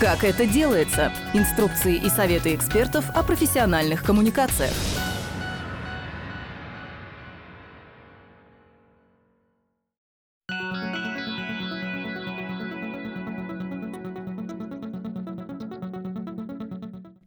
Как 0.00 0.22
это 0.22 0.46
делается? 0.46 1.12
Инструкции 1.34 1.96
и 1.96 2.08
советы 2.08 2.54
экспертов 2.54 3.10
о 3.16 3.24
профессиональных 3.24 4.04
коммуникациях. 4.04 4.70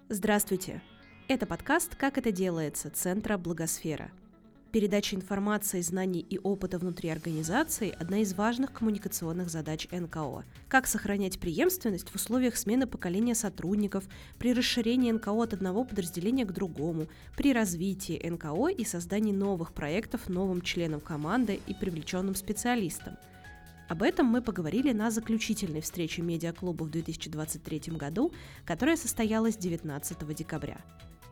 Здравствуйте! 0.07 0.81
Это 1.27 1.45
подкаст 1.45 1.97
«Как 1.97 2.17
это 2.17 2.31
делается» 2.31 2.89
Центра 2.89 3.37
Благосфера– 3.37 4.11
Передача 4.71 5.17
информации, 5.17 5.81
знаний 5.81 6.25
и 6.29 6.39
опыта 6.39 6.79
внутри 6.79 7.09
организации– 7.09 7.93
одна 7.99 8.19
из 8.19 8.33
важных 8.33 8.71
коммуникационных 8.71 9.49
задач 9.49 9.85
НКО. 9.91 10.45
Как 10.69 10.87
сохранять 10.87 11.41
преемственность 11.41 12.07
в 12.09 12.15
условиях 12.15 12.55
смены 12.55 12.87
поколения 12.87 13.35
сотрудников, 13.35 14.05
при 14.39 14.53
расширении 14.53 15.11
НКО 15.11 15.43
от 15.43 15.53
одного 15.53 15.83
подразделения 15.83 16.45
к 16.45 16.53
другому, 16.53 17.07
при 17.35 17.51
развитии 17.51 18.25
НКО 18.25 18.69
и 18.69 18.85
создании 18.85 19.33
новых 19.33 19.73
проектов 19.73 20.29
новым 20.29 20.61
членам 20.61 21.01
команды 21.01 21.59
и 21.67 21.73
привлеченным 21.73 22.35
специалистам. 22.35 23.17
Об 23.89 24.03
этом 24.03 24.25
мы 24.25 24.41
поговорили 24.41 24.93
на 24.93 25.11
заключительной 25.11 25.81
встрече 25.81 26.21
медиаклуба 26.21 26.85
в 26.85 26.91
2023 26.91 27.97
году, 27.97 28.31
которая 28.63 28.95
состоялась 28.95 29.57
19 29.57 30.33
декабря. 30.33 30.77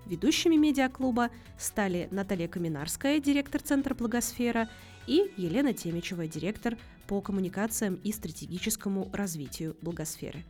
Ведущими 0.06 0.56
медиаклуба 0.56 1.30
стали 1.58 2.08
Наталья 2.12 2.48
Каминарская, 2.48 3.20
директор 3.20 3.62
Центра 3.62 3.94
Благосфера, 3.94 4.70
и 5.10 5.32
Елена 5.38 5.74
Темичева, 5.74 6.28
директор 6.28 6.78
по 7.08 7.20
коммуникациям 7.20 7.96
и 7.96 8.12
стратегическому 8.12 9.10
развитию 9.12 9.76
Благосферы. 9.82 10.46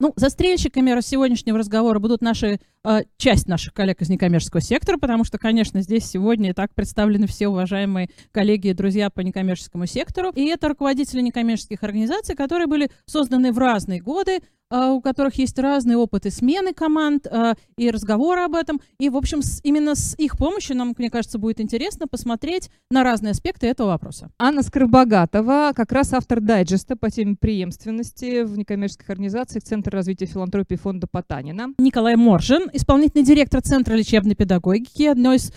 Ну, 0.00 0.14
застрельщиками 0.16 0.98
сегодняшнего 1.02 1.58
разговора 1.58 1.98
будут 1.98 2.22
наши, 2.22 2.58
э, 2.84 3.00
часть 3.18 3.46
наших 3.46 3.74
коллег 3.74 4.00
из 4.00 4.08
некоммерческого 4.08 4.62
сектора, 4.62 4.96
потому 4.96 5.24
что, 5.24 5.36
конечно, 5.36 5.82
здесь 5.82 6.06
сегодня 6.06 6.50
и 6.50 6.52
так 6.54 6.74
представлены 6.74 7.26
все 7.26 7.48
уважаемые 7.48 8.08
коллеги 8.32 8.68
и 8.68 8.72
друзья 8.72 9.10
по 9.10 9.20
некоммерческому 9.20 9.84
сектору. 9.84 10.30
И 10.30 10.46
это 10.46 10.68
руководители 10.68 11.20
некоммерческих 11.20 11.82
организаций, 11.82 12.34
которые 12.34 12.66
были 12.66 12.90
созданы 13.04 13.52
в 13.52 13.58
разные 13.58 14.00
годы, 14.00 14.40
у 14.70 15.00
которых 15.00 15.34
есть 15.34 15.58
разные 15.58 15.96
опыты 15.96 16.30
смены 16.30 16.72
команд 16.72 17.26
а, 17.26 17.54
и 17.76 17.90
разговоры 17.90 18.42
об 18.42 18.54
этом. 18.54 18.80
И, 18.98 19.08
в 19.08 19.16
общем, 19.16 19.42
с, 19.42 19.60
именно 19.64 19.94
с 19.94 20.16
их 20.18 20.38
помощью 20.38 20.76
нам, 20.76 20.94
мне 20.96 21.10
кажется, 21.10 21.38
будет 21.38 21.60
интересно 21.60 22.06
посмотреть 22.06 22.70
на 22.90 23.02
разные 23.02 23.32
аспекты 23.32 23.66
этого 23.66 23.88
вопроса. 23.88 24.30
Анна 24.38 24.62
Скоробогатова, 24.62 25.72
как 25.74 25.92
раз 25.92 26.12
автор 26.12 26.40
дайджеста 26.40 26.96
по 26.96 27.10
теме 27.10 27.36
преемственности 27.38 28.42
в 28.42 28.56
некоммерческих 28.56 29.10
организациях 29.10 29.64
Центра 29.64 29.92
развития 29.92 30.26
филантропии 30.26 30.76
фонда 30.76 31.06
Потанина. 31.10 31.74
Николай 31.78 32.16
Моржин, 32.16 32.70
исполнительный 32.72 33.24
директор 33.24 33.60
Центра 33.60 33.94
лечебной 33.94 34.34
педагогики, 34.34 35.04
одной 35.04 35.36
из 35.36 35.52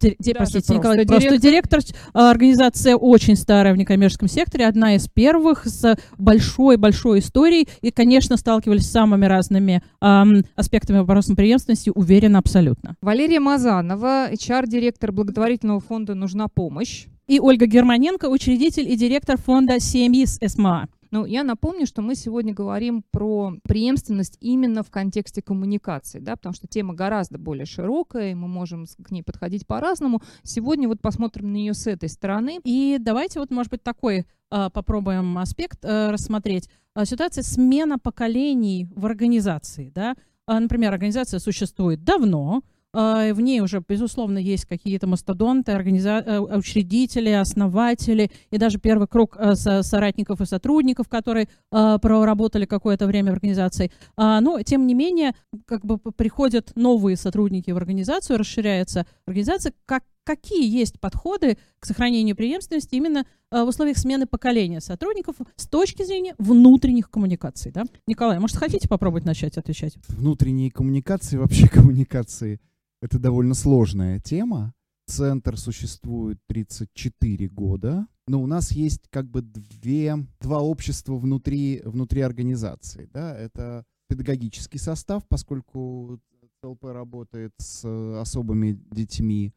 Ди, 0.00 0.34
простите, 0.34 0.74
Николай, 0.74 0.98
директор. 0.98 1.18
просто 1.18 1.38
директор. 1.38 1.80
А, 2.14 2.30
организация 2.30 2.96
очень 2.96 3.36
старая 3.36 3.74
в 3.74 3.76
некоммерческом 3.76 4.28
секторе, 4.28 4.66
одна 4.66 4.94
из 4.94 5.08
первых 5.08 5.66
с 5.66 5.96
большой-большой 6.18 7.18
историей. 7.18 7.68
И, 7.80 7.90
конечно, 7.90 8.36
сталкивались 8.36 8.86
с 8.86 8.92
самыми 8.92 9.26
разными 9.26 9.82
эм, 10.00 10.44
аспектами 10.54 10.98
вопроса 10.98 11.34
преемственности, 11.34 11.90
уверена 11.94 12.38
абсолютно. 12.38 12.96
Валерия 13.00 13.40
Мазанова, 13.40 14.30
HR-директор 14.32 15.10
благотворительного 15.10 15.80
фонда 15.80 16.14
«Нужна 16.14 16.48
помощь». 16.48 17.06
И 17.26 17.40
Ольга 17.40 17.66
Германенко, 17.66 18.26
учредитель 18.26 18.90
и 18.90 18.96
директор 18.96 19.36
фонда 19.36 19.80
«Семьи 19.80 20.24
с 20.24 20.38
СМА». 20.46 20.88
Ну, 21.10 21.24
я 21.24 21.42
напомню, 21.42 21.86
что 21.86 22.02
мы 22.02 22.14
сегодня 22.14 22.52
говорим 22.52 23.02
про 23.10 23.54
преемственность 23.62 24.36
именно 24.40 24.82
в 24.82 24.90
контексте 24.90 25.42
коммуникации, 25.42 26.18
да, 26.18 26.36
потому 26.36 26.54
что 26.54 26.66
тема 26.66 26.94
гораздо 26.94 27.38
более 27.38 27.66
широкая, 27.66 28.32
и 28.32 28.34
мы 28.34 28.48
можем 28.48 28.86
к 29.02 29.10
ней 29.10 29.22
подходить 29.22 29.66
по-разному. 29.66 30.22
Сегодня 30.42 30.88
вот 30.88 31.00
посмотрим 31.00 31.52
на 31.52 31.56
нее 31.56 31.74
с 31.74 31.86
этой 31.86 32.08
стороны. 32.08 32.60
И 32.64 32.98
давайте 33.00 33.40
вот, 33.40 33.50
может 33.50 33.70
быть, 33.70 33.82
такой 33.82 34.26
э, 34.50 34.70
попробуем 34.72 35.38
аспект 35.38 35.84
э, 35.84 36.10
рассмотреть. 36.10 36.68
Э, 36.94 37.04
ситуация 37.04 37.42
смена 37.42 37.98
поколений 37.98 38.88
в 38.94 39.06
организации, 39.06 39.90
да. 39.94 40.14
Например, 40.46 40.94
организация 40.94 41.40
существует 41.40 42.04
давно, 42.04 42.62
а, 42.62 42.77
в 42.94 43.40
ней 43.40 43.60
уже, 43.60 43.82
безусловно, 43.86 44.38
есть 44.38 44.64
какие-то 44.64 45.06
мастодонты, 45.06 45.72
организа... 45.72 46.22
Э, 46.24 46.38
учредители, 46.38 47.30
основатели 47.30 48.30
и 48.50 48.58
даже 48.58 48.78
первый 48.78 49.06
круг 49.06 49.36
э, 49.38 49.54
соратников 49.54 50.40
и 50.40 50.46
сотрудников, 50.46 51.08
которые 51.08 51.48
проработали 51.70 52.64
какое-то 52.64 53.06
время 53.06 53.30
в 53.32 53.34
организации. 53.34 53.90
А, 54.16 54.40
но, 54.40 54.62
тем 54.62 54.86
не 54.86 54.94
менее, 54.94 55.34
как 55.66 55.84
бы 55.84 55.98
приходят 55.98 56.72
новые 56.76 57.16
сотрудники 57.16 57.70
в 57.70 57.76
организацию, 57.76 58.38
расширяется 58.38 59.06
организация. 59.26 59.72
Как, 59.84 60.04
какие 60.24 60.68
есть 60.68 60.98
подходы 61.00 61.58
к 61.78 61.86
сохранению 61.86 62.36
преемственности 62.36 62.94
именно 62.94 63.26
в 63.50 63.64
условиях 63.64 63.98
смены 63.98 64.26
поколения 64.26 64.80
сотрудников 64.80 65.36
с 65.56 65.66
точки 65.66 66.04
зрения 66.04 66.34
внутренних 66.38 67.10
коммуникаций. 67.10 67.72
Да? 67.72 67.84
Николай, 68.06 68.38
может, 68.38 68.56
хотите 68.56 68.88
попробовать 68.88 69.24
начать 69.24 69.56
отвечать? 69.58 69.96
Внутренние 70.08 70.70
коммуникации, 70.70 71.36
вообще 71.36 71.68
коммуникации 71.72 72.60
это 73.00 73.18
довольно 73.18 73.54
сложная 73.54 74.20
тема. 74.20 74.74
Центр 75.06 75.56
существует 75.56 76.38
34 76.48 77.48
года, 77.48 78.06
но 78.26 78.42
у 78.42 78.46
нас 78.46 78.72
есть 78.72 79.08
как 79.10 79.28
бы 79.30 79.40
две, 79.40 80.16
два 80.40 80.60
общества 80.60 81.16
внутри, 81.16 81.80
внутри 81.84 82.20
организации. 82.20 83.08
Да? 83.12 83.36
Это 83.36 83.86
педагогический 84.08 84.78
состав, 84.78 85.26
поскольку 85.28 86.20
ЦЛП 86.62 86.84
работает 86.84 87.52
с 87.58 87.84
особыми 88.20 88.78
детьми, 88.90 89.54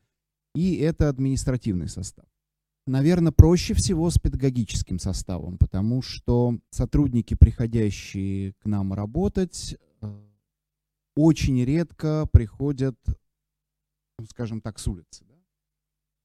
и 0.53 0.75
это 0.75 1.09
административный 1.09 1.88
состав. 1.88 2.25
Наверное, 2.88 3.31
проще 3.31 3.73
всего 3.73 4.09
с 4.09 4.18
педагогическим 4.18 5.00
составом, 5.00 5.58
потому 5.58 6.02
что 6.02 6.58
сотрудники, 6.72 7.35
приходящие 7.35 8.53
к 8.53 8.66
нам 8.66 8.94
работать, 8.94 9.78
э, 10.02 10.22
очень 11.16 11.63
редко 11.63 12.28
приходят 12.31 12.97
скажем 14.27 14.61
так, 14.61 14.79
с 14.79 14.87
улицы. 14.87 15.25
Да? 15.27 15.35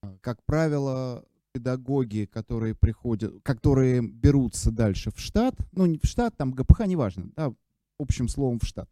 А, 0.03 0.19
как 0.21 0.43
правило, 0.45 1.25
педагоги, 1.53 2.29
которые 2.31 2.75
приходят, 2.75 3.35
которые 3.43 4.07
берутся 4.07 4.71
дальше 4.71 5.11
в 5.11 5.19
штат, 5.19 5.55
ну 5.73 5.87
не 5.87 5.99
в 5.99 6.07
штат, 6.07 6.37
там 6.37 6.53
ГПХ, 6.53 6.87
неважно, 6.87 7.31
да, 7.35 7.53
общим 7.99 8.29
словом 8.29 8.59
в 8.59 8.67
штат, 8.67 8.89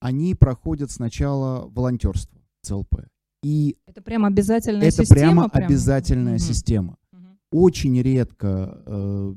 они 0.00 0.34
проходят 0.34 0.90
сначала 0.90 1.68
волонтерство 1.68 2.40
ЦЛП. 2.62 3.06
И 3.42 3.76
это 3.86 4.02
прямо 4.02 4.28
обязательная 4.28 4.88
это 4.88 5.04
система? 5.04 5.20
Это 5.20 5.20
прямо, 5.20 5.48
прямо 5.48 5.66
обязательная 5.66 6.34
угу. 6.34 6.42
система. 6.42 6.96
Угу. 7.12 7.64
Очень 7.64 8.02
редко 8.02 8.82
э, 8.84 9.34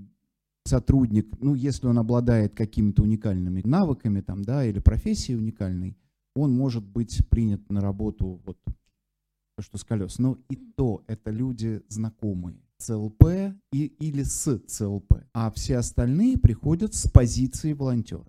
сотрудник, 0.65 1.27
ну, 1.39 1.53
если 1.53 1.87
он 1.87 1.99
обладает 1.99 2.55
какими-то 2.55 3.03
уникальными 3.03 3.61
навыками 3.63 4.21
там, 4.21 4.43
да, 4.43 4.65
или 4.65 4.79
профессией 4.79 5.37
уникальной, 5.37 5.97
он 6.35 6.53
может 6.53 6.83
быть 6.83 7.27
принят 7.29 7.69
на 7.69 7.81
работу 7.81 8.41
вот 8.45 8.57
то, 8.63 9.61
что 9.61 9.77
с 9.77 9.83
колес. 9.83 10.19
Но 10.19 10.37
и 10.49 10.55
то 10.55 11.03
это 11.07 11.31
люди 11.31 11.81
знакомые. 11.87 12.61
ЦЛП 12.77 13.53
и, 13.71 13.85
или 13.85 14.23
с 14.23 14.59
ЦЛП. 14.59 15.23
А 15.33 15.51
все 15.51 15.77
остальные 15.77 16.37
приходят 16.37 16.95
с 16.95 17.09
позиции 17.09 17.73
волонтера. 17.73 18.25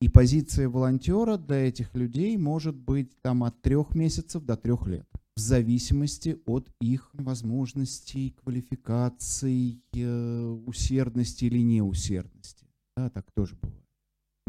И 0.00 0.08
позиция 0.08 0.68
волонтера 0.68 1.38
для 1.38 1.68
этих 1.68 1.94
людей 1.94 2.36
может 2.36 2.76
быть 2.76 3.20
там 3.22 3.42
от 3.42 3.60
трех 3.62 3.94
месяцев 3.94 4.44
до 4.44 4.56
трех 4.56 4.86
лет. 4.86 5.08
В 5.34 5.40
зависимости 5.40 6.38
от 6.46 6.70
их 6.80 7.10
возможностей, 7.14 8.36
квалификаций, 8.42 9.82
э, 9.92 10.42
усердности 10.66 11.46
или 11.46 11.62
неусердности. 11.62 12.66
Да, 12.96 13.10
так 13.10 13.30
тоже 13.32 13.56
бывает. 13.60 13.87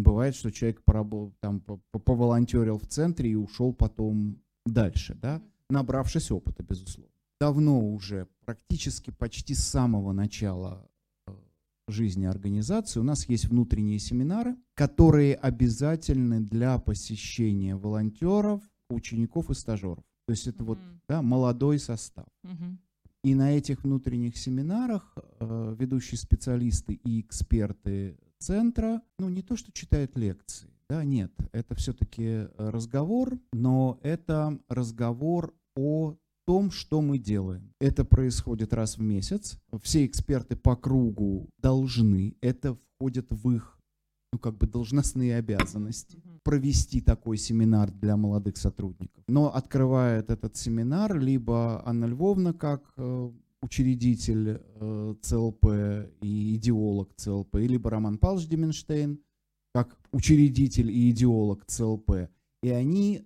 Бывает, 0.02 0.36
что 0.36 0.52
человек 0.52 0.82
порабол, 0.84 1.34
там, 1.40 1.62
поволонтерил 1.62 2.78
в 2.78 2.88
центре 2.88 3.32
и 3.32 3.36
ушел 3.36 3.74
потом 3.74 4.42
дальше, 4.66 5.16
да, 5.22 5.42
набравшись 5.70 6.32
опыта, 6.32 6.64
безусловно. 6.64 7.12
Давно 7.40 7.80
уже, 7.80 8.28
практически 8.46 9.12
почти 9.12 9.54
с 9.54 9.66
самого 9.66 10.12
начала 10.12 10.90
э, 11.28 11.34
жизни 11.88 12.26
организации 12.26 13.00
у 13.00 13.04
нас 13.04 13.30
есть 13.30 13.46
внутренние 13.46 14.00
семинары, 14.00 14.58
которые 14.74 15.36
обязательны 15.36 16.42
для 16.42 16.78
посещения 16.80 17.76
волонтеров, 17.76 18.62
учеников 18.90 19.50
и 19.50 19.54
стажеров. 19.54 20.04
То 20.26 20.32
есть 20.32 20.48
это 20.48 20.64
mm-hmm. 20.64 20.68
вот 20.68 20.80
да, 21.08 21.22
молодой 21.22 21.80
состав. 21.80 22.28
Mm-hmm. 22.46 22.78
И 23.24 23.36
на 23.36 23.52
этих 23.52 23.84
внутренних 23.84 24.38
семинарах 24.38 25.14
э, 25.40 25.76
ведущие 25.78 26.18
специалисты 26.18 26.94
и 26.94 27.22
эксперты 27.22 28.18
центра, 28.40 29.02
ну 29.18 29.30
не 29.30 29.42
то, 29.42 29.56
что 29.56 29.72
читают 29.72 30.18
лекции, 30.18 30.70
да, 30.90 31.04
нет, 31.04 31.32
это 31.52 31.76
все-таки 31.76 32.48
разговор, 32.58 33.40
но 33.54 34.00
это 34.02 34.60
разговор 34.68 35.54
о 35.76 36.16
том, 36.46 36.72
что 36.72 37.02
мы 37.02 37.20
делаем. 37.20 37.72
Это 37.80 38.04
происходит 38.04 38.74
раз 38.74 38.98
в 38.98 39.02
месяц. 39.02 39.60
Все 39.84 40.04
эксперты 40.06 40.56
по 40.56 40.76
кругу 40.76 41.48
должны, 41.60 42.36
это 42.42 42.76
входит 42.96 43.28
в 43.30 43.52
их 43.52 43.80
ну, 44.34 44.40
как 44.40 44.58
бы 44.58 44.68
должностные 44.68 45.38
обязанности 45.38 46.22
провести 46.44 47.02
такой 47.02 47.38
семинар 47.38 47.92
для 47.92 48.18
молодых 48.18 48.58
сотрудников. 48.58 49.24
Но 49.28 49.54
открывает 49.54 50.30
этот 50.30 50.56
семинар 50.58 51.20
либо 51.20 51.84
Анна 51.86 52.06
Львовна 52.06 52.54
как 52.54 52.84
э, 52.98 53.32
учредитель 53.62 54.62
э, 54.62 55.16
ЦЛП 55.22 55.66
и 56.22 56.56
идеолог 56.56 57.14
ЦЛП, 57.16 57.56
либо 57.56 57.90
Роман 57.90 58.18
Павлович 58.18 58.48
Деменштейн 58.48 59.20
как 59.74 59.98
учредитель 60.12 60.90
и 60.92 61.12
идеолог 61.12 61.66
ЦЛП. 61.66 62.30
И 62.64 62.70
они 62.70 63.26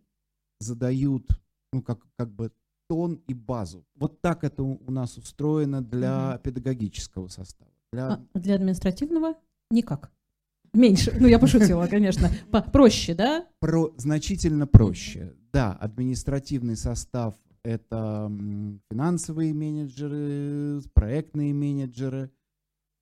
задают, 0.60 1.28
ну, 1.72 1.82
как, 1.82 2.06
как 2.18 2.34
бы 2.34 2.52
тон 2.90 3.22
и 3.28 3.34
базу. 3.34 3.86
Вот 3.96 4.22
так 4.22 4.44
это 4.44 4.64
у 4.64 4.92
нас 4.92 5.18
устроено 5.18 5.82
для 5.82 6.34
угу. 6.34 6.44
педагогического 6.44 7.28
состава. 7.28 7.72
Для... 7.92 8.08
А 8.34 8.40
для 8.40 8.56
административного 8.56 9.36
никак. 9.72 10.12
Меньше. 10.74 11.16
Ну, 11.20 11.28
я 11.28 11.40
пошутила, 11.40 11.88
конечно. 11.88 12.30
Проще, 12.72 13.14
да? 13.14 13.48
Про, 13.60 13.94
значительно 13.98 14.68
проще. 14.68 15.34
Да, 15.54 15.74
административный 15.74 16.76
состав– 16.76 17.36
это 17.64 18.32
финансовые 18.92 19.54
менеджеры, 19.54 20.82
проектные 20.94 21.54
менеджеры, 21.54 22.32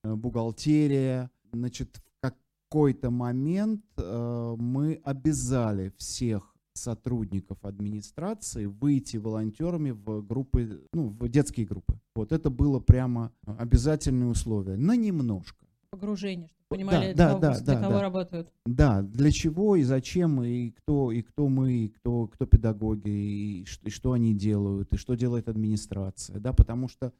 э, 0.04 0.16
бухгалтерия. 0.16 1.31
Значит, 1.52 1.98
в 1.98 2.34
какой-то 2.69 3.10
момент 3.10 3.84
э, 3.98 4.56
мы 4.58 5.02
обязали 5.04 5.92
всех 5.98 6.56
сотрудников 6.74 7.63
администрации 7.63 8.66
выйти 8.66 9.18
волонтерами 9.18 9.92
в 9.92 10.22
группы, 10.22 10.88
ну, 10.94 11.10
в 11.10 11.28
детские 11.28 11.66
группы. 11.66 12.00
Вот 12.16 12.31
это 12.31 12.50
было 12.50 12.80
прямо 12.80 13.34
обязательное 13.46 14.28
условие. 14.28 14.78
На 14.78 14.96
немножко. 14.96 15.66
Погружение, 15.91 16.47
чтобы 16.47 16.67
понимали, 16.69 17.13
да, 17.13 17.13
для, 17.13 17.15
да, 17.15 17.29
кого, 17.29 17.39
да, 17.39 17.59
для 17.59 17.81
кого 17.81 17.93
да. 17.93 18.01
работают. 18.01 18.53
Да, 18.65 19.01
для 19.01 19.31
чего 19.31 19.75
и 19.75 19.83
зачем, 19.83 20.41
и 20.41 20.71
кто, 20.71 21.11
и 21.11 21.21
кто 21.21 21.49
мы, 21.49 21.73
и 21.73 21.89
кто, 21.89 22.27
кто 22.27 22.45
педагоги, 22.45 23.09
и, 23.09 23.65
и 23.83 23.89
что 23.89 24.13
они 24.13 24.33
делают, 24.33 24.93
и 24.93 24.97
что 24.97 25.15
делает 25.15 25.49
администрация. 25.49 26.39
Да, 26.39 26.53
потому 26.53 26.88
что 26.88 27.13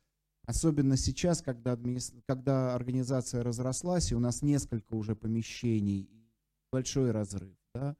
Особенно 0.48 0.98
сейчас, 0.98 1.42
когда, 1.42 1.74
админи... 1.74 2.00
когда 2.28 2.74
организация 2.74 3.44
разрослась, 3.44 4.12
и 4.12 4.16
у 4.16 4.20
нас 4.20 4.42
несколько 4.42 4.96
уже 4.96 5.16
помещений, 5.16 6.10
большой 6.72 7.12
разрыв. 7.12 7.56
Да? 7.74 7.96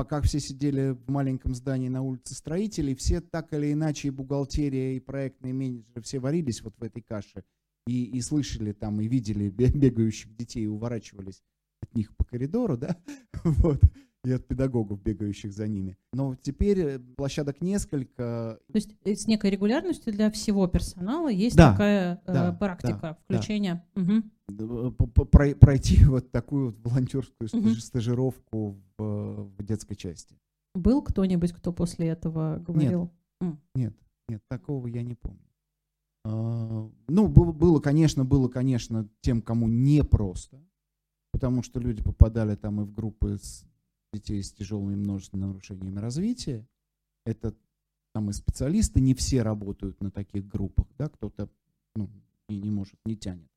пока 0.00 0.22
все 0.22 0.40
сидели 0.40 0.92
в 0.92 1.10
маленьком 1.10 1.54
здании 1.54 1.90
на 1.90 2.00
улице 2.00 2.34
строителей, 2.34 2.94
все 2.94 3.20
так 3.20 3.52
или 3.52 3.74
иначе, 3.74 4.08
и 4.08 4.10
бухгалтерия, 4.10 4.96
и 4.96 5.00
проектные 5.00 5.52
менеджеры, 5.52 6.00
все 6.00 6.20
варились 6.20 6.62
вот 6.62 6.74
в 6.78 6.82
этой 6.82 7.02
каше 7.02 7.44
и, 7.90 8.04
и 8.04 8.20
слышали 8.20 8.72
там, 8.72 9.00
и 9.00 9.08
видели 9.08 9.50
бегающих 9.50 10.34
детей, 10.36 10.64
и 10.64 10.68
уворачивались 10.68 11.42
от 11.82 11.94
них 11.94 12.14
по 12.16 12.24
коридору, 12.24 12.76
да, 12.76 12.96
вот, 13.44 13.80
и 14.24 14.32
от 14.32 14.46
педагогов, 14.46 15.02
бегающих 15.02 15.52
за 15.52 15.66
ними. 15.66 15.96
Но 16.12 16.36
теперь 16.36 16.80
э, 16.80 16.98
площадок 17.16 17.60
несколько. 17.60 18.60
То 18.70 18.76
есть 18.76 18.94
э, 19.04 19.14
с 19.14 19.26
некой 19.26 19.50
регулярностью 19.50 20.12
для 20.12 20.30
всего 20.30 20.66
персонала 20.68 21.28
есть 21.28 21.56
да, 21.56 21.72
такая 21.72 22.22
э, 22.26 22.32
да, 22.32 22.52
практика 22.52 23.00
да, 23.00 23.18
включения. 23.24 23.84
Да. 23.94 24.02
Угу. 24.02 24.92
Пройти 25.60 26.04
вот 26.04 26.30
такую 26.30 26.76
волонтерскую 26.84 27.48
угу. 27.52 27.70
стажировку 27.70 28.78
в, 28.98 29.50
в 29.56 29.64
детской 29.64 29.96
части. 29.96 30.36
Был 30.74 31.02
кто-нибудь, 31.02 31.52
кто 31.52 31.72
после 31.72 32.08
этого 32.08 32.62
говорил? 32.64 33.10
Нет, 33.40 33.56
нет, 33.74 33.94
нет, 34.28 34.42
такого 34.48 34.86
я 34.86 35.02
не 35.02 35.14
помню. 35.14 35.49
А, 36.24 36.90
ну, 37.08 37.28
было, 37.28 37.80
конечно, 37.80 38.24
было, 38.24 38.48
конечно, 38.48 39.08
тем, 39.20 39.42
кому 39.42 39.68
непросто, 39.68 40.62
потому 41.32 41.62
что 41.62 41.80
люди 41.80 42.02
попадали 42.02 42.56
там 42.56 42.80
и 42.80 42.84
в 42.84 42.92
группы 42.92 43.38
с 43.38 43.64
детей 44.12 44.42
с 44.42 44.52
тяжелыми 44.52 44.96
множественными 44.96 45.48
нарушениями 45.48 45.98
развития. 45.98 46.66
Это 47.24 47.54
там 48.12 48.30
и 48.30 48.32
специалисты, 48.32 49.00
не 49.00 49.14
все 49.14 49.42
работают 49.42 50.00
на 50.00 50.10
таких 50.10 50.46
группах, 50.46 50.86
да, 50.98 51.08
кто-то 51.08 51.48
ну, 51.94 52.10
и 52.48 52.60
не 52.60 52.70
может, 52.70 52.96
не 53.04 53.16
тянет. 53.16 53.48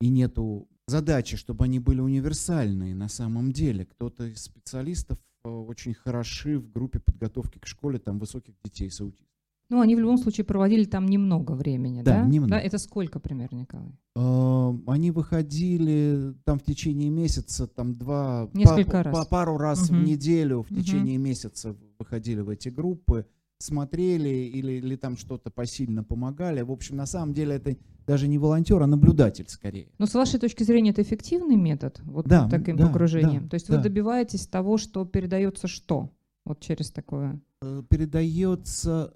И 0.00 0.08
нету 0.08 0.68
задачи, 0.86 1.36
чтобы 1.36 1.64
они 1.64 1.78
были 1.78 2.00
универсальные 2.00 2.94
на 2.94 3.08
самом 3.08 3.52
деле. 3.52 3.86
Кто-то 3.86 4.26
из 4.26 4.42
специалистов 4.42 5.18
э, 5.44 5.48
очень 5.48 5.94
хороши 5.94 6.58
в 6.58 6.70
группе 6.70 7.00
подготовки 7.00 7.58
к 7.58 7.66
школе 7.66 7.98
там 7.98 8.18
высоких 8.18 8.54
детей 8.62 8.90
с 8.90 9.00
аутизмом. 9.00 9.33
Ну, 9.70 9.80
они 9.80 9.96
в 9.96 9.98
любом 9.98 10.18
случае 10.18 10.44
проводили 10.44 10.84
там 10.84 11.06
немного 11.06 11.52
времени, 11.52 12.02
да? 12.02 12.22
Да, 12.22 12.28
немного. 12.28 12.54
Да, 12.54 12.60
это 12.60 12.78
сколько 12.78 13.18
примерно, 13.18 13.56
Николай? 13.56 13.98
Uh, 14.16 14.82
они 14.86 15.10
выходили 15.10 16.34
там 16.44 16.58
в 16.58 16.62
течение 16.62 17.10
месяца, 17.10 17.66
там 17.66 17.96
два, 17.96 18.48
Несколько 18.52 18.98
па- 18.98 19.02
раз. 19.02 19.14
Па- 19.16 19.24
пару 19.24 19.56
раз 19.56 19.90
угу. 19.90 19.98
в 19.98 20.04
неделю 20.04 20.62
в 20.62 20.68
течение 20.68 21.18
угу. 21.18 21.24
месяца 21.24 21.76
выходили 21.98 22.40
в 22.40 22.50
эти 22.50 22.68
группы, 22.68 23.26
смотрели 23.58 24.28
или, 24.28 24.72
или 24.72 24.96
там 24.96 25.16
что-то 25.16 25.50
посильно 25.50 26.04
помогали. 26.04 26.60
В 26.60 26.70
общем, 26.70 26.96
на 26.96 27.06
самом 27.06 27.34
деле 27.34 27.56
это 27.56 27.76
даже 28.06 28.28
не 28.28 28.38
волонтер, 28.38 28.82
а 28.82 28.86
наблюдатель 28.86 29.46
скорее. 29.48 29.88
Но 29.98 30.06
с 30.06 30.14
вашей 30.14 30.38
точки 30.38 30.62
зрения 30.62 30.90
это 30.90 31.02
эффективный 31.02 31.56
метод, 31.56 32.00
вот 32.04 32.26
да, 32.26 32.48
таким 32.48 32.76
да, 32.76 32.86
погружением? 32.86 33.44
Да, 33.44 33.50
То 33.50 33.54
есть 33.54 33.68
да. 33.68 33.76
вы 33.76 33.82
добиваетесь 33.82 34.46
того, 34.46 34.76
что 34.76 35.04
передается 35.04 35.68
что? 35.68 36.10
Вот 36.44 36.60
через 36.60 36.90
такое? 36.90 37.40
Э, 37.62 37.82
передается 37.88 39.14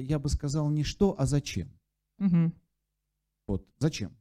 я 0.00 0.18
бы 0.18 0.28
сказал, 0.28 0.70
не 0.70 0.84
что, 0.84 1.14
а 1.18 1.26
зачем. 1.26 1.70
Угу. 2.18 2.52
Вот, 3.48 3.66
зачем? 3.78 4.16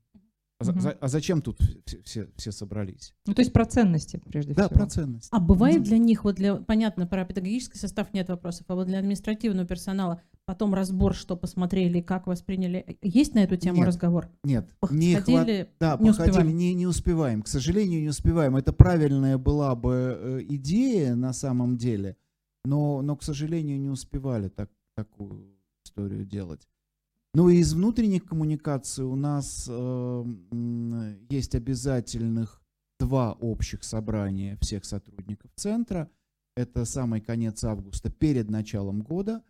А, 0.62 0.70
угу. 0.70 0.80
за, 0.80 0.92
а 0.92 1.08
зачем 1.08 1.42
тут 1.42 1.62
все, 1.86 2.02
все, 2.04 2.30
все 2.36 2.52
собрались? 2.52 3.14
Ну, 3.26 3.34
то 3.34 3.42
есть 3.42 3.54
про 3.54 3.66
ценности, 3.66 4.18
прежде 4.18 4.54
да, 4.54 4.66
всего. 4.66 4.76
Да, 4.78 4.84
про 4.84 4.90
ценности. 4.90 5.30
А 5.32 5.40
бывает 5.40 5.84
для 5.84 5.98
них, 5.98 6.26
вот 6.26 6.36
для, 6.36 6.56
понятно, 6.56 7.08
про 7.08 7.24
педагогический 7.24 7.78
состав 7.78 8.14
нет 8.14 8.28
вопросов, 8.28 8.66
а 8.68 8.76
вот 8.76 8.88
для 8.88 9.00
административного 9.00 9.66
персонала 9.66 10.22
потом 10.46 10.74
разбор, 10.74 11.14
что 11.14 11.38
посмотрели, 11.38 12.02
как 12.02 12.28
восприняли. 12.28 12.98
Есть 13.02 13.36
на 13.36 13.40
эту 13.44 13.56
тему 13.56 13.78
нет, 13.78 13.88
разговор? 13.88 14.30
Нет. 14.44 14.68
Не 14.90 15.16
хват... 15.16 15.48
Да, 15.80 15.98
не 16.00 16.10
походили, 16.10 16.10
успеваем. 16.10 16.58
Не, 16.58 16.74
не 16.74 16.88
успеваем. 16.88 17.42
К 17.44 17.48
сожалению, 17.48 18.02
не 18.02 18.10
успеваем. 18.10 18.58
Это 18.58 18.74
правильная 18.74 19.38
была 19.38 19.76
бы 19.76 20.18
э, 20.20 20.46
идея 20.50 21.16
на 21.16 21.32
самом 21.32 21.78
деле, 21.78 22.18
но, 22.66 23.02
но 23.02 23.16
к 23.16 23.24
сожалению, 23.24 23.80
не 23.80 23.90
успевали 23.90 24.50
так, 24.50 24.70
такую 24.96 25.59
историю 25.84 26.26
делать. 26.26 26.68
Ну 27.34 27.50
и 27.50 27.58
из 27.58 27.74
внутренних 27.74 28.26
коммуникаций 28.26 29.06
у 29.06 29.16
нас 29.16 29.68
э, 29.70 30.26
есть 31.30 31.54
обязательных 31.54 32.62
два 33.00 33.34
общих 33.34 33.84
собрания 33.84 34.58
всех 34.62 34.84
сотрудников 34.84 35.52
центра. 35.56 36.10
Это 36.56 36.86
самый 36.86 37.22
конец 37.22 37.64
августа 37.64 38.10
перед 38.10 38.50
началом 38.50 39.02
года 39.02 39.44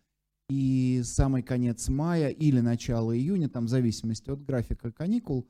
и 0.50 1.02
самый 1.04 1.42
конец 1.42 1.88
мая 1.88 2.30
или 2.30 2.60
начало 2.60 3.18
июня, 3.18 3.50
там 3.50 3.66
в 3.66 3.70
зависимости 3.70 4.30
от 4.30 4.44
графика 4.44 4.92
каникул. 4.92 5.48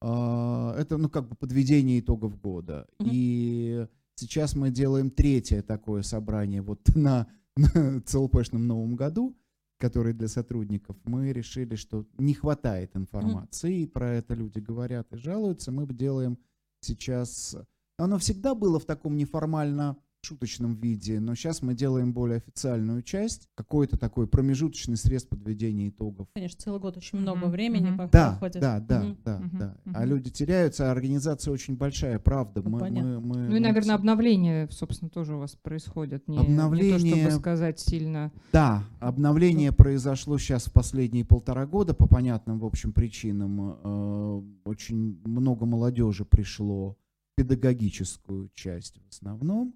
Э, 0.00 0.74
это 0.78 0.96
ну 0.96 1.10
как 1.10 1.28
бы 1.28 1.34
подведение 1.34 1.98
итогов 1.98 2.40
года. 2.40 2.86
Mm-hmm. 3.00 3.08
И 3.10 3.86
сейчас 4.14 4.54
мы 4.54 4.70
делаем 4.70 5.10
третье 5.10 5.62
такое 5.62 6.02
собрание 6.02 6.62
вот 6.62 6.80
на, 6.94 7.26
на 7.56 8.00
ЦЛПшном 8.02 8.64
Новом 8.64 8.94
году 8.94 9.36
который 9.78 10.12
для 10.12 10.28
сотрудников, 10.28 10.96
мы 11.04 11.32
решили, 11.32 11.74
что 11.74 12.06
не 12.18 12.34
хватает 12.34 12.96
информации, 12.96 13.80
и 13.82 13.86
про 13.86 14.10
это 14.10 14.34
люди 14.34 14.58
говорят 14.58 15.12
и 15.12 15.16
жалуются. 15.16 15.72
Мы 15.72 15.86
делаем 15.86 16.38
сейчас... 16.80 17.56
Оно 17.96 18.18
всегда 18.18 18.54
было 18.54 18.80
в 18.80 18.86
таком 18.86 19.16
неформально 19.16 19.96
шуточном 20.24 20.76
виде, 20.76 21.20
но 21.20 21.34
сейчас 21.34 21.62
мы 21.62 21.74
делаем 21.74 22.12
более 22.12 22.38
официальную 22.38 23.02
часть, 23.02 23.48
какой-то 23.54 23.96
такой 23.96 24.26
промежуточный 24.26 24.96
срез 24.96 25.24
подведения 25.24 25.88
итогов. 25.88 26.28
Конечно, 26.34 26.60
целый 26.60 26.80
год 26.80 26.96
очень 26.96 27.18
много 27.18 27.46
времени 27.46 27.90
mm-hmm. 27.90 28.10
да, 28.10 28.30
проходит. 28.30 28.60
Да, 28.60 28.80
да, 28.80 29.02
mm-hmm. 29.02 29.16
да, 29.24 29.38
mm-hmm. 29.38 29.58
да. 29.58 29.76
Mm-hmm. 29.84 29.92
А 29.94 30.04
люди 30.04 30.30
теряются, 30.30 30.88
а 30.88 30.92
организация 30.92 31.52
очень 31.52 31.76
большая, 31.76 32.18
правда. 32.18 32.62
Ну, 32.62 32.70
мы, 32.70 32.90
мы, 32.90 33.20
мы, 33.20 33.36
ну 33.48 33.56
и, 33.56 33.60
наверное, 33.60 33.94
обновления, 33.94 34.68
собственно, 34.70 35.10
тоже 35.10 35.36
у 35.36 35.38
вас 35.38 35.56
происходят. 35.56 36.26
Не, 36.28 36.38
обновление, 36.38 36.98
не 36.98 37.10
то, 37.10 37.16
чтобы 37.16 37.30
сказать 37.40 37.80
сильно. 37.80 38.32
Да, 38.52 38.84
обновление 39.00 39.70
ну. 39.70 39.76
произошло 39.76 40.38
сейчас 40.38 40.66
в 40.66 40.72
последние 40.72 41.24
полтора 41.24 41.66
года 41.66 41.94
по 41.94 42.06
понятным, 42.06 42.58
в 42.58 42.64
общем, 42.64 42.92
причинам. 42.92 43.78
Э, 43.82 44.42
очень 44.64 45.20
много 45.24 45.66
молодежи 45.66 46.24
пришло 46.24 46.96
педагогическую 47.36 48.50
часть 48.54 48.98
в 48.98 49.08
основном. 49.08 49.74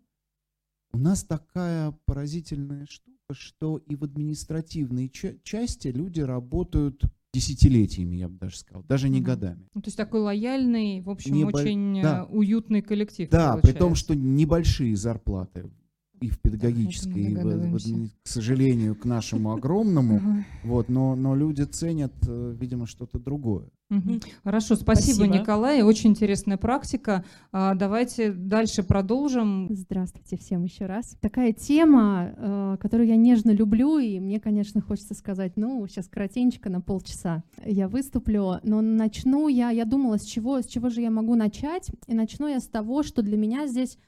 У 0.92 0.98
нас 0.98 1.22
такая 1.22 1.92
поразительная 2.06 2.86
штука, 2.86 3.18
что 3.32 3.76
и 3.76 3.94
в 3.94 4.04
административной 4.04 5.12
части 5.42 5.88
люди 5.88 6.20
работают 6.20 7.02
десятилетиями, 7.32 8.16
я 8.16 8.28
бы 8.28 8.38
даже 8.38 8.56
сказал, 8.56 8.82
даже 8.84 9.08
не 9.08 9.20
годами. 9.20 9.68
Ну, 9.74 9.82
то 9.82 9.88
есть 9.88 9.96
такой 9.96 10.20
лояльный, 10.20 11.02
в 11.02 11.10
общем, 11.10 11.34
Небо... 11.34 11.56
очень 11.56 12.02
да. 12.02 12.22
Э, 12.22 12.32
уютный 12.32 12.82
коллектив. 12.82 13.28
Да, 13.30 13.52
получается. 13.52 13.72
при 13.72 13.78
том, 13.78 13.94
что 13.94 14.14
небольшие 14.14 14.96
зарплаты. 14.96 15.70
И 16.20 16.28
в 16.28 16.38
педагогической, 16.40 17.22
и, 17.22 17.34
в, 17.34 17.70
вот, 17.70 17.82
к 18.22 18.28
сожалению, 18.28 18.94
к 18.94 19.04
нашему 19.04 19.52
огромному, 19.52 20.44
вот, 20.64 20.88
но, 20.88 21.14
но 21.14 21.34
люди 21.34 21.62
ценят, 21.62 22.12
э, 22.26 22.54
видимо, 22.58 22.86
что-то 22.86 23.18
другое. 23.18 23.68
Хорошо, 24.44 24.76
спасибо, 24.76 25.14
спасибо, 25.14 25.38
Николай. 25.38 25.82
Очень 25.82 26.10
интересная 26.10 26.58
практика. 26.58 27.24
А, 27.52 27.74
давайте 27.74 28.32
дальше 28.32 28.82
продолжим. 28.82 29.68
Здравствуйте 29.70 30.36
всем 30.36 30.64
еще 30.64 30.84
раз. 30.84 31.16
Такая 31.22 31.54
тема, 31.54 32.34
э, 32.36 32.76
которую 32.80 33.08
я 33.08 33.16
нежно 33.16 33.50
люблю, 33.50 33.98
и 33.98 34.20
мне, 34.20 34.40
конечно, 34.40 34.82
хочется 34.82 35.14
сказать, 35.14 35.56
ну, 35.56 35.86
сейчас 35.86 36.06
коротенько 36.06 36.68
на 36.68 36.82
полчаса 36.82 37.42
я 37.64 37.88
выступлю, 37.88 38.56
но 38.62 38.82
начну 38.82 39.48
я, 39.48 39.70
я 39.70 39.86
думала, 39.86 40.18
с 40.18 40.24
чего, 40.24 40.60
с 40.60 40.66
чего 40.66 40.90
же 40.90 41.00
я 41.00 41.10
могу 41.10 41.34
начать, 41.34 41.90
и 42.06 42.14
начну 42.14 42.46
я 42.46 42.60
с 42.60 42.66
того, 42.66 43.02
что 43.02 43.22
для 43.22 43.38
меня 43.38 43.66
здесь 43.66 43.98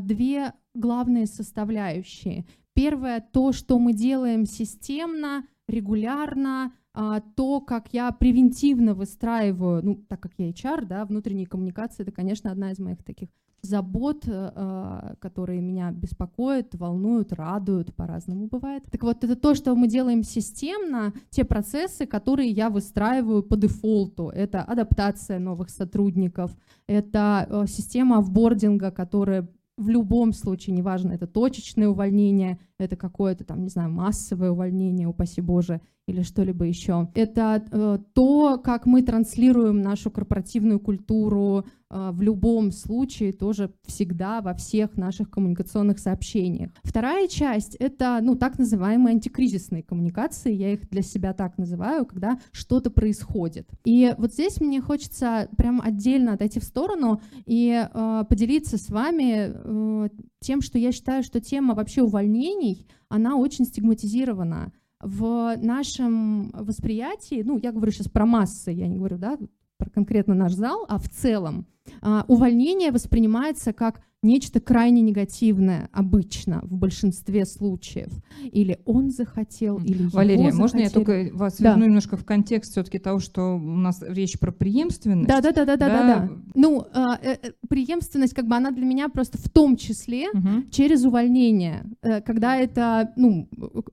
две 0.00 0.52
главные 0.74 1.26
составляющие. 1.26 2.44
Первое— 2.74 3.24
то, 3.32 3.52
что 3.52 3.78
мы 3.78 3.92
делаем 3.92 4.46
системно, 4.46 5.44
регулярно, 5.66 6.72
а, 6.92 7.20
то, 7.20 7.60
как 7.60 7.92
я 7.92 8.10
превентивно 8.10 8.94
выстраиваю, 8.94 9.84
ну, 9.84 9.94
так 9.94 10.20
как 10.20 10.32
я 10.38 10.50
HR, 10.50 10.86
да, 10.86 11.04
внутренние 11.04 11.46
коммуникации, 11.46 12.02
это, 12.02 12.12
конечно, 12.12 12.50
одна 12.50 12.72
из 12.72 12.78
моих 12.78 13.02
таких 13.04 13.28
забот, 13.62 14.24
э, 14.26 15.14
которые 15.18 15.60
меня 15.60 15.90
беспокоят, 15.92 16.74
волнуют, 16.74 17.32
радуют, 17.32 17.94
по-разному 17.94 18.46
бывает. 18.46 18.84
Так 18.90 19.02
вот, 19.02 19.22
это 19.22 19.36
то, 19.36 19.54
что 19.54 19.74
мы 19.74 19.86
делаем 19.86 20.22
системно, 20.22 21.12
те 21.28 21.44
процессы, 21.44 22.06
которые 22.06 22.50
я 22.50 22.70
выстраиваю 22.70 23.42
по 23.42 23.56
дефолту. 23.56 24.30
Это 24.30 24.62
адаптация 24.62 25.38
новых 25.38 25.68
сотрудников, 25.70 26.56
это 26.86 27.46
э, 27.48 27.66
система 27.66 28.18
офбординга, 28.18 28.90
которая 28.90 29.46
в 29.80 29.88
любом 29.88 30.32
случае, 30.32 30.76
неважно, 30.76 31.12
это 31.12 31.26
точечное 31.26 31.88
увольнение, 31.88 32.58
это 32.78 32.96
какое-то 32.96 33.44
там, 33.44 33.62
не 33.62 33.70
знаю, 33.70 33.90
массовое 33.90 34.50
увольнение, 34.50 35.08
упаси 35.08 35.40
Боже, 35.40 35.80
или 36.10 36.22
что-либо 36.22 36.64
еще. 36.64 37.08
Это 37.14 37.64
э, 37.70 37.98
то, 38.12 38.58
как 38.58 38.86
мы 38.86 39.02
транслируем 39.02 39.80
нашу 39.80 40.10
корпоративную 40.10 40.80
культуру 40.80 41.64
э, 41.90 42.10
в 42.12 42.20
любом 42.22 42.72
случае, 42.72 43.32
тоже 43.32 43.72
всегда 43.86 44.40
во 44.40 44.54
всех 44.54 44.96
наших 44.96 45.30
коммуникационных 45.30 45.98
сообщениях. 45.98 46.70
Вторая 46.82 47.28
часть— 47.28 47.74
это 47.78 48.20
ну, 48.22 48.36
так 48.36 48.58
называемые 48.58 49.14
антикризисные 49.14 49.82
коммуникации, 49.82 50.52
я 50.52 50.72
их 50.72 50.88
для 50.90 51.02
себя 51.02 51.32
так 51.32 51.58
называю, 51.58 52.04
когда 52.04 52.38
что-то 52.52 52.90
происходит. 52.90 53.68
И 53.84 54.14
вот 54.18 54.32
здесь 54.32 54.60
мне 54.60 54.80
хочется 54.80 55.48
прям 55.56 55.80
отдельно 55.80 56.34
отойти 56.34 56.60
в 56.60 56.64
сторону 56.64 57.20
и 57.46 57.88
э, 57.92 58.24
поделиться 58.28 58.76
с 58.76 58.90
вами 58.90 59.52
э, 59.52 60.08
тем, 60.40 60.60
что 60.60 60.78
я 60.78 60.92
считаю, 60.92 61.22
что 61.22 61.40
тема 61.40 61.74
вообще 61.74 62.02
увольнений, 62.02 62.86
она 63.08 63.36
очень 63.36 63.64
стигматизирована 63.64 64.72
в 65.00 65.56
нашем 65.56 66.50
восприятии, 66.50 67.42
ну, 67.44 67.58
я 67.58 67.72
говорю 67.72 67.92
сейчас 67.92 68.08
про 68.08 68.26
массы, 68.26 68.70
я 68.70 68.86
не 68.86 68.96
говорю, 68.96 69.18
да, 69.18 69.38
про 69.78 69.90
конкретно 69.90 70.34
наш 70.34 70.52
зал, 70.52 70.84
а 70.88 70.98
в 70.98 71.08
целом, 71.08 71.66
а, 72.02 72.24
увольнение 72.28 72.92
воспринимается 72.92 73.72
как 73.72 74.02
нечто 74.22 74.60
крайне 74.60 75.00
негативное 75.00 75.88
обычно 75.92 76.60
в 76.62 76.74
большинстве 76.74 77.46
случаев. 77.46 78.12
Или 78.52 78.78
он 78.84 79.10
захотел, 79.10 79.78
или 79.78 80.06
Валерия, 80.08 80.48
его 80.48 80.58
можно 80.58 80.80
захотели. 80.80 80.82
я 80.82 80.90
только 80.90 81.36
вас 81.36 81.56
да. 81.58 81.70
верну 81.70 81.86
немножко 81.86 82.16
в 82.16 82.24
контекст 82.24 82.72
все-таки 82.72 82.98
того, 82.98 83.18
что 83.18 83.54
у 83.54 83.76
нас 83.76 84.02
речь 84.06 84.38
про 84.38 84.52
преемственность? 84.52 85.28
Да, 85.28 85.40
да, 85.40 85.52
да, 85.52 85.64
да, 85.64 85.76
да, 85.76 85.88
да. 85.88 86.04
да. 86.04 86.30
Ну, 86.54 86.86
э, 86.92 87.04
э, 87.22 87.52
преемственность, 87.68 88.34
как 88.34 88.46
бы 88.46 88.56
она 88.56 88.70
для 88.70 88.84
меня 88.84 89.08
просто 89.08 89.38
в 89.38 89.48
том 89.48 89.76
числе 89.76 90.28
угу. 90.30 90.64
через 90.70 91.04
увольнение, 91.04 91.84
э, 92.02 92.20
когда 92.20 92.56
это, 92.56 93.12
ну, 93.16 93.48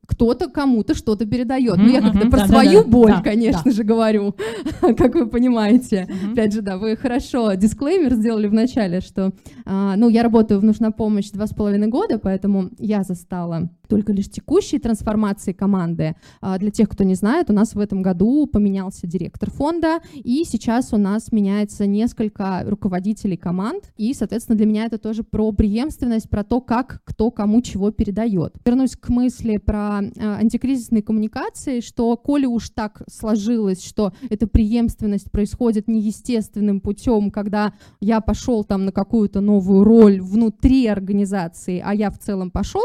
кто-то 0.07 0.49
кому-то 0.49 0.93
что-то 0.93 1.25
передает. 1.25 1.77
Угу, 1.77 1.83
ну, 1.83 1.89
я 1.89 2.01
как-то 2.01 2.21
угу. 2.21 2.29
про 2.29 2.39
да, 2.39 2.47
свою 2.47 2.83
да, 2.83 2.89
боль, 2.89 3.11
да, 3.11 3.21
конечно 3.21 3.61
да. 3.63 3.71
же, 3.71 3.83
говорю, 3.83 4.35
как 4.81 5.15
вы 5.15 5.27
понимаете. 5.27 6.07
Угу. 6.09 6.33
Опять 6.33 6.53
же, 6.53 6.61
да, 6.61 6.77
вы 6.77 6.97
хорошо 6.97 7.53
дисклеймер 7.53 8.13
сделали 8.15 8.47
в 8.47 8.53
начале, 8.53 8.99
что, 8.99 9.31
э, 9.65 9.93
ну, 9.95 10.09
я 10.09 10.16
работаю 10.23 10.59
в 10.59 10.63
«Нужна 10.63 10.91
помощь» 10.91 11.31
два 11.31 11.47
с 11.47 11.53
половиной 11.53 11.87
года, 11.87 12.19
поэтому 12.19 12.69
я 12.77 13.03
застала 13.03 13.69
только 13.87 14.13
лишь 14.13 14.29
текущие 14.29 14.79
трансформации 14.79 15.53
команды. 15.53 16.15
А, 16.41 16.57
для 16.57 16.71
тех, 16.71 16.89
кто 16.89 17.03
не 17.03 17.15
знает, 17.15 17.49
у 17.49 17.53
нас 17.53 17.73
в 17.73 17.79
этом 17.79 18.01
году 18.01 18.47
поменялся 18.47 19.07
директор 19.07 19.49
фонда, 19.49 19.99
и 20.13 20.43
сейчас 20.43 20.93
у 20.93 20.97
нас 20.97 21.31
меняется 21.31 21.85
несколько 21.85 22.63
руководителей 22.65 23.37
команд, 23.37 23.91
и, 23.97 24.13
соответственно, 24.13 24.57
для 24.57 24.65
меня 24.65 24.85
это 24.85 24.97
тоже 24.97 25.23
про 25.23 25.51
преемственность, 25.51 26.29
про 26.29 26.43
то, 26.43 26.61
как 26.61 27.01
кто 27.03 27.31
кому 27.31 27.61
чего 27.61 27.91
передает. 27.91 28.55
Вернусь 28.65 28.95
к 28.95 29.09
мысли 29.09 29.57
про 29.57 29.99
а, 29.99 30.01
антикризисные 30.39 31.01
коммуникации, 31.01 31.79
что 31.79 32.15
коли 32.17 32.45
уж 32.45 32.69
так 32.69 33.01
сложилось, 33.09 33.83
что 33.83 34.13
эта 34.29 34.47
преемственность 34.47 35.31
происходит 35.31 35.87
неестественным 35.87 36.81
путем, 36.81 37.31
когда 37.31 37.73
я 37.99 38.21
пошел 38.21 38.63
там 38.63 38.85
на 38.85 38.91
какую-то 38.91 39.41
новую 39.41 39.83
роль 39.83 40.21
внутри 40.21 40.87
организации, 40.87 41.81
а 41.83 41.93
я 41.93 42.09
в 42.11 42.19
целом 42.19 42.51
пошел, 42.51 42.81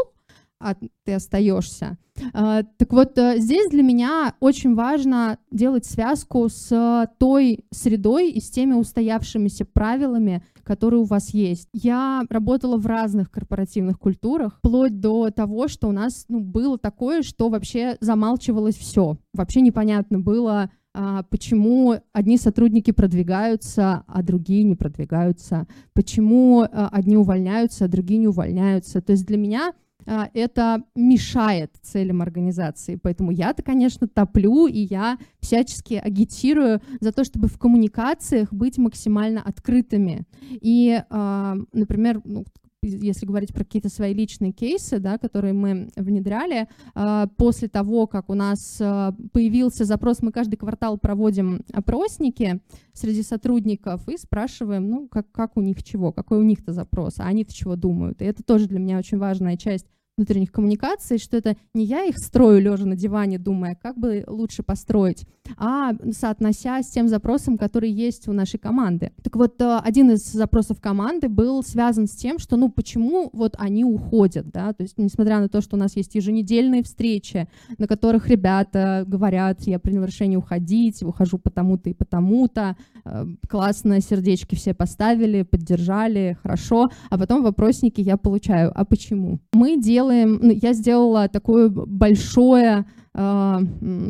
а 0.63 0.75
ты 1.03 1.13
остаешься. 1.13 1.97
А, 2.33 2.63
так 2.63 2.93
вот, 2.93 3.17
э, 3.17 3.39
здесь 3.39 3.69
для 3.69 3.83
меня 3.83 4.35
очень 4.39 4.75
важно 4.75 5.37
делать 5.51 5.85
связку 5.85 6.47
с 6.47 7.07
той 7.17 7.65
средой 7.71 8.31
и 8.31 8.39
с 8.39 8.49
теми 8.49 8.73
устоявшимися 8.73 9.65
правилами, 9.65 10.43
которые 10.63 11.01
у 11.01 11.05
вас 11.05 11.31
есть. 11.31 11.69
Я 11.73 12.23
работала 12.29 12.77
в 12.77 12.85
разных 12.85 13.29
корпоративных 13.29 13.99
культурах, 13.99 14.57
вплоть 14.57 14.99
до 14.99 15.29
того, 15.31 15.67
что 15.67 15.87
у 15.87 15.91
нас 15.91 16.25
ну, 16.29 16.39
было 16.39 16.77
такое, 16.77 17.21
что 17.21 17.49
вообще 17.49 17.97
замалчивалось 17.99 18.75
все. 18.75 19.17
Вообще 19.33 19.61
непонятно 19.61 20.19
было, 20.19 20.69
а, 20.95 21.23
почему 21.23 21.95
одни 22.11 22.37
сотрудники 22.37 22.91
продвигаются, 22.91 24.03
а 24.07 24.21
другие 24.21 24.63
не 24.63 24.75
продвигаются, 24.75 25.67
почему 25.93 26.61
а, 26.61 26.89
одни 26.91 27.17
увольняются, 27.17 27.85
а 27.85 27.87
другие 27.87 28.19
не 28.19 28.27
увольняются. 28.27 29.01
То 29.01 29.13
есть 29.13 29.25
для 29.25 29.37
меня 29.37 29.73
это 30.05 30.83
мешает 30.95 31.71
целям 31.81 32.21
организации. 32.21 32.95
Поэтому 32.95 33.31
я-то, 33.31 33.63
конечно, 33.63 34.07
топлю, 34.07 34.67
и 34.67 34.79
я 34.79 35.17
всячески 35.39 35.95
агитирую 35.95 36.81
за 36.99 37.11
то, 37.11 37.23
чтобы 37.23 37.47
в 37.47 37.57
коммуникациях 37.57 38.53
быть 38.53 38.77
максимально 38.77 39.41
открытыми. 39.41 40.23
И, 40.51 41.01
например, 41.09 42.21
ну, 42.23 42.45
если 42.87 43.25
говорить 43.25 43.53
про 43.53 43.63
какие-то 43.63 43.89
свои 43.89 44.13
личные 44.13 44.51
кейсы, 44.51 44.99
да, 44.99 45.17
которые 45.17 45.53
мы 45.53 45.89
внедряли, 45.95 46.67
э, 46.95 47.27
после 47.37 47.67
того, 47.67 48.07
как 48.07 48.29
у 48.29 48.33
нас 48.33 48.77
э, 48.79 49.11
появился 49.31 49.85
запрос, 49.85 50.21
мы 50.21 50.31
каждый 50.31 50.57
квартал 50.57 50.97
проводим 50.97 51.63
опросники 51.73 52.61
среди 52.93 53.23
сотрудников 53.23 54.07
и 54.07 54.17
спрашиваем, 54.17 54.89
ну, 54.89 55.07
как, 55.07 55.31
как 55.31 55.57
у 55.57 55.61
них 55.61 55.83
чего, 55.83 56.11
какой 56.11 56.39
у 56.39 56.43
них-то 56.43 56.73
запрос, 56.73 57.19
а 57.19 57.25
они-то 57.25 57.53
чего 57.53 57.75
думают. 57.75 58.21
И 58.21 58.25
это 58.25 58.43
тоже 58.43 58.67
для 58.67 58.79
меня 58.79 58.97
очень 58.97 59.17
важная 59.17 59.57
часть 59.57 59.87
внутренних 60.17 60.51
коммуникаций, 60.51 61.17
что 61.17 61.37
это 61.37 61.55
не 61.73 61.85
я 61.85 62.05
их 62.05 62.17
строю 62.17 62.61
лежа 62.61 62.85
на 62.85 62.95
диване, 62.95 63.39
думая, 63.39 63.75
как 63.81 63.97
бы 63.97 64.23
лучше 64.27 64.61
построить, 64.61 65.25
а 65.57 65.93
соотнося 66.11 66.83
с 66.83 66.89
тем 66.89 67.07
запросом, 67.07 67.57
который 67.57 67.89
есть 67.89 68.27
у 68.27 68.33
нашей 68.33 68.59
команды. 68.59 69.11
Так 69.23 69.35
вот, 69.35 69.59
э, 69.59 69.79
один 69.83 70.11
из 70.11 70.23
запросов 70.31 70.79
команды 70.79 71.29
был 71.29 71.63
связан 71.63 72.07
с 72.07 72.11
тем, 72.11 72.37
что, 72.37 72.57
ну, 72.57 72.69
почему 72.69 73.29
вот 73.33 73.55
они 73.57 73.83
уходят, 73.83 74.51
да, 74.51 74.73
то 74.73 74.83
есть, 74.83 74.97
несмотря 74.97 75.39
на 75.39 75.49
то, 75.49 75.61
что 75.61 75.75
у 75.75 75.79
нас 75.79 75.95
есть 75.95 76.13
еженедельные 76.13 76.83
встречи, 76.83 77.47
на 77.79 77.87
которых 77.87 78.27
ребята 78.27 79.05
говорят, 79.07 79.61
я 79.63 79.79
принял 79.79 80.05
решение 80.05 80.37
уходить, 80.37 81.01
ухожу 81.01 81.39
потому-то 81.39 81.89
и 81.89 81.93
потому-то, 81.93 82.77
э, 83.03 83.25
классно, 83.49 83.99
сердечки 83.99 84.53
все 84.53 84.75
поставили, 84.75 85.41
поддержали, 85.41 86.37
хорошо, 86.43 86.91
а 87.09 87.17
потом 87.17 87.41
вопросники 87.41 87.99
я 87.99 88.17
получаю, 88.17 88.71
а 88.75 88.85
почему? 88.85 89.39
Мы 89.53 89.81
делаем 89.81 90.02
делаем, 90.03 90.39
ну, 90.41 90.51
я 90.51 90.73
сделала 90.73 91.27
такое 91.27 91.69
большое, 91.69 92.85
э, 93.13 93.59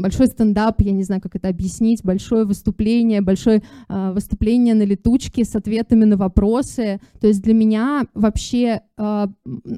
большой 0.01 0.27
стендап, 0.27 0.81
я 0.81 0.91
не 0.91 1.03
знаю, 1.03 1.21
как 1.21 1.35
это 1.35 1.49
объяснить, 1.49 2.03
большое 2.03 2.45
выступление, 2.45 3.21
большое 3.21 3.61
э, 3.89 4.11
выступление 4.11 4.73
на 4.73 4.83
летучке 4.83 5.43
с 5.43 5.55
ответами 5.55 6.05
на 6.05 6.17
вопросы. 6.17 6.99
То 7.19 7.27
есть 7.27 7.41
для 7.41 7.53
меня 7.53 8.05
вообще, 8.13 8.81
э, 8.97 9.27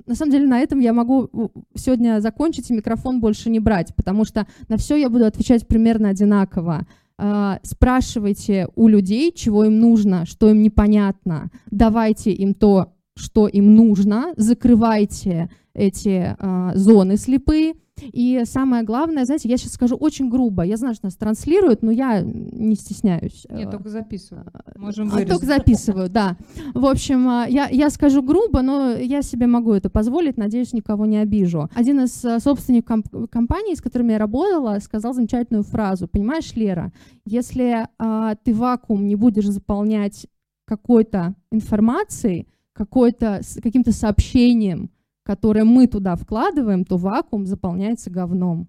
на 0.08 0.16
самом 0.16 0.32
деле 0.32 0.48
на 0.48 0.60
этом 0.60 0.80
я 0.80 0.94
могу 0.94 1.30
сегодня 1.76 2.22
закончить 2.22 2.72
и 2.72 2.74
микрофон 2.74 3.20
больше 3.20 3.50
не 3.50 3.60
брать, 3.60 3.94
потому 3.96 4.26
что 4.26 4.48
на 4.70 4.78
все 4.78 4.96
я 4.96 5.10
буду 5.10 5.26
отвечать 5.26 5.68
примерно 5.68 6.10
одинаково. 6.10 6.86
Спрашивайте 7.64 8.68
у 8.76 8.90
людей, 8.90 9.32
чего 9.32 9.64
им 9.64 9.80
нужно, 9.80 10.26
что 10.26 10.50
им 10.50 10.62
непонятно, 10.62 11.50
давайте 11.72 12.34
им 12.34 12.54
то, 12.54 12.95
что 13.16 13.48
им 13.48 13.76
нужно, 13.76 14.34
закрывайте 14.38 15.50
эти 15.74 16.36
э, 16.38 16.72
зоны 16.76 17.18
слепые 17.18 17.76
И 18.14 18.42
самое 18.46 18.84
главное, 18.84 19.26
знаете, 19.26 19.50
я 19.50 19.58
сейчас 19.58 19.74
скажу 19.74 19.96
очень 19.96 20.30
грубо. 20.30 20.64
Я 20.64 20.78
знаю, 20.78 20.96
что 20.96 21.06
нас 21.06 21.16
транслируют, 21.16 21.82
но 21.82 21.92
я 21.92 22.22
не 22.22 22.76
стесняюсь. 22.76 23.46
Нет, 23.50 23.72
только 23.72 23.90
записываю. 23.90 24.46
Можем 24.76 25.10
а, 25.14 25.26
Только 25.26 25.46
записываю, 25.46 26.10
да. 26.10 26.38
В 26.74 26.86
общем, 26.86 27.28
а, 27.28 27.46
я, 27.48 27.68
я 27.70 27.90
скажу 27.90 28.22
грубо, 28.22 28.62
но 28.62 28.92
я 28.92 29.22
себе 29.22 29.48
могу 29.48 29.74
это 29.74 29.90
позволить. 29.90 30.38
Надеюсь, 30.38 30.74
никого 30.74 31.06
не 31.06 31.18
обижу. 31.18 31.70
Один 31.74 32.02
из 32.02 32.24
а, 32.24 32.40
собственников 32.40 32.88
комп- 32.88 33.30
компаний, 33.30 33.76
с 33.76 33.82
которыми 33.82 34.14
я 34.14 34.18
работала, 34.18 34.80
сказал 34.80 35.14
замечательную 35.14 35.64
фразу. 35.64 36.08
Понимаешь, 36.08 36.54
Лера, 36.56 36.92
если 37.26 37.88
а, 37.98 38.36
ты 38.36 38.54
вакуум 38.54 39.08
не 39.08 39.16
будешь 39.16 39.48
заполнять 39.48 40.28
какой-то 40.66 41.36
информацией, 41.52 42.48
какой-то, 42.76 43.42
каким-то 43.64 43.92
сообщением, 43.92 44.90
которое 45.24 45.64
мы 45.64 45.88
туда 45.88 46.16
вкладываем, 46.16 46.86
то 46.86 46.98
вакуум 46.98 47.46
заполняется 47.46 48.12
говном. 48.12 48.68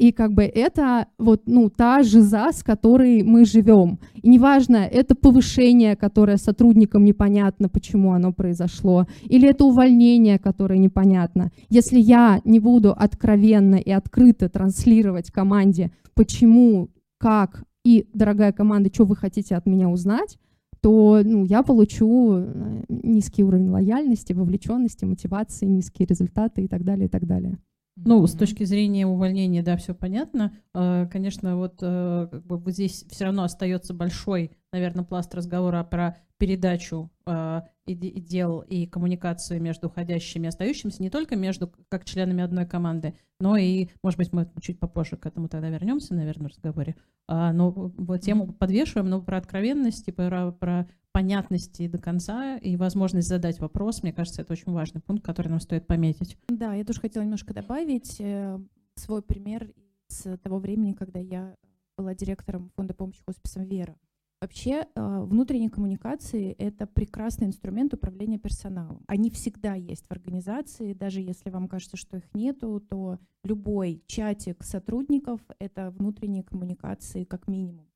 И 0.00 0.10
как 0.10 0.34
бы 0.34 0.42
это 0.42 1.06
вот, 1.18 1.42
ну, 1.46 1.70
та 1.70 2.02
жиза, 2.02 2.50
с 2.52 2.64
которой 2.64 3.22
мы 3.22 3.44
живем. 3.44 4.00
И 4.14 4.28
неважно, 4.28 4.78
это 4.78 5.14
повышение, 5.14 5.94
которое 5.94 6.36
сотрудникам 6.36 7.04
непонятно, 7.04 7.68
почему 7.68 8.12
оно 8.12 8.32
произошло, 8.32 9.06
или 9.22 9.48
это 9.48 9.64
увольнение, 9.64 10.40
которое 10.40 10.80
непонятно. 10.80 11.52
Если 11.70 12.00
я 12.00 12.40
не 12.44 12.58
буду 12.58 12.92
откровенно 12.92 13.76
и 13.76 13.92
открыто 13.92 14.48
транслировать 14.48 15.30
команде, 15.30 15.92
почему, 16.14 16.90
как 17.18 17.62
и, 17.84 18.08
дорогая 18.12 18.52
команда, 18.52 18.90
что 18.92 19.04
вы 19.04 19.14
хотите 19.14 19.54
от 19.54 19.64
меня 19.64 19.88
узнать, 19.88 20.38
то 20.84 21.22
ну, 21.24 21.46
я 21.46 21.62
получу 21.62 22.34
э, 22.36 22.84
низкий 22.90 23.42
уровень 23.42 23.70
лояльности, 23.70 24.34
вовлеченности, 24.34 25.06
мотивации, 25.06 25.64
низкие 25.64 26.06
результаты 26.06 26.64
и 26.64 26.68
так 26.68 26.84
далее, 26.84 27.06
и 27.06 27.08
так 27.08 27.26
далее. 27.26 27.56
Ну, 27.96 28.26
с 28.26 28.32
точки 28.32 28.64
зрения 28.64 29.06
увольнения, 29.06 29.62
да, 29.62 29.78
все 29.78 29.94
понятно. 29.94 30.52
А, 30.74 31.06
конечно, 31.06 31.56
вот 31.56 31.78
э, 31.80 32.28
как 32.30 32.44
бы 32.44 32.70
здесь 32.70 33.06
все 33.08 33.24
равно 33.24 33.44
остается 33.44 33.94
большой, 33.94 34.50
наверное, 34.74 35.04
пласт 35.04 35.32
разговора 35.34 35.84
про 35.84 36.18
передачу 36.36 37.08
а, 37.26 37.64
и 37.86 37.94
дел 37.94 38.60
и 38.60 38.86
коммуникацию 38.86 39.62
между 39.62 39.86
уходящими 39.86 40.46
и 40.46 40.48
остающимися, 40.48 41.00
не 41.00 41.10
только 41.10 41.36
между 41.36 41.72
как 41.88 42.04
членами 42.04 42.42
одной 42.42 42.66
команды, 42.66 43.14
но 43.38 43.56
и, 43.56 43.90
может 44.02 44.18
быть, 44.18 44.32
мы 44.32 44.50
чуть 44.60 44.80
попозже 44.80 45.16
к 45.16 45.26
этому 45.26 45.48
тогда 45.48 45.68
вернемся, 45.68 46.14
наверное, 46.14 46.48
в 46.48 46.50
разговоре. 46.50 46.96
А, 47.28 47.52
но 47.52 47.70
вот 47.70 48.20
тему 48.20 48.52
подвешиваем, 48.52 49.08
но 49.08 49.22
про 49.22 49.38
откровенность 49.38 50.08
и 50.08 50.12
про, 50.12 50.50
про 50.50 50.88
понятности 51.12 51.86
до 51.86 51.98
конца 51.98 52.56
и 52.56 52.76
возможность 52.76 53.28
задать 53.28 53.60
вопрос, 53.60 54.02
мне 54.02 54.12
кажется, 54.12 54.42
это 54.42 54.52
очень 54.54 54.72
важный 54.72 55.00
пункт, 55.00 55.24
который 55.24 55.48
нам 55.48 55.60
стоит 55.60 55.86
пометить. 55.86 56.36
Да, 56.48 56.74
я 56.74 56.84
тоже 56.84 57.00
хотела 57.00 57.22
немножко 57.22 57.54
добавить 57.54 58.16
э, 58.18 58.58
свой 58.96 59.22
пример 59.22 59.72
с 60.08 60.36
того 60.38 60.58
времени, 60.58 60.94
когда 60.94 61.20
я 61.20 61.54
была 61.96 62.14
директором 62.14 62.72
фонда 62.74 62.92
помощи 62.92 63.22
хосписам 63.24 63.64
«Вера». 63.64 63.96
Вообще 64.44 64.86
э, 64.94 65.20
внутренние 65.22 65.70
коммуникации— 65.70 66.52
это 66.58 66.86
прекрасный 66.86 67.46
инструмент 67.46 67.94
управления 67.94 68.38
персоналом. 68.38 69.02
Они 69.06 69.30
всегда 69.30 69.72
есть 69.72 70.06
в 70.06 70.10
организации, 70.10 70.92
даже 70.92 71.22
если 71.22 71.48
вам 71.48 71.66
кажется, 71.66 71.96
что 71.96 72.18
их 72.18 72.24
нету, 72.34 72.78
то 72.78 73.18
любой 73.42 74.02
чатик 74.06 74.62
сотрудников— 74.62 75.40
это 75.58 75.90
внутренние 75.92 76.42
коммуникации 76.42 77.24
как 77.24 77.48
минимум. 77.48 77.86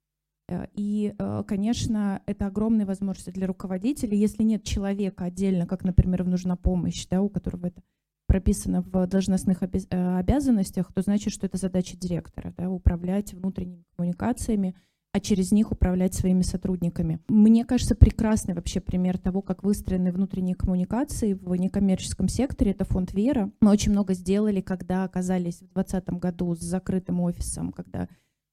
Э, 0.49 0.69
и, 0.73 1.15
э, 1.19 1.45
конечно, 1.47 2.23
это 2.25 2.47
огромные 2.47 2.87
возможности 2.87 3.29
для 3.29 3.47
руководителей. 3.47 4.17
Если 4.17 4.43
нет 4.43 4.65
человека 4.65 5.25
отдельно, 5.25 5.67
как, 5.67 5.85
например, 5.85 6.25
нужна 6.25 6.57
помощь, 6.57 7.07
да, 7.09 7.21
у 7.21 7.29
которого 7.29 7.67
это 7.67 7.83
прописано 8.27 8.81
в 8.81 9.07
должностных 9.07 9.63
э, 9.63 10.17
обязанностях, 10.17 10.95
то 10.95 11.03
значит, 11.03 11.31
что 11.31 11.45
это 11.45 11.59
задача 11.59 11.95
директора, 11.99 12.55
да, 12.57 12.71
управлять 12.71 13.35
внутренними 13.35 13.85
коммуникациями, 13.97 14.75
а 15.13 15.21
через 15.21 15.53
них 15.53 15.73
управлять 15.73 16.15
своими 16.15 16.43
сотрудниками. 16.43 17.21
Мне 17.29 17.65
кажется, 17.65 17.95
прекрасный 17.95 18.55
вообще 18.55 18.81
пример 18.81 19.19
того, 19.19 19.41
как 19.41 19.63
выстроены 19.63 20.13
внутренние 20.13 20.55
коммуникации 20.55 21.33
в 21.33 21.55
некоммерческом 21.55 22.29
секторе. 22.29 22.73
Это 22.73 22.85
фонд 22.85 23.13
«Вера». 23.15 23.51
Мы 23.61 23.71
очень 23.71 23.93
много 23.93 24.15
сделали, 24.15 24.61
когда 24.61 25.05
оказались 25.05 25.57
в 25.57 25.73
2020 25.73 26.09
году 26.21 26.55
с 26.55 26.61
закрытым 26.61 27.21
офисом, 27.21 27.73
когда 27.73 28.09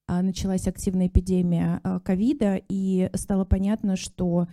а, 0.07 0.21
началась 0.21 0.67
активная 0.67 1.07
эпидемия 1.07 1.81
а, 1.83 1.99
ковида, 1.99 2.61
и 2.69 3.09
стало 3.15 3.43
понятно, 3.43 3.95
что 3.95 4.47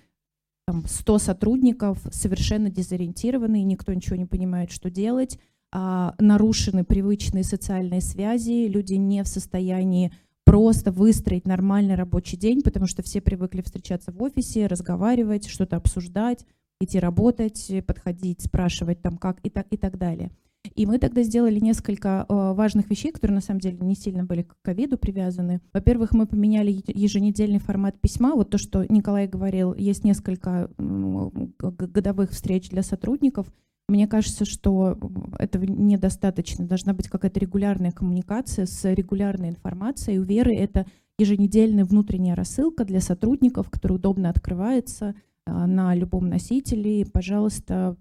там, 0.67 0.85
100 0.87 1.19
сотрудников 1.19 1.99
совершенно 2.11 2.71
дезориентированы, 2.71 3.63
никто 3.63 3.93
ничего 3.93 4.17
не 4.17 4.27
понимает, 4.27 4.71
что 4.71 4.91
делать, 4.91 5.39
а, 5.71 6.15
нарушены 6.19 6.85
привычные 6.85 7.45
социальные 7.45 8.01
связи, 8.01 8.67
люди 8.67 8.95
не 8.95 9.23
в 9.23 9.29
состоянии 9.29 10.13
просто 10.45 10.93
выстроить 10.93 11.47
нормальный 11.47 11.95
рабочий 11.95 12.37
день, 12.37 12.63
потому 12.63 12.87
что 12.87 13.03
все 13.03 13.21
привыкли 13.21 13.63
встречаться 13.63 14.13
в 14.13 14.23
офисе, 14.23 14.67
разговаривать, 14.67 15.49
что-то 15.49 15.77
обсуждать, 15.77 16.45
идти 16.81 16.99
работать, 16.99 17.71
подходить, 17.87 18.43
спрашивать 18.43 19.01
там 19.03 19.17
как 19.17 19.39
и 19.43 19.51
так, 19.51 19.67
и 19.71 19.77
так 19.77 19.99
далее. 19.99 20.31
И 20.75 20.87
мы 20.87 20.99
тогда 20.99 21.23
сделали 21.23 21.59
несколько 21.59 22.25
э, 22.29 22.53
важных 22.55 22.89
вещей, 22.89 23.11
которые 23.11 23.35
на 23.35 23.41
самом 23.41 23.61
деле 23.61 23.79
не 23.81 23.97
сильно 23.97 24.25
были 24.25 24.43
к 24.43 24.55
ковиду 24.63 24.97
привязаны. 24.97 25.61
Во-первых, 25.73 26.13
мы 26.13 26.27
поменяли 26.27 26.83
еженедельный 26.87 27.59
формат 27.59 28.01
письма. 28.01 28.35
Вот 28.35 28.51
то, 28.51 28.59
что 28.59 28.85
Николай 28.89 29.27
говорил, 29.27 29.75
есть 29.75 30.05
несколько 30.05 30.71
э, 30.79 31.31
годовых 31.59 32.31
встреч 32.31 32.71
для 32.71 32.83
сотрудников. 32.83 33.53
Мне 33.93 34.07
кажется, 34.07 34.47
что 34.47 34.97
этого 35.39 35.65
недостаточно. 35.65 36.65
Должна 36.65 36.95
быть 36.95 37.09
какая-то 37.09 37.39
регулярная 37.39 37.91
коммуникация 37.91 38.65
с 38.65 38.91
регулярной 38.91 39.51
информацией. 39.51 40.19
У 40.19 40.23
Веры 40.23 40.57
это 40.57 40.87
еженедельная 41.19 41.85
внутренняя 41.85 42.35
рассылка 42.35 42.87
для 42.87 43.03
сотрудников, 43.03 43.69
которая 43.69 43.99
удобно 43.99 44.31
открывается, 44.31 45.15
а, 45.45 45.67
на 45.67 45.95
любом 45.95 46.31
носителе. 46.31 47.05
Пожалуйста, 47.05 47.99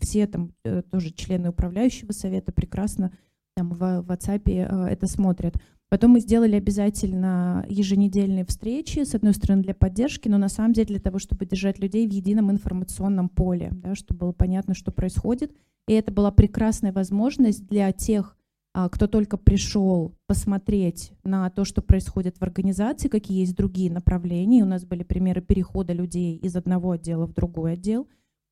все 0.00 0.26
там 0.26 0.50
э, 0.64 0.82
тоже 0.82 1.12
члены 1.12 1.50
управляющего 1.50 2.10
совета 2.10 2.50
прекрасно 2.50 3.12
там 3.54 3.70
в 3.70 3.82
WhatsApp 3.82 4.42
э, 4.46 4.86
это 4.90 5.06
смотрят. 5.06 5.54
Потом 5.90 6.12
мы 6.12 6.20
сделали 6.20 6.54
обязательно 6.54 7.66
еженедельные 7.68 8.46
встречи, 8.46 9.00
с 9.00 9.14
одной 9.14 9.34
стороны 9.34 9.62
для 9.62 9.74
поддержки, 9.74 10.28
но 10.28 10.38
на 10.38 10.48
самом 10.48 10.72
деле 10.72 10.86
для 10.86 11.00
того, 11.00 11.18
чтобы 11.18 11.44
держать 11.44 11.80
людей 11.80 12.08
в 12.08 12.12
едином 12.12 12.50
информационном 12.50 13.28
поле, 13.28 13.70
да, 13.72 13.96
чтобы 13.96 14.20
было 14.20 14.32
понятно, 14.32 14.74
что 14.74 14.92
происходит. 14.92 15.52
И 15.88 15.92
это 15.92 16.12
была 16.12 16.30
прекрасная 16.30 16.92
возможность 16.92 17.66
для 17.66 17.90
тех 17.90 18.36
а, 18.72 18.88
кто 18.88 19.08
только 19.08 19.36
пришел 19.36 20.14
посмотреть 20.28 21.12
на 21.24 21.50
то, 21.50 21.64
что 21.64 21.82
происходит 21.82 22.38
в 22.38 22.42
организации, 22.42 23.08
какие 23.08 23.40
есть 23.40 23.56
другие 23.56 23.90
направления. 23.90 24.62
У 24.62 24.66
нас 24.66 24.84
были 24.84 25.02
примеры 25.02 25.40
перехода 25.40 25.92
людей 25.92 26.36
из 26.36 26.54
одного 26.54 26.92
отдела 26.92 27.26
в 27.26 27.34
другой 27.34 27.72
отдел. 27.72 28.06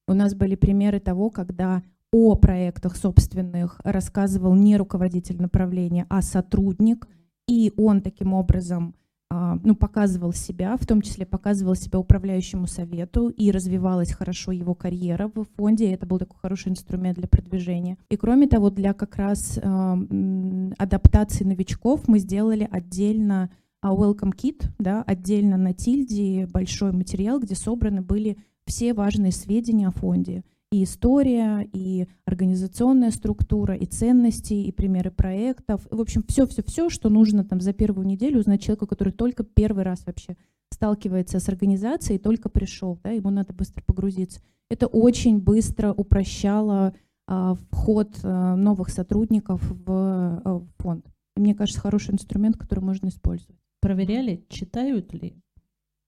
У 0.08 0.14
нас 0.14 0.34
были 0.34 0.56
примеры 0.56 0.98
того, 0.98 1.30
когда 1.30 1.84
о 2.10 2.34
проектах 2.34 2.96
собственных 2.96 3.80
рассказывал 3.84 4.56
не 4.56 4.76
руководитель 4.76 5.40
направления, 5.40 6.06
а 6.08 6.22
сотрудник, 6.22 7.06
и 7.48 7.72
он 7.76 8.02
таким 8.02 8.34
образом 8.34 8.94
а, 9.30 9.58
ну, 9.62 9.74
показывал 9.74 10.32
себя, 10.32 10.76
в 10.76 10.86
том 10.86 11.02
числе 11.02 11.26
показывал 11.26 11.74
себя 11.74 11.98
управляющему 11.98 12.66
совету, 12.66 13.28
и 13.28 13.50
развивалась 13.50 14.12
хорошо 14.12 14.52
его 14.52 14.74
карьера 14.74 15.30
в 15.34 15.44
фонде, 15.56 15.88
и 15.88 15.92
это 15.92 16.06
был 16.06 16.18
такой 16.18 16.38
хороший 16.40 16.72
инструмент 16.72 17.18
для 17.18 17.28
продвижения. 17.28 17.98
И 18.10 18.16
кроме 18.16 18.46
того, 18.46 18.70
для 18.70 18.94
как 18.94 19.16
раз 19.16 19.58
э, 19.58 20.70
адаптации 20.78 21.44
новичков 21.44 22.08
мы 22.08 22.20
сделали 22.20 22.66
отдельно 22.70 23.50
а, 23.82 23.94
Welcome 23.94 24.34
Kit, 24.34 24.64
да, 24.78 25.02
отдельно 25.02 25.58
на 25.58 25.74
Тильде 25.74 26.46
большой 26.46 26.92
материал, 26.92 27.38
где 27.38 27.54
собраны 27.54 28.00
были 28.00 28.38
все 28.64 28.94
важные 28.94 29.32
сведения 29.32 29.88
о 29.88 29.92
фонде 29.92 30.42
и 30.70 30.84
история, 30.84 31.68
и 31.72 32.06
организационная 32.24 33.10
структура, 33.10 33.74
и 33.74 33.86
ценности, 33.86 34.52
и 34.52 34.70
примеры 34.70 35.10
проектов. 35.10 35.86
В 35.90 36.00
общем, 36.00 36.22
все-все-все, 36.28 36.90
что 36.90 37.08
нужно 37.08 37.44
там 37.44 37.60
за 37.60 37.72
первую 37.72 38.06
неделю 38.06 38.40
узнать 38.40 38.62
человеку, 38.62 38.86
который 38.86 39.12
только 39.12 39.44
первый 39.44 39.84
раз 39.84 40.04
вообще 40.06 40.36
сталкивается 40.70 41.40
с 41.40 41.48
организацией, 41.48 42.18
только 42.18 42.48
пришел, 42.50 42.98
да, 43.02 43.10
ему 43.10 43.30
надо 43.30 43.54
быстро 43.54 43.82
погрузиться. 43.82 44.40
Это 44.70 44.86
очень 44.86 45.38
быстро 45.40 45.92
упрощало 45.92 46.94
а, 47.26 47.54
вход 47.70 48.18
а, 48.22 48.54
новых 48.54 48.90
сотрудников 48.90 49.62
в, 49.62 49.90
а, 49.90 50.58
в 50.58 50.68
фонд. 50.78 51.06
И 51.36 51.40
мне 51.40 51.54
кажется, 51.54 51.80
хороший 51.80 52.14
инструмент, 52.14 52.58
который 52.58 52.80
можно 52.80 53.08
использовать. 53.08 53.56
Проверяли, 53.80 54.44
читают 54.48 55.14
ли? 55.14 55.36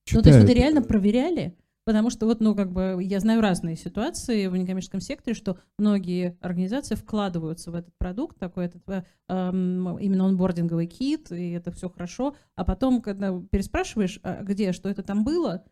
Читают. 0.03 0.25
Ну, 0.25 0.31
то 0.31 0.37
есть 0.37 0.47
вы 0.47 0.53
реально 0.53 0.81
проверяли? 0.81 1.55
Потому 1.83 2.11
что 2.11 2.27
вот, 2.27 2.41
ну, 2.41 2.53
как 2.53 2.71
бы, 2.71 2.99
я 3.01 3.19
знаю 3.19 3.41
разные 3.41 3.75
ситуации 3.75 4.47
в 4.47 4.55
некоммерческом 4.55 5.01
секторе, 5.01 5.35
что 5.35 5.57
многие 5.79 6.37
организации 6.39 6.93
вкладываются 6.93 7.71
в 7.71 7.75
этот 7.75 7.95
продукт, 7.97 8.37
такой 8.37 8.65
этот 8.65 8.87
э, 8.87 9.03
эм, 9.29 9.97
именно 9.97 10.25
онбординговый 10.25 10.85
кит, 10.85 11.31
и 11.31 11.51
это 11.51 11.71
все 11.71 11.89
хорошо, 11.89 12.35
а 12.55 12.65
потом, 12.65 13.01
когда 13.01 13.35
переспрашиваешь, 13.51 14.19
а 14.21 14.43
где, 14.43 14.73
что 14.73 14.89
это 14.89 15.01
там 15.01 15.23
было, 15.23 15.65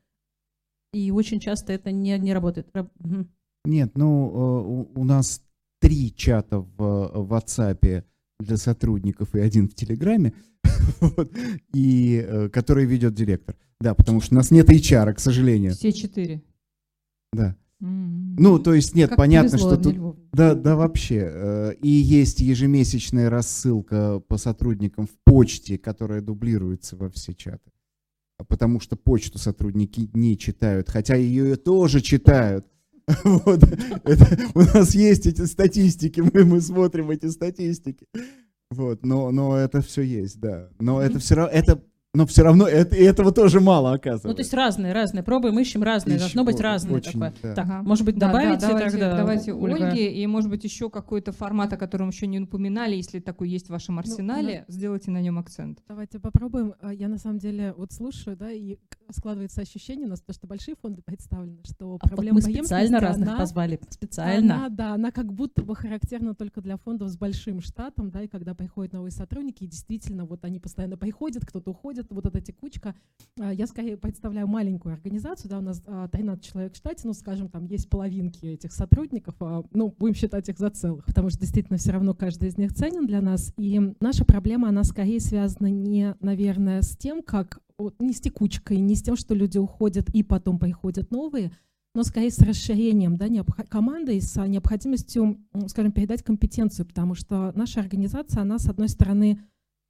и 0.93 1.11
очень 1.11 1.39
часто 1.39 1.73
это 1.73 1.91
не, 1.91 2.17
не 2.17 2.33
работает. 2.33 2.73
Нет, 3.65 3.91
ну, 3.95 4.87
э, 4.95 4.99
у 4.99 5.03
нас 5.03 5.43
три 5.79 6.13
чата 6.15 6.59
в, 6.59 6.77
в 6.77 7.33
WhatsApp 7.33 8.03
для 8.39 8.57
сотрудников 8.57 9.35
и 9.35 9.39
один 9.39 9.69
в 9.69 9.75
Телеграме, 9.75 10.33
вот, 11.01 11.31
и 11.73 12.23
э, 12.25 12.49
который 12.49 12.85
ведет 12.85 13.13
директор. 13.13 13.55
Да, 13.79 13.93
потому 13.93 14.21
что 14.21 14.35
у 14.35 14.37
нас 14.37 14.51
нет 14.51 14.69
HR, 14.69 15.13
к 15.13 15.19
сожалению. 15.19 15.73
Все 15.73 15.91
четыре. 15.91 16.41
Да. 17.31 17.55
Mm-hmm. 17.81 18.35
Ну, 18.37 18.59
то 18.59 18.73
есть 18.73 18.93
нет, 18.93 19.09
как 19.09 19.17
понятно, 19.17 19.57
что 19.57 19.77
тут... 19.77 20.17
Да, 20.33 20.53
да, 20.53 20.75
вообще. 20.75 21.29
Э, 21.31 21.73
и 21.81 21.89
есть 21.89 22.41
ежемесячная 22.41 23.29
рассылка 23.29 24.19
по 24.19 24.37
сотрудникам 24.37 25.07
в 25.07 25.17
почте, 25.23 25.77
которая 25.77 26.21
дублируется 26.21 26.97
во 26.97 27.09
все 27.09 27.33
чаты. 27.33 27.71
Потому 28.47 28.79
что 28.79 28.95
почту 28.95 29.37
сотрудники 29.37 30.09
не 30.13 30.37
читают, 30.37 30.89
хотя 30.89 31.15
ее 31.15 31.55
тоже 31.55 32.01
читают. 32.01 32.65
Вот. 33.23 33.63
Это, 34.03 34.37
у 34.53 34.59
нас 34.59 34.93
есть 34.93 35.25
эти 35.25 35.45
статистики, 35.45 36.19
мы, 36.21 36.45
мы 36.45 36.61
смотрим 36.61 37.09
эти 37.09 37.25
статистики. 37.27 38.05
Вот, 38.71 39.03
но, 39.03 39.31
но 39.31 39.57
это 39.57 39.81
все 39.81 40.01
есть, 40.03 40.39
да. 40.39 40.69
Но 40.79 41.01
это 41.01 41.19
все 41.19 41.35
равно, 41.35 41.51
это 41.51 41.83
но 42.15 42.25
все 42.25 42.41
равно 42.41 42.67
это, 42.67 42.95
этого 42.95 43.31
тоже 43.31 43.59
мало 43.59 43.93
оказывается. 43.93 44.27
Ну, 44.27 44.33
то 44.33 44.41
есть 44.41 44.53
разные, 44.53 44.93
разные. 44.93 45.23
Пробуем, 45.23 45.59
ищем 45.59 45.83
разные. 45.83 46.15
Ищем, 46.15 46.21
Должно 46.21 46.43
быть 46.43 46.59
разное 46.59 46.95
очень, 46.95 47.11
такое. 47.11 47.33
Да. 47.43 47.53
Так, 47.53 47.65
ага. 47.65 47.83
может 47.83 48.03
быть, 48.03 48.17
добавите 48.17 48.61
да, 48.61 48.67
да, 48.67 48.73
давайте, 48.73 48.97
тогда 48.97 49.17
Давайте 49.17 49.53
Ольга. 49.53 49.87
Ольге, 49.89 50.11
и 50.11 50.25
может 50.25 50.49
быть 50.49 50.63
еще 50.63 50.89
какой-то 50.89 51.31
формат, 51.31 51.71
о 51.73 51.77
котором 51.77 52.09
еще 52.09 52.25
не 52.25 52.39
упоминали, 52.39 52.95
если 52.95 53.19
такой 53.19 53.49
есть 53.49 53.67
в 53.67 53.69
вашем 53.69 53.95
ну, 53.95 54.01
арсенале, 54.01 54.65
ну, 54.67 54.73
сделайте 54.73 55.11
на 55.11 55.21
нем 55.21 55.37
акцент. 55.37 55.83
Давайте 55.87 56.19
попробуем. 56.19 56.73
А, 56.81 56.91
я 56.91 57.09
на 57.09 57.19
самом 57.19 57.37
деле 57.37 57.75
вот 57.77 57.91
слушаю, 57.91 58.35
да, 58.35 58.51
и 58.51 58.77
складывается 59.11 59.61
ощущение 59.61 60.05
у 60.07 60.09
нас, 60.09 60.21
то, 60.21 60.33
что 60.33 60.47
большие 60.47 60.75
фонды 60.75 61.01
представлены, 61.01 61.59
что 61.63 61.97
а 61.99 62.07
проблема 62.07 62.35
мы 62.35 62.41
специально 62.41 62.99
разных 62.99 63.29
она, 63.29 63.37
позвали, 63.37 63.79
специально. 63.89 64.55
Она, 64.55 64.69
да, 64.69 64.93
она 64.93 65.11
как 65.11 65.31
будто 65.33 65.63
бы 65.63 65.75
характерна 65.75 66.35
только 66.35 66.61
для 66.61 66.77
фондов 66.77 67.09
с 67.09 67.17
большим 67.17 67.61
штатом, 67.61 68.11
да, 68.11 68.23
и 68.23 68.27
когда 68.27 68.53
приходят 68.53 68.93
новые 68.93 69.11
сотрудники, 69.11 69.63
и 69.63 69.67
действительно 69.67 70.25
вот 70.25 70.45
они 70.45 70.59
постоянно 70.59 70.97
приходят, 70.97 71.45
кто-то 71.45 71.71
уходит, 71.71 72.07
вот 72.09 72.25
эта 72.25 72.41
текучка. 72.41 72.95
А, 73.39 73.53
я 73.53 73.67
скорее 73.67 73.97
представляю 73.97 74.47
маленькую 74.47 74.93
организацию, 74.93 75.49
да, 75.49 75.59
у 75.59 75.61
нас 75.61 75.81
13 75.81 76.27
а, 76.27 76.47
человек 76.47 76.73
в 76.73 76.77
штате, 76.77 77.01
ну, 77.05 77.13
скажем, 77.13 77.49
там 77.49 77.65
есть 77.65 77.89
половинки 77.89 78.45
этих 78.45 78.71
сотрудников, 78.71 79.35
а, 79.39 79.63
ну, 79.71 79.93
будем 79.97 80.15
считать 80.15 80.49
их 80.49 80.57
за 80.57 80.69
целых, 80.69 81.05
потому 81.05 81.29
что 81.29 81.39
действительно 81.39 81.77
все 81.77 81.91
равно 81.91 82.13
каждый 82.13 82.49
из 82.49 82.57
них 82.57 82.73
ценен 82.73 83.05
для 83.05 83.21
нас. 83.21 83.53
И 83.57 83.79
наша 83.99 84.25
проблема, 84.25 84.69
она 84.69 84.83
скорее 84.83 85.19
связана 85.19 85.67
не, 85.67 86.15
наверное, 86.19 86.81
с 86.81 86.95
тем, 86.97 87.23
как, 87.23 87.61
не 87.99 88.13
с 88.13 88.21
текучкой, 88.21 88.77
не 88.79 88.95
с 88.95 89.01
тем, 89.01 89.15
что 89.15 89.33
люди 89.33 89.57
уходят 89.57 90.09
и 90.09 90.23
потом 90.23 90.59
приходят 90.59 91.11
новые, 91.11 91.51
но 91.95 92.03
скорее 92.03 92.31
с 92.31 92.39
расширением 92.39 93.17
да, 93.17 93.27
команды 93.69 94.17
и 94.17 94.21
с 94.21 94.39
необходимостью, 94.45 95.37
скажем, 95.67 95.91
передать 95.91 96.23
компетенцию, 96.23 96.85
потому 96.85 97.15
что 97.15 97.51
наша 97.55 97.79
организация, 97.79 98.41
она, 98.41 98.59
с 98.59 98.67
одной 98.67 98.89
стороны, 98.89 99.39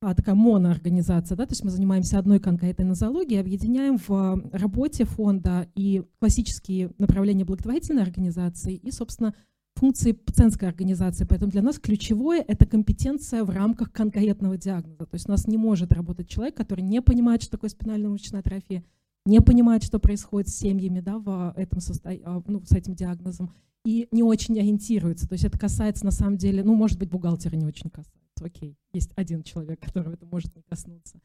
а, 0.02 0.16
такая 0.16 0.34
моноорганизация, 0.34 1.36
да, 1.36 1.46
то 1.46 1.52
есть 1.52 1.64
мы 1.66 1.72
занимаемся 1.72 2.20
одной 2.20 2.40
конкретной 2.40 2.86
нозологией, 2.86 3.42
объединяем 3.42 3.98
в 3.98 4.10
а, 4.12 4.40
работе 4.54 5.04
фонда 5.04 5.68
и 5.76 6.04
классические 6.20 6.92
направления 6.98 7.44
благотворительной 7.44 8.04
организации 8.04 8.76
и, 8.76 8.92
собственно, 8.92 9.34
функции 9.80 10.12
пациентской 10.12 10.68
организации. 10.68 11.26
Поэтому 11.26 11.52
для 11.52 11.62
нас 11.62 11.80
ключевое— 11.80 12.44
это 12.48 12.66
компетенция 12.66 13.44
в 13.44 13.50
рамках 13.50 13.92
конкретного 13.92 14.58
диагноза. 14.58 15.06
То 15.06 15.16
есть 15.16 15.28
у 15.28 15.32
нас 15.32 15.48
не 15.48 15.58
может 15.58 15.92
работать 15.92 16.28
человек, 16.28 16.56
который 16.56 16.82
не 16.82 17.02
понимает, 17.02 17.42
что 17.42 17.52
такое 17.52 17.70
спинальная 17.70 18.10
мышечная 18.10 18.42
атрофия, 18.42 18.84
не 19.26 19.42
понимает, 19.42 19.84
что 19.84 20.00
происходит 20.00 20.50
с 20.50 20.56
семьями 20.56 21.00
да, 21.00 21.18
в 21.18 21.54
этом 21.56 21.82
состо... 21.82 22.10
А, 22.24 22.44
ну, 22.48 22.62
с 22.66 22.72
этим 22.72 22.96
диагнозом, 22.96 23.54
и 23.86 24.08
не 24.12 24.24
очень 24.24 24.60
ориентируется. 24.60 25.28
То 25.28 25.34
есть 25.34 25.46
это 25.46 25.58
касается, 25.58 26.06
на 26.06 26.12
самом 26.12 26.38
деле, 26.38 26.64
ну, 26.64 26.76
может 26.76 27.00
быть, 27.00 27.10
бухгалтера 27.10 27.56
не 27.56 27.66
очень 27.66 27.90
касается 27.90 28.20
окей, 28.44 28.78
есть 28.94 29.12
один 29.16 29.44
человек, 29.44 29.80
которого 29.80 30.14
это 30.14 30.26
может 30.26 30.56
не 30.56 30.62
коснуться. 30.64 31.20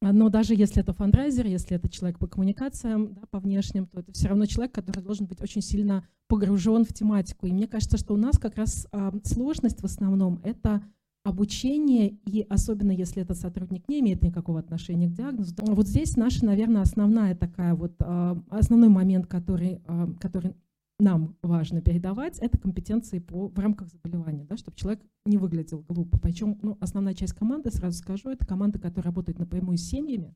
А, 0.00 0.12
но 0.12 0.28
даже 0.28 0.54
если 0.54 0.82
это 0.82 0.92
фандрайзер, 0.92 1.46
если 1.46 1.76
это 1.76 1.88
человек 1.88 2.18
по 2.18 2.26
коммуникациям, 2.26 3.14
да, 3.14 3.22
по 3.30 3.40
внешним, 3.40 3.86
то 3.86 4.00
это 4.00 4.12
все 4.12 4.28
равно 4.28 4.46
человек, 4.46 4.72
который 4.72 5.02
должен 5.02 5.26
быть 5.26 5.40
очень 5.40 5.62
сильно 5.62 6.04
погружен 6.28 6.84
в 6.84 6.92
тематику. 6.92 7.46
И 7.46 7.52
мне 7.52 7.66
кажется, 7.66 7.96
что 7.96 8.14
у 8.14 8.16
нас 8.16 8.38
как 8.38 8.56
раз 8.56 8.86
а, 8.92 9.12
сложность 9.24 9.80
в 9.80 9.84
основном— 9.84 10.40
это 10.44 10.82
обучение, 11.24 12.16
и 12.26 12.46
особенно 12.48 12.92
если 12.92 13.22
этот 13.22 13.36
сотрудник 13.36 13.88
не 13.88 14.00
имеет 14.00 14.22
никакого 14.22 14.60
отношения 14.60 15.08
к 15.08 15.12
диагнозу. 15.12 15.54
Вот 15.58 15.86
здесь 15.86 16.16
наша, 16.16 16.44
наверное, 16.44 16.82
основная 16.82 17.34
такая 17.34 17.74
вот, 17.74 17.94
а, 18.00 18.40
основной 18.50 18.88
момент, 18.88 19.26
который, 19.26 19.82
а, 19.86 20.08
который 20.20 20.54
нам 20.98 21.36
важно 21.42 21.80
передавать, 21.80 22.38
это 22.38 22.58
компетенции 22.58 23.18
по, 23.20 23.48
в 23.48 23.58
рамках 23.58 23.88
заболевания, 23.88 24.44
да, 24.44 24.56
чтобы 24.56 24.76
человек 24.76 25.00
не 25.24 25.36
выглядел 25.38 25.84
глупо. 25.88 26.18
Причем 26.18 26.58
ну, 26.62 26.76
основная 26.80 27.14
часть 27.14 27.34
команды, 27.34 27.70
сразу 27.70 27.98
скажу, 27.98 28.30
это 28.30 28.44
команда, 28.46 28.78
которая 28.78 29.04
работает 29.04 29.38
напрямую 29.38 29.78
с 29.78 29.82
семьями, 29.82 30.34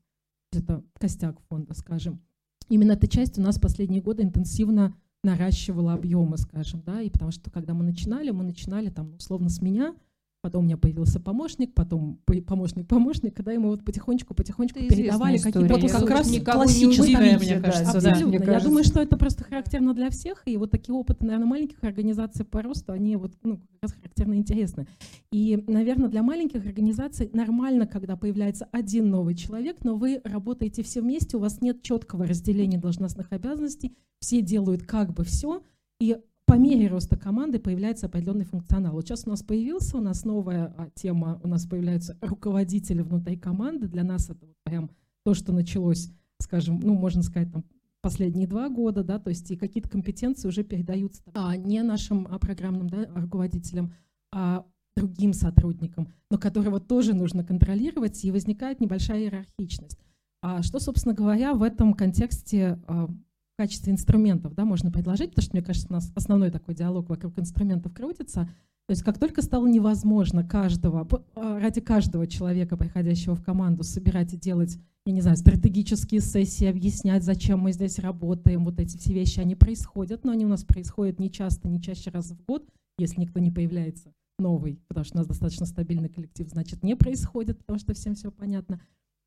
это 0.51 0.83
костяк 0.99 1.39
фонда, 1.49 1.73
скажем. 1.73 2.21
Именно 2.69 2.93
эта 2.93 3.07
часть 3.07 3.37
у 3.37 3.41
нас 3.41 3.59
последние 3.59 4.01
годы 4.01 4.23
интенсивно 4.23 4.95
наращивала 5.23 5.93
объемы, 5.93 6.37
скажем, 6.37 6.81
да, 6.85 7.01
и 7.01 7.09
потому 7.09 7.31
что 7.31 7.51
когда 7.51 7.73
мы 7.73 7.83
начинали, 7.83 8.31
мы 8.31 8.43
начинали 8.43 8.89
там 8.89 9.15
условно 9.15 9.49
с 9.49 9.61
меня, 9.61 9.95
Потом 10.43 10.63
у 10.63 10.65
меня 10.65 10.75
появился 10.75 11.21
помощник, 11.21 11.73
потом 11.73 12.19
помощник 12.45 12.85
помощник, 12.85 13.33
когда 13.33 13.53
ему 13.53 13.69
вот 13.69 13.85
потихонечку 13.85 14.33
потихонечку 14.33 14.77
это 14.77 14.93
передавали 14.93 15.37
какие-то 15.37 15.77
вот 15.77 15.89
как 15.89 16.09
раз 16.09 16.37
классическая, 16.43 17.39
мне 17.39 17.61
кажется, 17.61 18.01
да. 18.01 18.11
Абсолютно. 18.11 18.45
Да, 18.45 18.51
Я 18.51 18.59
думаю, 18.59 18.83
что 18.83 19.01
это 19.01 19.15
просто 19.15 19.45
характерно 19.45 19.93
для 19.93 20.09
всех, 20.09 20.43
и 20.45 20.57
вот 20.57 20.69
такие 20.69 20.93
опыты, 20.93 21.25
наверное, 21.25 21.47
маленьких 21.47 21.81
организаций 21.81 22.43
по 22.43 22.61
росту, 22.61 22.91
они 22.91 23.15
вот 23.15 23.31
ну, 23.43 23.55
как 23.55 23.83
раз 23.83 23.93
характерно 23.93 24.33
интересны. 24.33 24.85
И, 25.31 25.63
наверное, 25.65 26.09
для 26.09 26.23
маленьких 26.23 26.65
организаций 26.65 27.29
нормально, 27.31 27.87
когда 27.87 28.17
появляется 28.17 28.67
один 28.73 29.09
новый 29.11 29.35
человек, 29.35 29.77
но 29.85 29.95
вы 29.95 30.19
работаете 30.25 30.83
все 30.83 30.99
вместе, 30.99 31.37
у 31.37 31.39
вас 31.39 31.61
нет 31.61 31.83
четкого 31.83 32.27
разделения 32.27 32.77
должностных 32.77 33.31
обязанностей, 33.31 33.95
все 34.19 34.41
делают 34.41 34.83
как 34.83 35.13
бы 35.13 35.23
все, 35.23 35.63
и 36.01 36.17
по 36.53 36.57
мере 36.57 36.87
роста 36.87 37.17
команды 37.17 37.57
появляется 37.57 38.05
определенный 38.05 38.45
функционал. 38.45 38.93
Вот 38.93 39.07
сейчас 39.07 39.25
у 39.25 39.29
нас 39.31 39.41
появился, 39.41 39.97
у 39.97 40.01
нас 40.01 40.23
новая 40.23 40.71
а, 40.77 40.87
тема, 40.93 41.41
у 41.43 41.47
нас 41.47 41.65
появляются 41.65 42.15
руководители 42.21 43.01
внутри 43.01 43.37
команды. 43.37 43.87
Для 43.87 44.03
нас 44.03 44.29
это 44.29 44.45
прям 44.63 44.91
то, 45.25 45.33
что 45.33 45.51
началось, 45.51 46.11
скажем, 46.39 46.79
ну, 46.79 46.93
можно 46.93 47.23
сказать, 47.23 47.51
там, 47.51 47.63
последние 48.01 48.45
два 48.45 48.69
года, 48.69 49.03
да, 49.03 49.17
то 49.17 49.31
есть 49.31 49.49
и 49.49 49.55
какие-то 49.55 49.89
компетенции 49.89 50.47
уже 50.47 50.63
передаются 50.63 51.23
а, 51.33 51.57
не 51.57 51.81
нашим 51.81 52.27
а, 52.29 52.37
программным 52.37 52.87
да, 52.87 53.07
руководителям, 53.15 53.91
а 54.31 54.63
другим 54.95 55.33
сотрудникам, 55.33 56.13
но 56.29 56.37
которого 56.37 56.79
тоже 56.79 57.15
нужно 57.15 57.43
контролировать, 57.43 58.23
и 58.23 58.31
возникает 58.31 58.79
небольшая 58.79 59.21
иерархичность. 59.21 59.97
А 60.43 60.61
что, 60.61 60.79
собственно 60.79 61.15
говоря, 61.15 61.55
в 61.55 61.63
этом 61.63 61.95
контексте 61.95 62.79
а, 62.85 63.09
в 63.53 63.57
качестве 63.57 63.93
инструментов 63.93 64.55
да, 64.55 64.65
можно 64.65 64.91
предложить, 64.91 65.29
потому 65.29 65.43
что, 65.43 65.55
мне 65.55 65.63
кажется, 65.63 65.87
у 65.89 65.93
нас 65.93 66.11
основной 66.15 66.49
такой 66.49 66.73
диалог 66.73 67.09
вокруг 67.09 67.37
инструментов 67.37 67.93
крутится. 67.93 68.49
То 68.87 68.91
есть 68.91 69.03
как 69.03 69.19
только 69.19 69.41
стало 69.41 69.67
невозможно 69.67 70.43
каждого, 70.43 71.07
а, 71.35 71.59
ради 71.59 71.79
каждого 71.79 72.27
человека, 72.27 72.75
приходящего 72.75 73.35
в 73.35 73.43
команду, 73.43 73.83
собирать 73.83 74.33
и 74.33 74.37
делать, 74.37 74.77
я 75.05 75.13
не 75.13 75.21
знаю, 75.21 75.37
стратегические 75.37 76.19
сессии, 76.19 76.65
объяснять, 76.65 77.23
зачем 77.23 77.59
мы 77.59 77.71
здесь 77.71 77.99
работаем, 77.99 78.65
вот 78.65 78.79
эти 78.79 78.97
все 78.97 79.13
вещи, 79.13 79.39
они 79.39 79.55
происходят, 79.55 80.25
но 80.25 80.31
они 80.31 80.45
у 80.45 80.49
нас 80.49 80.63
происходят 80.63 81.19
не 81.19 81.31
часто, 81.31 81.69
не 81.69 81.81
чаще 81.81 82.09
раз 82.09 82.31
в 82.31 82.43
год, 82.45 82.67
если 82.97 83.21
никто 83.21 83.39
не 83.39 83.51
появляется 83.51 84.13
новый, 84.39 84.81
потому 84.87 85.05
что 85.05 85.15
у 85.15 85.19
нас 85.19 85.27
достаточно 85.27 85.65
стабильный 85.65 86.09
коллектив, 86.09 86.49
значит, 86.49 86.83
не 86.83 86.95
происходит, 86.95 87.59
потому 87.59 87.79
что 87.79 87.93
всем 87.93 88.15
все 88.15 88.31
понятно. 88.31 88.81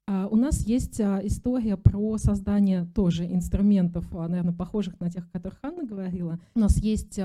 А, 0.08 0.28
у 0.28 0.36
нас 0.36 0.62
есть 0.62 1.00
а, 1.00 1.20
история 1.24 1.76
про 1.76 2.16
создание 2.18 2.86
тоже 2.94 3.26
инструментов, 3.26 4.06
а, 4.12 4.28
наверное, 4.28 4.54
похожих 4.54 5.00
на 5.00 5.10
тех, 5.10 5.26
о 5.26 5.30
которых 5.30 5.58
Анна 5.62 5.84
говорила. 5.84 6.38
У 6.54 6.60
нас 6.60 6.76
есть 6.76 7.18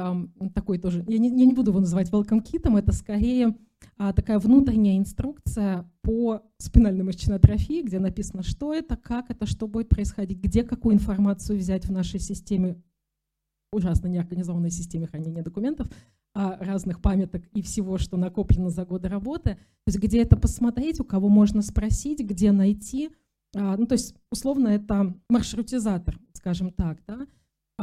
такой 0.55 0.79
тоже, 0.79 1.05
я 1.07 1.19
не, 1.19 1.29
я 1.29 1.45
не 1.45 1.53
буду 1.53 1.71
его 1.71 1.79
называть 1.79 2.09
welcome 2.09 2.41
китом, 2.41 2.77
это 2.77 2.91
скорее 2.91 3.55
такая 3.97 4.39
внутренняя 4.39 4.97
инструкция 4.97 5.89
по 6.01 6.41
спинальной 6.57 7.03
мышечной 7.03 7.37
атрофии, 7.37 7.81
где 7.83 7.99
написано, 7.99 8.43
что 8.43 8.73
это, 8.73 8.95
как 8.95 9.29
это, 9.29 9.45
что 9.45 9.67
будет 9.67 9.89
происходить, 9.89 10.39
где 10.39 10.63
какую 10.63 10.95
информацию 10.95 11.57
взять 11.57 11.85
в 11.85 11.91
нашей 11.91 12.19
системе, 12.19 12.81
ужасно 13.71 14.07
неорганизованной 14.07 14.71
системе 14.71 15.07
хранения 15.07 15.43
документов, 15.43 15.87
разных 16.33 17.01
памяток 17.01 17.43
и 17.53 17.61
всего, 17.61 17.97
что 17.97 18.17
накоплено 18.17 18.69
за 18.69 18.85
годы 18.85 19.09
работы, 19.09 19.55
то 19.55 19.87
есть 19.87 19.99
где 19.99 20.21
это 20.21 20.37
посмотреть, 20.37 20.99
у 20.99 21.03
кого 21.03 21.29
можно 21.29 21.61
спросить, 21.61 22.19
где 22.19 22.51
найти. 22.51 23.09
А, 23.55 23.75
ну, 23.75 23.85
то 23.85 23.93
есть, 23.93 24.15
условно, 24.31 24.69
это 24.69 25.13
маршрутизатор, 25.29 26.19
скажем 26.33 26.71
так. 26.71 26.99
Да? 27.07 27.27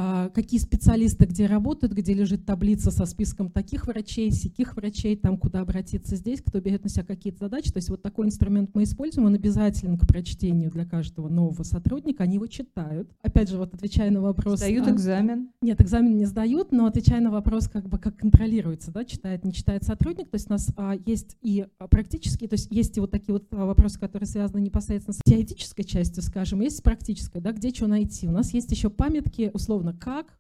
А, 0.00 0.28
какие 0.28 0.61
специалисты 0.61 1.26
где 1.26 1.46
работают, 1.46 1.92
где 1.92 2.14
лежит 2.14 2.46
таблица 2.46 2.92
со 2.92 3.04
списком 3.04 3.50
таких 3.50 3.88
врачей, 3.88 4.30
сяких 4.30 4.76
врачей, 4.76 5.16
там 5.16 5.37
куда 5.37 5.62
обратиться 5.62 6.14
здесь, 6.14 6.40
кто 6.40 6.61
берет 6.61 6.84
на 6.84 6.88
себя 6.88 7.02
какие-то 7.02 7.40
задачи. 7.40 7.72
То 7.72 7.78
есть 7.78 7.90
вот 7.90 8.00
такой 8.00 8.26
инструмент 8.26 8.70
мы 8.74 8.84
используем, 8.84 9.26
он 9.26 9.34
обязателен 9.34 9.98
к 9.98 10.06
прочтению 10.06 10.70
для 10.70 10.84
каждого 10.84 11.28
нового 11.28 11.64
сотрудника, 11.64 12.22
они 12.22 12.37
его 12.37 12.46
читают. 12.46 13.11
Опять 13.22 13.48
же, 13.48 13.58
вот 13.58 13.74
отвечая 13.74 14.12
на 14.12 14.20
вопрос... 14.20 14.61
Сдают 14.61 14.87
а, 14.87 14.92
экзамен? 14.92 15.48
Нет, 15.61 15.80
экзамен 15.80 16.16
не 16.16 16.26
сдают, 16.26 16.70
но 16.70 16.87
отвечая 16.87 17.20
на 17.20 17.32
вопрос, 17.32 17.66
как 17.66 17.88
бы 17.88 17.98
как 17.98 18.16
контролируется, 18.16 18.92
да, 18.92 19.04
читает, 19.04 19.44
не 19.44 19.52
читает 19.52 19.82
сотрудник. 19.82 20.30
То 20.30 20.37
есть 20.37 20.46
у 20.48 20.52
нас 20.52 20.70
а, 20.76 20.94
есть 21.06 21.37
и 21.42 21.66
практические, 21.90 22.48
то 22.48 22.54
есть 22.54 22.68
есть 22.70 22.96
и 22.96 23.00
вот 23.00 23.11
такие 23.11 23.32
вот 23.32 23.48
вопросы, 23.50 23.98
которые 23.98 24.28
связаны 24.28 24.61
непосредственно 24.61 25.14
с 25.14 25.20
теоретической 25.24 25.84
частью, 25.84 26.22
скажем, 26.22 26.61
есть 26.61 26.76
с 26.76 26.82
практической, 26.82 27.40
да, 27.40 27.50
где 27.50 27.70
что 27.70 27.88
найти. 27.88 28.28
У 28.28 28.32
нас 28.32 28.54
есть 28.54 28.70
еще 28.70 28.90
памятки, 28.90 29.50
условно, 29.52 29.88
условно, 29.88 29.98
как 29.98 30.38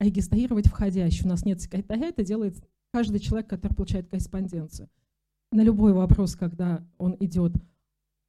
регистрировать 0.00 0.66
входящий. 0.66 1.24
У 1.24 1.28
нас 1.28 1.44
нет 1.44 1.60
секретаря, 1.60 2.08
это 2.08 2.24
делает 2.24 2.56
каждый 2.92 3.20
человек, 3.20 3.48
который 3.48 3.74
получает 3.74 4.08
корреспонденцию. 4.08 4.88
На 5.52 5.62
любой 5.62 5.92
вопрос, 5.92 6.34
когда 6.34 6.84
он 6.98 7.16
идет, 7.20 7.52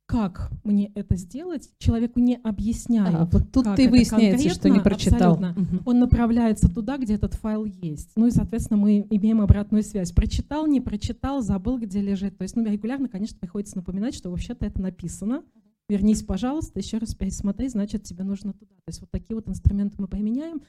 как 0.06 0.52
мне 0.64 0.92
это 0.94 1.16
сделать, 1.16 1.72
человеку 1.80 2.20
не 2.20 2.36
объясняют. 2.36 3.16
А, 3.16 3.26
вот 3.26 3.52
тут 3.52 3.66
ты 3.76 3.90
выясняется, 3.90 4.50
что 4.50 4.70
не 4.70 4.80
прочитал. 4.80 5.36
Угу. 5.36 5.84
Он 5.86 6.00
направляется 6.00 6.70
туда, 6.70 6.98
где 6.98 7.16
этот 7.16 7.34
файл 7.36 7.66
есть. 7.66 8.12
Ну 8.18 8.28
и, 8.28 8.32
соответственно, 8.32 8.78
мы 8.78 9.08
имеем 9.10 9.42
обратную 9.42 9.82
связь. 9.82 10.12
Прочитал, 10.12 10.68
не 10.68 10.82
прочитал, 10.82 11.42
забыл, 11.42 11.80
где 11.80 12.02
лежит. 12.02 12.38
То 12.38 12.44
есть, 12.44 12.56
ну, 12.56 12.66
регулярно, 12.66 13.08
конечно, 13.08 13.38
приходится 13.40 13.78
напоминать, 13.78 14.14
что 14.14 14.30
вообще-то 14.30 14.66
это 14.66 14.82
написано. 14.82 15.44
Вернись, 15.90 16.24
пожалуйста, 16.24 16.80
еще 16.80 16.98
раз 16.98 17.14
пересмотри, 17.14 17.68
значит, 17.68 18.04
тебе 18.04 18.24
нужно 18.24 18.54
туда. 18.54 18.74
То 18.86 18.90
есть 18.90 19.02
вот 19.02 19.12
такие 19.12 19.36
вот 19.36 19.50
инструменты 19.50 19.96
мы 20.00 20.08
применяем. 20.08 20.62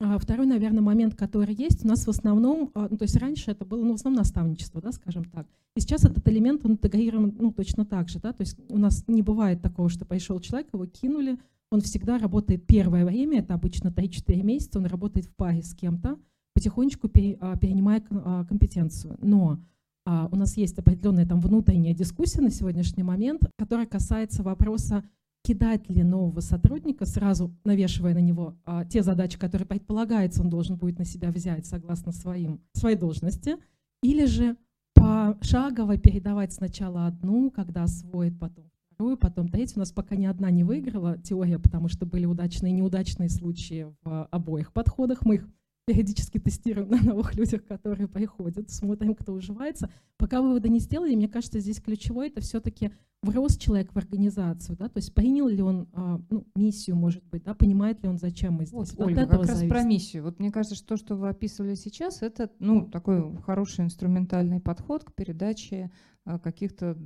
А 0.00 0.18
второй, 0.18 0.46
наверное, 0.46 0.82
момент, 0.82 1.14
который 1.14 1.54
есть, 1.54 1.84
у 1.84 1.88
нас 1.88 2.06
в 2.06 2.10
основном, 2.10 2.70
а, 2.74 2.88
ну, 2.90 2.96
то 2.96 3.04
есть 3.04 3.16
раньше 3.16 3.52
это 3.52 3.64
было, 3.64 3.82
ну, 3.82 3.92
в 3.92 3.94
основном 3.94 4.18
наставничество, 4.18 4.80
да, 4.80 4.90
скажем 4.90 5.24
так. 5.24 5.46
И 5.76 5.80
сейчас 5.80 6.04
этот 6.04 6.26
элемент, 6.28 6.64
он 6.64 6.72
интегрирован, 6.72 7.34
ну, 7.38 7.52
точно 7.52 7.84
так 7.84 8.08
же, 8.08 8.18
да, 8.18 8.32
то 8.32 8.42
есть 8.42 8.58
у 8.68 8.78
нас 8.78 9.04
не 9.06 9.22
бывает 9.22 9.62
такого, 9.62 9.88
что 9.88 10.04
пришел 10.04 10.40
человек, 10.40 10.68
его 10.72 10.86
кинули, 10.86 11.38
он 11.70 11.80
всегда 11.80 12.18
работает 12.18 12.66
первое 12.66 13.04
время, 13.04 13.40
это 13.40 13.54
обычно 13.54 13.88
3-4 13.88 14.42
месяца, 14.42 14.78
он 14.78 14.86
работает 14.86 15.26
в 15.26 15.34
паре 15.34 15.62
с 15.62 15.74
кем-то, 15.74 16.18
потихонечку 16.54 17.08
а, 17.40 17.56
перенимая 17.56 18.00
компетенцию. 18.00 19.16
Но 19.20 19.60
у 20.06 20.36
нас 20.36 20.56
есть 20.56 20.78
определенная 20.78 21.26
там 21.26 21.40
внутренняя 21.40 21.94
дискуссия 21.94 22.40
на 22.40 22.50
сегодняшний 22.50 23.02
момент, 23.02 23.42
которая 23.56 23.86
касается 23.86 24.42
вопроса, 24.42 25.02
кидать 25.44 25.88
ли 25.90 26.02
нового 26.02 26.40
сотрудника, 26.40 27.04
сразу 27.04 27.54
навешивая 27.64 28.14
на 28.14 28.18
него 28.18 28.56
а, 28.64 28.84
те 28.84 29.02
задачи, 29.02 29.38
которые 29.38 29.66
предполагается, 29.66 30.40
он 30.42 30.48
должен 30.48 30.76
будет 30.76 30.98
на 30.98 31.04
себя 31.04 31.30
взять 31.30 31.66
согласно 31.66 32.12
своим, 32.12 32.60
своей 32.72 32.96
должности, 32.96 33.56
или 34.02 34.24
же 34.24 34.56
пошагово 34.94 35.98
передавать 35.98 36.52
сначала 36.52 37.06
одну, 37.06 37.50
когда 37.50 37.84
освоит, 37.84 38.38
потом 38.38 38.70
вторую, 38.90 39.18
потом 39.18 39.48
третью. 39.48 39.76
У 39.76 39.80
нас 39.80 39.92
пока 39.92 40.16
ни 40.16 40.24
одна 40.24 40.50
не 40.50 40.64
выиграла 40.64 41.18
теория, 41.18 41.58
потому 41.58 41.88
что 41.88 42.06
были 42.06 42.24
удачные 42.24 42.72
и 42.72 42.76
неудачные 42.76 43.28
случаи 43.28 43.86
в 44.02 44.24
обоих 44.30 44.72
подходах. 44.72 45.26
Мы 45.26 45.36
их 45.36 45.48
периодически 45.86 46.38
тестируем 46.38 46.88
на 46.90 47.02
новых 47.02 47.34
людях, 47.34 47.64
которые 47.66 48.08
приходят, 48.08 48.70
смотрим, 48.70 49.14
кто 49.14 49.32
уживается. 49.32 49.90
Пока 50.16 50.40
вывода 50.40 50.68
не 50.68 50.80
сделали, 50.80 51.14
мне 51.14 51.28
кажется, 51.28 51.60
здесь 51.60 51.80
ключевое 51.80 52.28
это 52.28 52.40
все-таки 52.40 52.92
врос 53.24 53.56
человек 53.56 53.92
в 53.92 53.96
организацию, 53.96 54.76
да, 54.76 54.88
то 54.88 54.98
есть 54.98 55.14
принял 55.14 55.48
ли 55.48 55.62
он 55.62 55.88
а, 55.92 56.20
ну, 56.30 56.46
миссию, 56.54 56.96
может 56.96 57.24
быть, 57.24 57.42
да, 57.42 57.54
понимает 57.54 58.02
ли 58.02 58.08
он, 58.08 58.18
зачем 58.18 58.54
мы 58.54 58.66
здесь. 58.66 58.74
Вот, 58.74 58.92
вот 58.96 59.06
Ольга, 59.06 59.26
как 59.26 59.46
зависит. 59.46 59.62
раз 59.62 59.70
про 59.70 59.82
миссию. 59.82 60.22
Вот 60.24 60.38
мне 60.38 60.52
кажется, 60.52 60.76
что 60.76 60.88
то, 60.88 60.96
что 60.96 61.16
вы 61.16 61.28
описывали 61.28 61.74
сейчас, 61.74 62.22
это 62.22 62.50
ну, 62.58 62.86
такой 62.86 63.34
хороший 63.42 63.84
инструментальный 63.84 64.60
подход 64.60 65.04
к 65.04 65.14
передаче 65.14 65.90
каких-то 66.24 66.96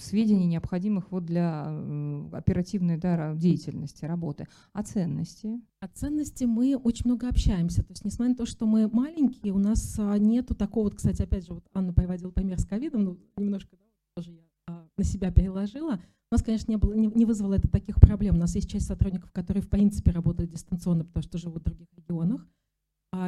сведений, 0.00 0.46
необходимых 0.46 1.10
вот 1.10 1.24
для 1.24 1.66
э, 1.68 2.28
оперативной 2.32 2.98
да, 2.98 3.34
деятельности, 3.34 4.04
работы. 4.04 4.46
А 4.72 4.82
ценности? 4.82 5.60
О 5.80 5.88
ценности 5.88 6.44
мы 6.44 6.76
очень 6.76 7.06
много 7.06 7.28
общаемся. 7.28 7.82
То 7.82 7.90
есть, 7.90 8.04
несмотря 8.04 8.30
на 8.30 8.36
то, 8.36 8.46
что 8.46 8.66
мы 8.66 8.88
маленькие, 8.88 9.52
у 9.52 9.58
нас 9.58 9.96
а, 9.98 10.16
нету 10.18 10.54
такого, 10.54 10.84
вот, 10.84 10.94
кстати, 10.94 11.22
опять 11.22 11.46
же, 11.46 11.54
вот 11.54 11.64
Анна 11.74 11.92
приводила 11.92 12.30
пример 12.30 12.60
с 12.60 12.64
ковидом, 12.64 13.04
ну, 13.04 13.18
немножко 13.36 13.76
да, 13.76 13.84
тоже 14.14 14.32
я 14.32 14.42
а, 14.68 14.86
на 14.96 15.04
себя 15.04 15.32
переложила. 15.32 16.00
У 16.30 16.34
нас, 16.34 16.42
конечно, 16.44 16.70
не, 16.70 16.76
было, 16.76 16.94
не, 16.94 17.08
не 17.08 17.24
вызвало 17.24 17.54
это 17.54 17.68
таких 17.68 17.96
проблем. 17.96 18.36
У 18.36 18.38
нас 18.38 18.54
есть 18.54 18.70
часть 18.70 18.86
сотрудников, 18.86 19.32
которые, 19.32 19.62
в 19.62 19.68
принципе, 19.68 20.12
работают 20.12 20.52
дистанционно, 20.52 21.04
потому 21.04 21.24
что 21.24 21.38
живут 21.38 21.62
в 21.62 21.64
других 21.64 21.88
регионах 21.96 22.46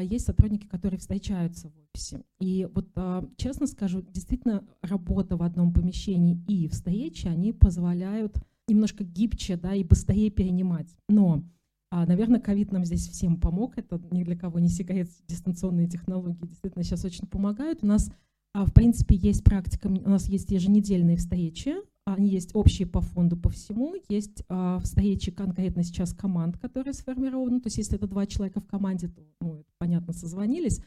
есть 0.03 0.27
сотрудники, 0.27 0.67
которые 0.67 0.99
встречаются 0.99 1.69
в 1.69 1.73
офисе. 1.77 2.25
И 2.39 2.69
вот 2.73 2.91
а, 2.95 3.29
честно 3.37 3.67
скажу, 3.67 4.03
действительно 4.03 4.65
работа 4.81 5.37
в 5.37 5.43
одном 5.43 5.73
помещении 5.73 6.43
и 6.47 6.69
встречи, 6.69 7.27
они 7.27 7.53
позволяют 7.53 8.37
немножко 8.69 9.05
гибче 9.05 9.57
да, 9.57 9.75
и 9.75 9.83
быстрее 9.83 10.31
перенимать. 10.31 10.97
Но, 11.09 11.43
а, 11.91 12.07
наверное, 12.07 12.41
ковид 12.41 12.73
нам 12.73 12.85
здесь 12.85 13.09
всем 13.09 13.41
помог. 13.41 13.77
Это 13.77 14.01
ни 14.11 14.23
для 14.23 14.37
кого 14.37 14.59
не 14.59 14.69
секрет. 14.69 15.09
Дистанционные 15.27 15.89
технологии 15.89 16.47
действительно 16.47 16.85
сейчас 16.85 17.05
очень 17.05 17.27
помогают. 17.27 17.83
У 17.83 17.87
нас, 17.87 18.11
в 18.55 18.73
принципе, 18.73 19.17
есть 19.17 19.43
практика, 19.43 19.89
у 19.89 20.09
нас 20.09 20.29
есть 20.29 20.51
еженедельные 20.51 21.17
встречи 21.17 21.75
они 22.15 22.29
есть 22.29 22.55
общие 22.55 22.87
по 22.87 23.01
фонду 23.01 23.37
по 23.37 23.49
всему, 23.51 23.95
есть 24.09 24.45
а, 24.49 24.79
встречи 24.81 25.31
конкретно 25.31 25.83
сейчас 25.83 26.13
команд, 26.13 26.59
которые 26.59 26.95
сформированы. 26.95 27.61
То 27.61 27.67
есть 27.67 27.79
если 27.79 27.97
это 27.97 28.07
два 28.07 28.27
человека 28.27 28.61
в 28.61 28.67
команде, 28.67 29.09
то, 29.09 29.23
ну, 29.41 29.65
понятно, 29.79 30.13
созвонились. 30.13 30.81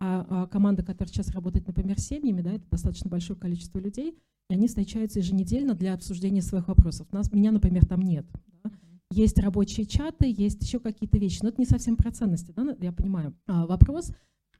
А, 0.00 0.26
а 0.28 0.46
команда, 0.46 0.82
которая 0.82 1.08
сейчас 1.08 1.30
работает, 1.30 1.66
например, 1.66 2.00
семьями, 2.00 2.40
да, 2.40 2.52
это 2.52 2.64
достаточно 2.70 3.10
большое 3.10 3.38
количество 3.38 3.78
людей, 3.78 4.18
и 4.48 4.54
они 4.54 4.66
встречаются 4.66 5.18
еженедельно 5.18 5.74
для 5.74 5.94
обсуждения 5.94 6.42
своих 6.42 6.68
вопросов. 6.68 7.12
Нас, 7.12 7.30
меня, 7.32 7.52
например, 7.52 7.86
там 7.86 8.00
нет. 8.00 8.26
Да. 8.64 8.70
Есть 9.10 9.38
рабочие 9.38 9.86
чаты, 9.86 10.32
есть 10.34 10.62
еще 10.62 10.80
какие-то 10.80 11.18
вещи, 11.18 11.40
но 11.42 11.50
это 11.50 11.60
не 11.60 11.66
совсем 11.66 11.96
про 11.96 12.10
ценности, 12.10 12.52
да, 12.56 12.76
я 12.80 12.92
понимаю. 12.92 13.36
А, 13.46 13.66
вопрос. 13.66 14.12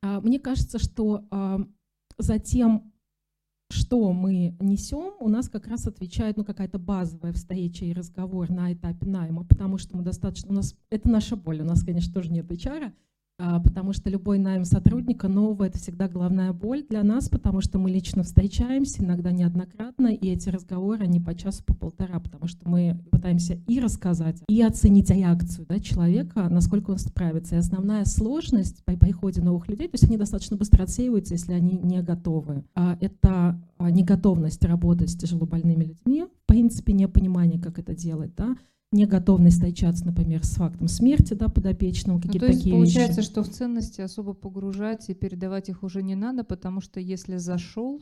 А, 0.03 0.21
мне 0.21 0.39
кажется, 0.39 0.79
что 0.79 1.27
а, 1.31 1.61
затем 2.19 2.93
что 3.73 4.13
мы 4.13 4.57
несем, 4.61 5.15
у 5.21 5.29
нас 5.29 5.49
как 5.49 5.67
раз 5.67 5.87
отвечает 5.87 6.37
ну, 6.37 6.45
какая-то 6.45 6.79
базовая 6.79 7.33
встреча 7.33 7.85
и 7.85 7.93
разговор 7.93 8.51
на 8.51 8.73
этапе 8.73 9.07
найма, 9.07 9.45
потому 9.45 9.79
что 9.79 9.97
мы 9.97 10.03
достаточно, 10.03 10.51
у 10.51 10.55
нас, 10.55 10.75
это 10.91 11.09
наша 11.09 11.37
боль, 11.37 11.61
у 11.61 11.65
нас, 11.65 11.83
конечно, 11.85 12.13
тоже 12.13 12.31
нет 12.31 12.51
HR, 12.51 12.93
потому 13.65 13.93
что 13.93 14.11
любой 14.11 14.39
найм 14.39 14.65
сотрудника 14.65 15.29
нового– 15.29 15.65
это 15.67 15.79
всегда 15.79 16.09
главная 16.09 16.53
боль 16.53 16.85
для 16.89 17.03
нас, 17.03 17.29
потому 17.29 17.61
что 17.61 17.79
мы 17.79 17.91
лично 17.91 18.23
встречаемся, 18.23 19.03
иногда 19.03 19.31
неоднократно, 19.31 20.09
и 20.09 20.29
эти 20.29 20.49
разговоры, 20.49 21.05
они 21.05 21.21
по 21.21 21.35
часу, 21.35 21.65
по 21.65 21.75
полтора, 21.75 22.19
потому 22.21 22.47
что 22.47 22.69
мы 22.69 23.01
пытаемся 23.11 23.59
и 23.67 23.81
рассказать, 23.81 24.43
и 24.49 24.63
оценить 24.63 25.11
реакцию 25.11 25.67
да, 25.69 25.79
человека, 25.81 26.49
насколько 26.49 26.91
он 26.91 26.99
справится. 26.99 27.57
И 27.57 27.59
основная 27.59 28.05
сложность 28.05 28.85
при 28.85 28.97
приходе 28.97 29.43
новых 29.43 29.69
людей, 29.69 29.89
то 29.89 29.95
есть 29.95 30.05
они 30.05 30.17
достаточно 30.17 30.57
быстро 30.57 30.83
отсеиваются, 30.83 31.35
если 31.35 31.53
они 31.53 31.79
не 31.83 32.03
готовы. 32.03 32.65
А 32.75 32.97
это 33.01 33.61
а, 33.79 33.91
неготовность 33.91 34.65
работать 34.65 35.11
с 35.11 35.17
тяжелобольными 35.17 35.85
людьми, 35.85 36.25
в 36.25 36.47
принципе, 36.47 36.93
непонимание, 36.93 37.61
как 37.61 37.79
это 37.79 37.95
делать, 37.95 38.33
да, 38.37 38.57
неготовность 38.93 39.57
встречаться, 39.57 40.05
например, 40.05 40.45
с 40.45 40.55
фактом 40.55 40.89
смерти 40.89 41.35
да, 41.35 41.49
подопечного, 41.49 42.17
ну, 42.17 42.23
какие-то 42.23 42.47
ну, 42.47 42.53
то 42.53 42.53
есть 42.53 42.65
такие 42.65 42.75
получается, 42.75 43.21
вещи. 43.21 43.31
что 43.31 43.43
в 43.43 43.49
ценности 43.49 44.01
особо 44.01 44.35
погружать 44.35 45.09
и 45.09 45.15
передавать 45.15 45.69
их 45.69 45.83
уже 45.83 46.03
не 46.03 46.17
надо, 46.17 46.43
потому 46.43 46.81
что 46.81 46.99
если 46.99 47.37
зашел, 47.37 48.01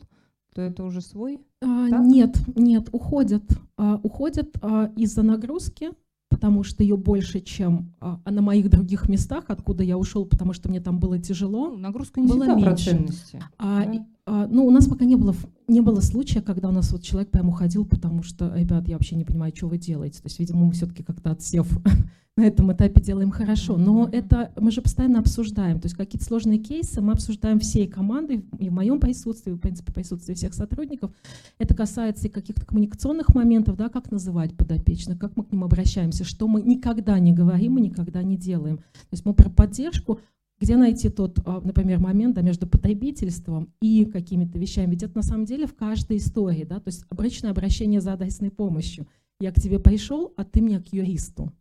то 0.55 0.63
это 0.63 0.85
уже 0.85 1.01
свой? 1.01 1.41
А, 1.61 1.89
нет, 1.91 2.39
нет, 2.57 2.89
уходят. 2.93 3.45
А, 3.77 4.01
уходят 4.03 4.57
а, 4.63 4.91
из-за 4.97 5.23
нагрузки, 5.23 5.91
потому 6.31 6.63
что 6.63 6.83
ее 6.83 6.97
больше, 6.97 7.41
чем 7.41 7.95
а, 8.01 8.21
а 8.25 8.31
на 8.31 8.41
моих 8.41 8.71
других 8.71 9.09
местах, 9.09 9.45
откуда 9.49 9.85
я 9.85 9.99
ушел, 9.99 10.25
потому 10.25 10.55
что 10.55 10.71
мне 10.71 10.81
там 10.81 10.99
было 10.99 11.19
тяжело. 11.19 11.69
Ну, 11.69 11.77
нагрузка 11.77 12.21
не 12.21 12.29
было 12.29 12.45
всегда 12.45 12.55
меньше. 12.55 12.71
про 12.71 12.77
ценности. 12.77 13.43
А, 13.59 13.85
да? 13.85 13.93
и, 13.93 14.01
а, 14.25 14.47
ну, 14.47 14.67
у 14.67 14.71
нас 14.71 14.87
пока 14.89 15.05
не 15.05 15.17
было, 15.17 15.35
не 15.69 15.81
было 15.81 16.01
случая, 16.01 16.41
когда 16.41 16.69
у 16.69 16.73
нас 16.73 16.91
вот 16.93 17.03
человек 17.03 17.31
прям 17.31 17.49
уходил, 17.51 17.85
потому 17.85 18.23
что, 18.23 18.53
ребят, 18.57 18.89
я 18.89 18.97
вообще 18.97 19.17
не 19.17 19.25
понимаю, 19.25 19.53
что 19.55 19.69
вы 19.69 19.79
делаете. 19.79 20.21
То 20.21 20.27
есть, 20.27 20.39
видимо, 20.39 20.65
мы 20.65 20.73
все-таки 20.73 21.03
как-то 21.03 21.31
отсев 21.31 21.69
на 22.39 22.43
этом 22.47 22.73
этапе 22.73 23.01
делаем 23.01 23.31
хорошо. 23.31 23.77
Но 23.77 24.09
это 24.11 24.53
мы 24.57 24.71
же 24.71 24.81
постоянно 24.81 25.19
обсуждаем. 25.19 25.81
То 25.81 25.87
есть 25.87 25.97
какие-то 25.97 26.25
сложные 26.25 26.59
кейсы 26.59 27.01
мы 27.01 27.13
обсуждаем 27.13 27.59
всей 27.59 27.87
командой, 27.87 28.45
и 28.59 28.69
в 28.71 28.73
моем 28.73 29.01
присутствии, 29.01 29.53
в 29.53 29.59
принципе, 29.59 29.93
присутствии 29.93 30.35
всех 30.35 30.55
сотрудников. 30.55 31.11
Это 31.59 31.75
касается 31.75 32.29
и 32.29 32.31
каких-то 32.31 32.65
коммуникационных 32.65 33.35
моментов, 33.35 33.77
да, 33.77 33.89
как 33.89 34.11
называть 34.11 34.57
подопечных, 34.57 35.19
как 35.19 35.37
мы 35.37 35.45
к 35.45 35.53
ним 35.53 35.65
обращаемся, 35.65 36.25
что 36.25 36.49
мы 36.49 36.63
никогда 36.63 37.19
не 37.19 37.33
говорим 37.33 37.77
и 37.79 37.83
никогда 37.83 38.23
не 38.23 38.37
делаем. 38.37 38.79
То 38.79 39.13
есть 39.13 39.27
мы 39.27 39.35
про 39.35 39.51
поддержку, 39.51 40.21
где 40.61 40.77
найти 40.77 41.09
тот, 41.09 41.39
а, 41.45 41.61
например, 41.61 42.01
момент 42.01 42.35
да, 42.35 42.43
между 42.43 42.67
потребительством 42.67 43.73
и 43.81 44.05
какими-то 44.05 44.59
вещами. 44.59 44.93
Ведь 44.93 45.03
это 45.03 45.17
на 45.17 45.23
самом 45.23 45.45
деле 45.45 45.67
в 45.67 45.75
каждой 45.75 46.17
истории. 46.17 46.65
Да? 46.65 46.81
То 46.81 46.89
есть 46.89 47.05
обычное 47.11 47.51
обращение 47.51 48.01
за 48.01 48.15
адресной 48.15 48.51
помощью. 48.51 49.07
Я 49.41 49.53
к 49.53 49.61
тебе 49.61 49.79
пришел, 49.79 50.33
а 50.37 50.45
ты 50.45 50.61
мне 50.61 50.81
к 50.81 50.89
юристу. 50.89 51.53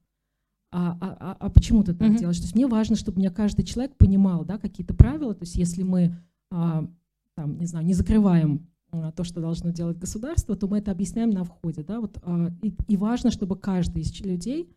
а, 0.72 0.98
а, 1.00 1.18
а, 1.20 1.38
а 1.40 1.50
почему 1.50 1.84
ты 1.84 1.94
так 1.94 2.10
mm-hmm. 2.10 2.18
делаешь? 2.18 2.38
То 2.38 2.44
есть 2.44 2.56
мне 2.56 2.68
важно, 2.68 2.96
чтобы 2.96 3.20
меня 3.20 3.30
каждый 3.30 3.64
человек 3.64 3.96
понимал, 3.98 4.44
да, 4.44 4.58
какие-то 4.58 4.96
правила. 4.96 5.34
То 5.34 5.44
есть 5.44 5.56
если 5.56 5.84
мы, 5.84 6.18
а, 6.52 6.88
там, 7.36 7.60
не 7.60 7.66
знаю, 7.66 7.86
не 7.86 7.94
закрываем 7.94 8.68
а, 8.92 9.12
то, 9.12 9.24
что 9.24 9.42
должно 9.42 9.72
делать 9.72 9.98
государство, 9.98 10.56
то 10.56 10.68
мы 10.68 10.80
это 10.80 10.92
объясняем 10.92 11.30
на 11.30 11.44
входе, 11.44 11.84
да, 11.84 12.00
вот. 12.00 12.18
А, 12.24 12.52
и, 12.62 12.74
и 12.88 12.98
важно, 12.98 13.32
чтобы 13.32 13.58
каждый 13.58 14.02
из 14.02 14.20
людей 14.22 14.70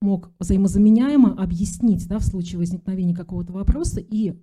мог 0.00 0.30
взаимозаменяемо 0.38 1.32
объяснить, 1.42 2.06
да, 2.08 2.18
в 2.18 2.24
случае 2.24 2.58
возникновения 2.58 3.14
какого-то 3.14 3.52
вопроса 3.52 4.00
и 4.00 4.34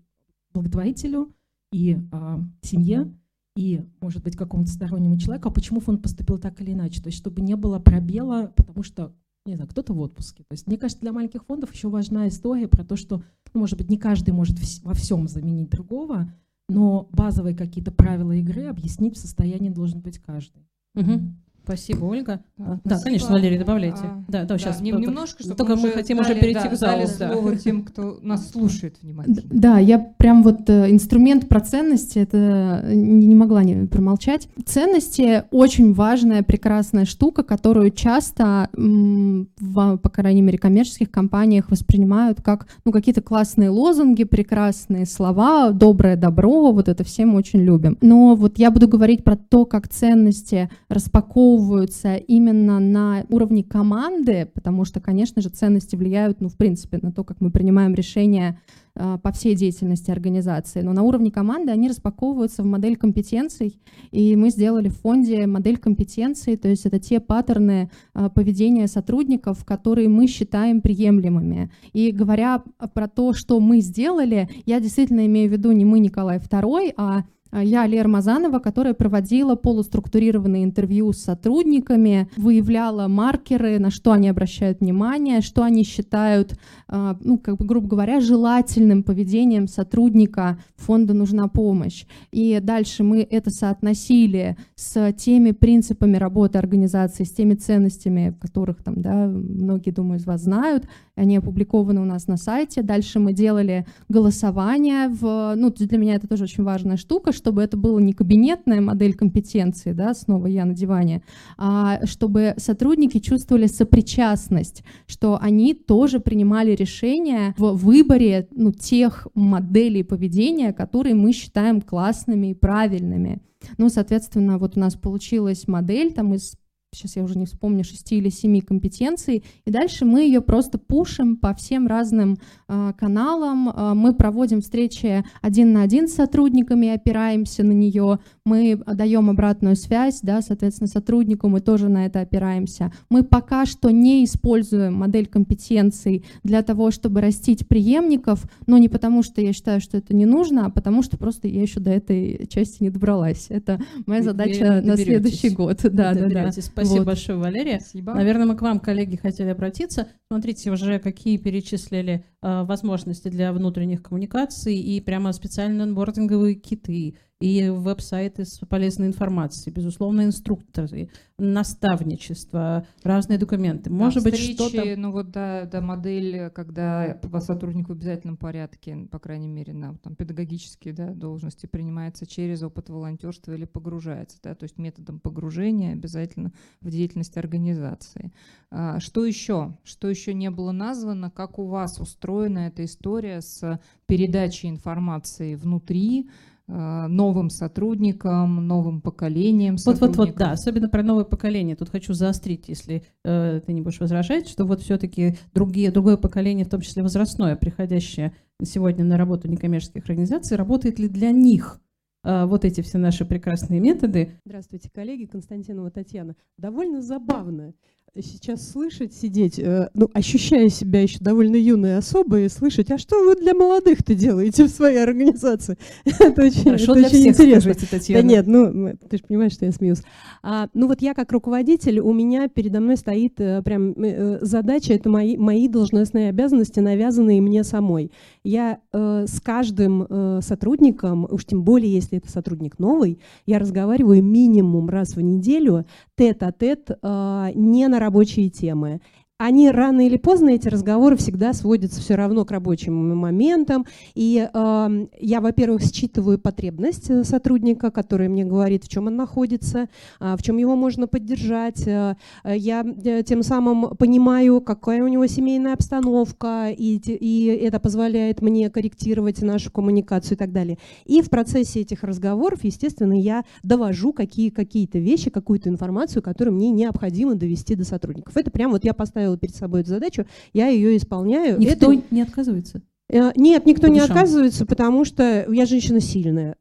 благотворителю, 0.54 1.34
и 1.72 1.98
а, 2.12 2.40
семье, 2.62 3.12
и, 3.56 3.84
может 4.02 4.24
быть, 4.24 4.36
какому-то 4.36 4.72
стороннему 4.72 5.18
человеку, 5.18 5.50
а 5.50 5.52
почему 5.52 5.80
фонд 5.80 6.02
поступил 6.02 6.38
так 6.38 6.60
или 6.62 6.74
иначе. 6.74 7.02
То 7.02 7.08
есть, 7.08 7.18
чтобы 7.20 7.42
не 7.42 7.56
было 7.56 7.80
пробела, 7.80 8.52
потому 8.56 8.84
что, 8.84 9.14
не 9.46 9.56
знаю, 9.56 9.70
кто-то 9.70 9.94
в 9.94 10.00
отпуске. 10.00 10.44
То 10.44 10.54
есть, 10.54 10.68
мне 10.68 10.78
кажется, 10.78 11.02
для 11.02 11.14
маленьких 11.14 11.46
фондов 11.46 11.74
еще 11.74 11.90
важна 11.90 12.28
история 12.28 12.68
про 12.68 12.84
то, 12.84 12.96
что, 12.96 13.24
ну, 13.54 13.60
может 13.60 13.78
быть, 13.78 13.90
не 13.90 13.98
каждый 13.98 14.32
может 14.32 14.58
во 14.84 14.94
всем 14.94 15.28
заменить 15.28 15.70
другого, 15.70 16.34
но 16.70 17.08
базовые 17.12 17.56
какие-то 17.56 17.92
правила 17.92 18.32
игры 18.32 18.66
объяснить 18.66 19.16
в 19.16 19.20
состоянии 19.20 19.70
должен 19.70 20.02
быть 20.02 20.20
каждый. 20.20 20.68
Угу. 20.96 21.22
Спасибо, 21.64 22.06
Ольга. 22.06 22.42
Да, 22.58 22.80
да 22.84 23.00
конечно, 23.00 23.32
Валерий, 23.32 23.58
добавляйте. 23.58 24.02
А, 24.04 24.24
да, 24.28 24.44
да, 24.44 24.58
сейчас. 24.58 24.82
Нем, 24.82 25.00
немножко, 25.00 25.44
чтобы 25.44 25.56
Только 25.56 25.78
мы 25.78 25.92
хотим 25.92 26.18
дали, 26.18 26.32
уже 26.32 26.40
перейти 26.40 26.64
да, 26.64 26.70
к 26.70 26.76
залу. 26.76 27.04
Да. 27.18 27.32
слово 27.32 27.56
тем, 27.56 27.84
кто 27.84 28.20
нас 28.22 28.52
слушает 28.52 28.98
внимательно. 29.02 29.42
Да, 29.64 29.78
я 29.78 29.98
прям 29.98 30.44
вот 30.44 30.70
э, 30.70 30.92
инструмент 30.92 31.48
про 31.48 31.62
ценности, 31.62 32.20
это 32.20 32.84
не, 32.86 33.28
не 33.28 33.36
могла 33.36 33.64
не 33.64 33.88
промолчать. 33.88 34.50
Ценности 34.66 35.44
очень 35.52 35.94
важная, 35.94 36.44
прекрасная 36.44 37.06
штука, 37.06 37.44
которую 37.44 37.92
часто, 37.92 38.70
в, 38.74 39.98
по 39.98 40.10
крайней 40.10 40.42
мере, 40.42 40.58
коммерческих 40.58 41.10
компаниях 41.12 41.72
воспринимают 41.72 42.42
как 42.42 42.68
ну, 42.84 42.92
какие-то 42.92 43.22
классные 43.22 43.70
лозунги, 43.70 44.26
прекрасные 44.26 45.06
слова, 45.06 45.72
доброе 45.72 46.18
добро, 46.18 46.74
вот 46.74 46.90
это 46.90 47.06
все 47.06 47.26
мы 47.26 47.38
очень 47.38 47.62
любим. 47.62 47.98
Но 48.02 48.36
вот 48.36 48.60
я 48.60 48.70
буду 48.70 48.90
говорить 48.90 49.24
про 49.24 49.38
то, 49.38 49.66
как 49.66 49.88
ценности 49.88 50.70
распаковывают 50.90 51.53
реализовываются 51.54 52.16
именно 52.16 52.80
на 52.80 53.26
уровне 53.30 53.64
команды, 53.64 54.50
потому 54.54 54.86
что, 54.86 55.00
конечно 55.00 55.42
же, 55.42 55.50
ценности 55.50 55.96
влияют, 55.96 56.42
ну, 56.42 56.50
в 56.50 56.58
принципе, 56.58 57.00
на 57.02 57.12
то, 57.12 57.24
как 57.24 57.42
мы 57.42 57.52
принимаем 57.52 57.94
решения 57.94 58.60
э, 58.96 59.18
по 59.22 59.32
всей 59.32 59.56
деятельности 59.56 60.12
организации. 60.12 60.82
Но 60.82 60.94
на 60.94 61.04
уровне 61.04 61.32
команды 61.32 61.72
они 61.72 61.90
распаковываются 61.90 62.64
в 62.64 62.66
модель 62.66 62.96
компетенций, 62.96 63.80
и 64.12 64.36
мы 64.36 64.50
сделали 64.50 64.90
в 64.90 64.98
фонде 64.98 65.46
модель 65.48 65.78
компетенций, 65.78 66.58
то 66.58 66.68
есть 66.68 66.86
это 66.86 67.00
те 67.00 67.20
паттерны 67.20 67.90
э, 68.14 68.30
поведения 68.34 68.88
сотрудников, 68.88 69.66
которые 69.66 70.10
мы 70.10 70.28
считаем 70.28 70.82
приемлемыми. 70.82 71.70
И 71.94 72.12
говоря 72.12 72.64
про 72.94 73.08
то, 73.08 73.34
что 73.34 73.60
мы 73.60 73.82
сделали, 73.82 74.50
я 74.66 74.80
действительно 74.80 75.26
имею 75.26 75.50
в 75.50 75.54
виду 75.54 75.72
не 75.72 75.86
мы, 75.86 76.00
Николай 76.00 76.38
II, 76.38 76.94
а 76.98 77.04
а, 77.04 77.24
я 77.62 77.86
Лера 77.86 78.08
Мазанова, 78.08 78.60
которая 78.60 78.94
проводила 78.94 79.56
полуструктурированные 79.56 80.64
интервью 80.64 81.14
с 81.14 81.20
сотрудниками, 81.20 82.30
выявляла 82.38 83.08
маркеры, 83.08 83.80
на 83.80 83.92
что 83.92 84.12
они 84.12 84.30
обращают 84.30 84.80
внимание, 84.80 85.42
что 85.42 85.64
они 85.64 85.84
считают, 85.84 86.58
а, 86.88 87.18
ну, 87.22 87.38
как 87.38 87.58
бы, 87.58 87.66
грубо 87.66 87.88
говоря, 87.88 88.20
желательным 88.20 89.04
поведением 89.04 89.68
сотрудника 89.68 90.58
фонда 90.76 91.14
«Нужна 91.14 91.48
помощь». 91.48 92.06
И 92.32 92.60
дальше 92.62 93.04
мы 93.04 93.28
это 93.30 93.50
соотносили 93.50 94.58
с 94.76 95.14
теми 95.14 95.52
принципами 95.52 96.18
работы 96.18 96.58
организации, 96.58 97.24
с 97.24 97.32
теми 97.32 97.54
ценностями, 97.54 98.36
которых 98.40 98.84
там, 98.84 99.02
да, 99.02 99.28
многие, 99.28 99.92
думаю, 99.92 100.20
из 100.20 100.26
вас 100.26 100.44
знают, 100.44 100.88
они 101.16 101.38
опубликованы 101.38 102.02
у 102.02 102.06
нас 102.06 102.28
на 102.28 102.38
сайте. 102.38 102.82
Дальше 102.82 103.20
мы 103.20 103.34
делали 103.34 103.86
голосование. 104.10 105.10
В, 105.10 105.54
ну, 105.56 105.70
для 105.70 105.98
меня 105.98 106.16
это 106.16 106.28
тоже 106.28 106.46
очень 106.46 106.64
важная 106.64 106.98
штука, 106.98 107.32
чтобы 107.44 107.62
это 107.62 107.76
было 107.76 108.00
не 108.00 108.14
кабинетная 108.14 108.80
модель 108.80 109.14
компетенции, 109.14 109.92
да, 109.92 110.14
снова 110.14 110.48
я 110.48 110.64
на 110.64 110.74
диване, 110.74 111.24
а 111.58 112.06
чтобы 112.06 112.54
сотрудники 112.56 113.20
чувствовали 113.20 113.68
сопричастность, 113.68 114.82
что 115.08 115.38
они 115.42 115.74
тоже 115.74 116.22
принимали 116.22 116.72
решения 116.72 117.54
в 117.58 117.76
выборе 117.76 118.48
ну, 118.56 118.72
тех 118.72 119.28
моделей 119.36 120.04
поведения, 120.04 120.72
которые 120.72 121.16
мы 121.16 121.34
считаем 121.34 121.82
классными 121.82 122.52
и 122.52 122.54
правильными. 122.54 123.42
Ну, 123.78 123.90
соответственно, 123.90 124.58
вот 124.58 124.78
у 124.78 124.80
нас 124.80 124.96
получилась 124.96 125.68
модель 125.68 126.14
там 126.14 126.34
из 126.34 126.56
сейчас 126.94 127.16
я 127.16 127.24
уже 127.24 127.38
не 127.38 127.46
вспомню, 127.46 127.84
шести 127.84 128.18
или 128.18 128.30
семи 128.30 128.62
компетенций, 128.62 129.44
и 129.66 129.72
дальше 129.72 130.06
мы 130.06 130.22
ее 130.22 130.42
просто 130.42 130.78
пушим 130.78 131.38
по 131.38 131.54
всем 131.54 131.88
разным 131.88 132.38
э, 132.68 132.94
каналам, 132.98 133.70
э, 133.70 133.94
мы 133.94 134.14
проводим 134.14 134.62
встречи 134.62 135.24
один 135.42 135.74
на 135.74 135.84
один 135.84 136.08
с 136.08 136.14
сотрудниками, 136.14 136.90
опираемся 136.90 137.64
на 137.64 137.72
нее, 137.72 138.20
мы 138.46 138.82
даем 138.86 139.30
обратную 139.30 139.76
связь, 139.76 140.20
да, 140.22 140.42
соответственно, 140.42 140.88
сотруднику 140.88 141.48
мы 141.48 141.60
тоже 141.60 141.90
на 141.90 142.06
это 142.06 142.22
опираемся. 142.22 142.92
Мы 143.10 143.24
пока 143.24 143.66
что 143.66 143.90
не 143.90 144.24
используем 144.26 144.94
модель 144.94 145.28
компетенций 145.28 146.26
для 146.44 146.62
того, 146.62 146.92
чтобы 146.92 147.22
растить 147.22 147.68
преемников, 147.68 148.46
но 148.68 148.78
не 148.78 148.90
потому, 148.90 149.24
что 149.24 149.42
я 149.42 149.54
считаю, 149.54 149.82
что 149.82 149.98
это 149.98 150.16
не 150.16 150.26
нужно, 150.26 150.68
а 150.68 150.70
потому 150.70 151.04
что 151.04 151.18
просто 151.18 151.48
я 151.48 151.62
еще 151.62 151.80
до 151.80 151.92
этой 151.92 152.48
части 152.48 152.84
не 152.84 152.90
добралась. 152.90 153.48
Это 153.50 153.80
моя 154.06 154.22
задача 154.22 154.82
на 154.84 154.98
следующий 154.98 155.50
год. 155.50 155.80
Да, 155.84 156.14
да, 156.14 156.28
да. 156.28 156.52
Спасибо 156.86 157.00
вот. 157.00 157.08
большое, 157.08 157.38
Валерия. 157.38 157.80
Спасибо. 157.80 158.14
Наверное, 158.14 158.46
мы 158.46 158.56
к 158.56 158.62
вам, 158.62 158.80
коллеги, 158.80 159.16
хотели 159.16 159.50
обратиться. 159.50 160.08
Смотрите, 160.28 160.72
уже 160.72 161.00
какие 161.00 161.38
перечислили 161.38 162.26
э, 162.42 162.64
возможности 162.64 163.28
для 163.30 163.52
внутренних 163.54 164.04
коммуникаций 164.04 164.76
и 164.76 165.00
прямо 165.02 165.32
специальные 165.34 165.84
онбординговые 165.84 166.56
киты 166.56 167.18
и 167.44 167.70
веб-сайты 167.70 168.46
с 168.46 168.60
полезной 168.60 169.08
информацией, 169.08 169.74
безусловно, 169.74 170.24
инструкторы, 170.24 171.10
наставничество, 171.38 172.88
разные 173.04 173.38
документы. 173.38 173.90
Может 173.90 174.24
да, 174.24 174.30
быть, 174.30 174.40
что-то... 174.40 174.82
Ну 174.96 175.12
вот, 175.12 175.32
да, 175.32 175.66
да, 175.66 175.82
модель, 175.82 176.50
когда 176.52 177.20
по 177.22 177.42
сотруднику 177.42 177.90
в 177.90 177.98
обязательном 177.98 178.38
порядке, 178.38 179.10
по 179.12 179.20
крайней 179.20 179.50
мере, 179.50 179.74
на 179.74 179.98
там, 179.98 180.16
педагогические 180.16 180.94
да, 180.94 181.08
должности 181.08 181.66
принимается 181.66 182.26
через 182.26 182.64
опыт 182.64 182.88
волонтерства 182.88 183.52
или 183.52 183.66
погружается, 183.66 184.38
да, 184.42 184.56
то 184.56 184.64
есть 184.64 184.78
методом 184.78 185.20
погружения 185.20 185.92
обязательно 185.92 186.54
в 186.80 186.90
деятельность 186.90 187.36
организации. 187.36 188.32
А, 188.72 189.02
что 189.02 189.26
еще? 189.26 189.76
Что 189.84 190.08
еще 190.08 190.34
не 190.34 190.50
было 190.50 190.72
названо? 190.72 191.30
Как 191.30 191.60
у 191.60 191.66
вас 191.66 192.00
устроена 192.00 192.68
эта 192.68 192.86
история 192.86 193.42
с 193.42 193.82
передачей 194.06 194.70
информации 194.70 195.56
внутри, 195.56 196.30
новым 196.68 197.50
сотрудникам, 197.50 198.68
новым 198.68 199.02
поколениям 199.02 199.76
Вот, 199.86 200.00
вот, 200.00 200.16
вот, 200.16 200.36
да, 200.36 200.52
особенно 200.52 200.88
про 200.88 201.04
новое 201.04 201.26
поколение. 201.26 201.76
Тут 201.76 201.90
хочу 201.90 202.14
заострить, 202.14 202.70
если 202.70 203.04
э, 203.26 203.62
ты 203.66 203.74
не 203.74 203.82
будешь 203.82 204.00
возражать, 204.00 204.48
что 204.48 204.66
вот 204.66 204.82
все-таки 204.82 205.38
другие, 205.54 205.92
другое 205.92 206.16
поколение, 206.16 206.66
в 206.66 206.70
том 206.70 206.80
числе 206.82 207.04
возрастное, 207.04 207.58
приходящее 207.58 208.34
сегодня 208.64 209.04
на 209.04 209.18
работу 209.18 209.50
некоммерческих 209.50 210.04
организаций, 210.04 210.56
работает 210.56 211.00
ли 211.00 211.10
для 211.10 211.32
них 211.32 211.82
э, 212.24 212.46
вот 212.46 212.64
эти 212.64 212.80
все 212.82 212.98
наши 212.98 213.26
прекрасные 213.26 213.82
методы? 213.82 214.32
Здравствуйте, 214.46 214.90
коллеги, 214.90 215.26
Константинова 215.26 215.92
Татьяна. 215.92 216.36
Довольно 216.58 217.02
забавно 217.02 217.74
сейчас 218.22 218.70
слышать, 218.70 219.12
сидеть, 219.12 219.58
э, 219.58 219.90
ну, 219.96 220.08
ощущая 220.14 220.70
себя 220.70 221.02
еще 221.02 221.18
довольно 221.20 221.56
юной 221.56 221.98
особой, 221.98 222.48
слышать, 222.48 222.92
а 222.92 223.00
что 223.00 223.24
вы 223.24 223.36
для 223.36 223.56
молодых-то 223.56 224.14
делаете 224.14 224.66
в 224.66 224.70
своей 224.70 225.02
организации? 225.02 225.78
это 226.06 226.44
очень, 226.44 226.64
Хорошо 226.64 226.84
это 226.84 226.94
для 226.94 227.08
очень 227.08 227.18
всех 227.18 227.34
интересно. 227.34 227.74
Скажите, 227.74 227.88
Татьяна. 227.90 228.22
Да 228.22 228.28
нет, 228.28 228.46
ну, 228.46 228.96
ты 229.10 229.18
же 229.18 229.24
понимаешь, 229.24 229.54
что 229.54 229.66
я 229.66 229.72
смеюсь. 229.72 230.04
А, 230.44 230.70
ну 230.76 230.88
вот 230.88 231.02
я 231.02 231.16
как 231.16 231.32
руководитель, 231.32 232.02
у 232.02 232.14
меня 232.14 232.48
передо 232.50 232.82
мной 232.82 232.98
стоит 232.98 233.42
э, 233.42 233.64
прям 233.64 233.94
э, 233.94 234.38
задача, 234.42 234.94
это 234.94 235.10
мои, 235.10 235.36
мои 235.36 235.68
должностные 235.68 236.30
обязанности, 236.30 236.80
навязанные 236.80 237.42
мне 237.42 237.64
самой. 237.64 238.12
Я 238.44 238.80
э, 238.92 239.26
с 239.26 239.40
каждым 239.40 240.06
э, 240.10 240.40
сотрудником, 240.42 241.26
уж 241.30 241.46
тем 241.46 241.64
более, 241.64 241.94
если 241.94 242.18
это 242.18 242.30
сотрудник 242.30 242.78
новый, 242.78 243.20
я 243.46 243.58
разговариваю 243.58 244.22
минимум 244.22 244.90
раз 244.90 245.16
в 245.16 245.22
неделю, 245.22 245.86
тет-а-тет, 246.18 246.90
э, 246.92 247.52
не 247.56 247.88
на 247.88 248.00
рабочие 248.00 248.50
темы 248.50 249.00
они 249.44 249.70
рано 249.70 250.08
или 250.08 250.16
поздно, 250.16 250.52
эти 250.52 250.70
разговоры 250.70 251.18
всегда 251.18 251.52
сводятся 251.52 252.00
все 252.00 252.16
равно 252.16 252.46
к 252.46 252.52
рабочим 252.52 253.18
моментам. 253.18 253.86
И 254.16 254.48
э, 254.52 255.08
я, 255.20 255.42
во-первых, 255.42 255.82
считываю 255.84 256.40
потребность 256.40 257.10
э, 257.10 257.26
сотрудника, 257.26 257.92
который 257.92 258.30
мне 258.30 258.46
говорит, 258.46 258.86
в 258.86 258.88
чем 258.88 259.08
он 259.08 259.18
находится, 259.18 259.90
э, 260.22 260.36
в 260.38 260.44
чем 260.44 260.56
его 260.56 260.78
можно 260.78 261.08
поддержать. 261.08 261.86
Э, 261.86 262.16
я 262.46 262.86
э, 263.04 263.24
тем 263.24 263.44
самым 263.44 263.98
понимаю, 263.98 264.62
какая 264.62 265.04
у 265.04 265.10
него 265.10 265.28
семейная 265.28 265.74
обстановка, 265.74 266.70
и, 266.70 266.96
и 266.96 267.48
это 267.48 267.82
позволяет 267.82 268.42
мне 268.42 268.70
корректировать 268.70 269.42
нашу 269.42 269.72
коммуникацию 269.72 270.36
и 270.36 270.40
так 270.40 270.54
далее. 270.54 270.78
И 271.04 271.22
в 271.22 271.30
процессе 271.30 271.82
этих 271.82 272.04
разговоров, 272.04 272.64
естественно, 272.64 273.20
я 273.20 273.44
довожу 273.62 274.14
какие, 274.14 274.52
какие-то 274.52 275.00
вещи, 275.00 275.30
какую-то 275.30 275.68
информацию, 275.68 276.24
которую 276.24 276.56
мне 276.56 276.70
необходимо 276.72 277.36
довести 277.36 277.76
до 277.76 277.84
сотрудников. 277.84 278.38
Это 278.38 278.50
прям 278.50 278.72
вот 278.72 278.86
я 278.86 278.94
поставила 278.94 279.33
поставила 279.34 279.38
перед 279.38 279.56
собой 279.56 279.82
эту 279.82 279.90
задачу, 279.90 280.26
я 280.54 280.68
ее 280.68 280.98
исполняю. 280.98 281.60
Никто 281.60 281.94
это... 281.94 282.04
не 282.12 282.22
отказывается? 282.22 282.82
Э, 283.10 283.32
нет, 283.36 283.66
никто 283.66 283.88
не 283.88 284.00
отказывается, 284.00 284.66
потому 284.66 285.06
что 285.06 285.46
я 285.52 285.66
женщина 285.66 286.00
сильная. 286.00 286.56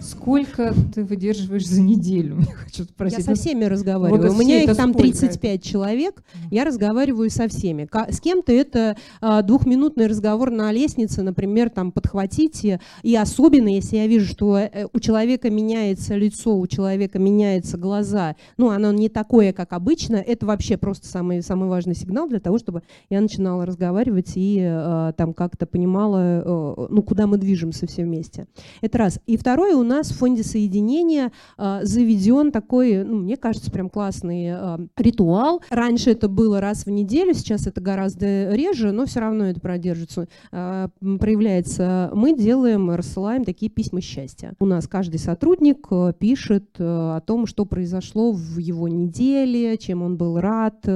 Сколько 0.00 0.74
ты 0.94 1.02
выдерживаешь 1.04 1.66
за 1.66 1.80
неделю? 1.80 2.42
хочу 2.74 2.84
спросить. 2.84 3.18
Я 3.18 3.24
со 3.24 3.34
всеми 3.34 3.64
разговариваю. 3.64 4.22
Вот 4.22 4.36
У 4.36 4.38
меня 4.38 4.62
их 4.62 4.76
там 4.76 4.92
35 4.92 5.54
это? 5.54 5.66
человек, 5.66 6.22
я 6.50 6.64
разговариваю 6.64 7.30
со 7.30 7.48
всеми. 7.48 7.88
С 8.10 8.20
кем-то 8.20 8.52
это 8.52 8.96
а, 9.20 9.42
двухминутный 9.42 10.06
разговор 10.06 10.50
на 10.50 10.72
лестнице, 10.72 11.22
например, 11.22 11.70
там 11.70 11.92
подхватите. 11.92 12.80
И 13.02 13.16
особенно, 13.16 13.68
если 13.68 13.96
я 13.96 14.06
вижу, 14.06 14.26
что 14.26 14.58
э, 14.58 14.86
у 14.92 15.00
человека 15.00 15.50
меняется 15.50 16.16
лицо, 16.16 16.56
у 16.56 16.66
человека 16.66 17.18
меняются 17.18 17.78
глаза, 17.78 18.36
ну, 18.56 18.70
оно 18.70 18.92
не 18.92 19.08
такое, 19.08 19.52
как 19.52 19.72
обычно, 19.72 20.16
это 20.16 20.46
вообще 20.46 20.76
просто 20.76 21.06
самый, 21.06 21.42
самый 21.42 21.68
важный 21.68 21.94
сигнал 21.94 22.28
для 22.28 22.40
того, 22.40 22.58
чтобы 22.58 22.82
я 23.08 23.20
начинала 23.20 23.64
разговаривать 23.64 24.32
и 24.34 24.60
а, 24.62 25.12
там 25.12 25.32
как-то 25.32 25.66
понимать, 25.66 25.83
понимала, 25.84 26.42
э, 26.44 26.86
ну, 26.88 27.02
куда 27.02 27.26
мы 27.26 27.36
движемся 27.36 27.86
все 27.86 28.04
вместе. 28.04 28.46
Это 28.80 28.98
раз. 28.98 29.20
И 29.26 29.36
второе, 29.36 29.76
у 29.76 29.82
нас 29.82 30.10
в 30.10 30.18
фонде 30.18 30.42
соединения 30.42 31.30
э, 31.58 31.80
заведен 31.82 32.52
такой, 32.52 33.04
ну, 33.04 33.18
мне 33.18 33.36
кажется, 33.36 33.70
прям 33.70 33.90
классный 33.90 34.46
э, 34.48 34.78
ритуал. 34.96 35.60
Раньше 35.68 36.10
это 36.10 36.28
было 36.28 36.60
раз 36.60 36.86
в 36.86 36.90
неделю, 36.90 37.34
сейчас 37.34 37.66
это 37.66 37.82
гораздо 37.82 38.54
реже, 38.54 38.92
но 38.92 39.04
все 39.04 39.20
равно 39.20 39.44
это 39.44 39.60
продержится, 39.60 40.28
проявляется. 40.50 42.10
Мы 42.14 42.36
делаем, 42.36 42.90
рассылаем 42.90 43.44
такие 43.44 43.70
письма 43.70 44.00
счастья. 44.00 44.54
У 44.58 44.66
нас 44.66 44.88
каждый 44.88 45.18
сотрудник 45.18 45.88
пишет 46.18 46.76
о 46.78 47.20
том, 47.20 47.46
что 47.46 47.64
произошло 47.64 48.32
в 48.32 48.58
его 48.58 48.88
неделе, 48.88 49.76
чем 49.76 50.02
он 50.02 50.16
был 50.16 50.40
рад. 50.40 50.86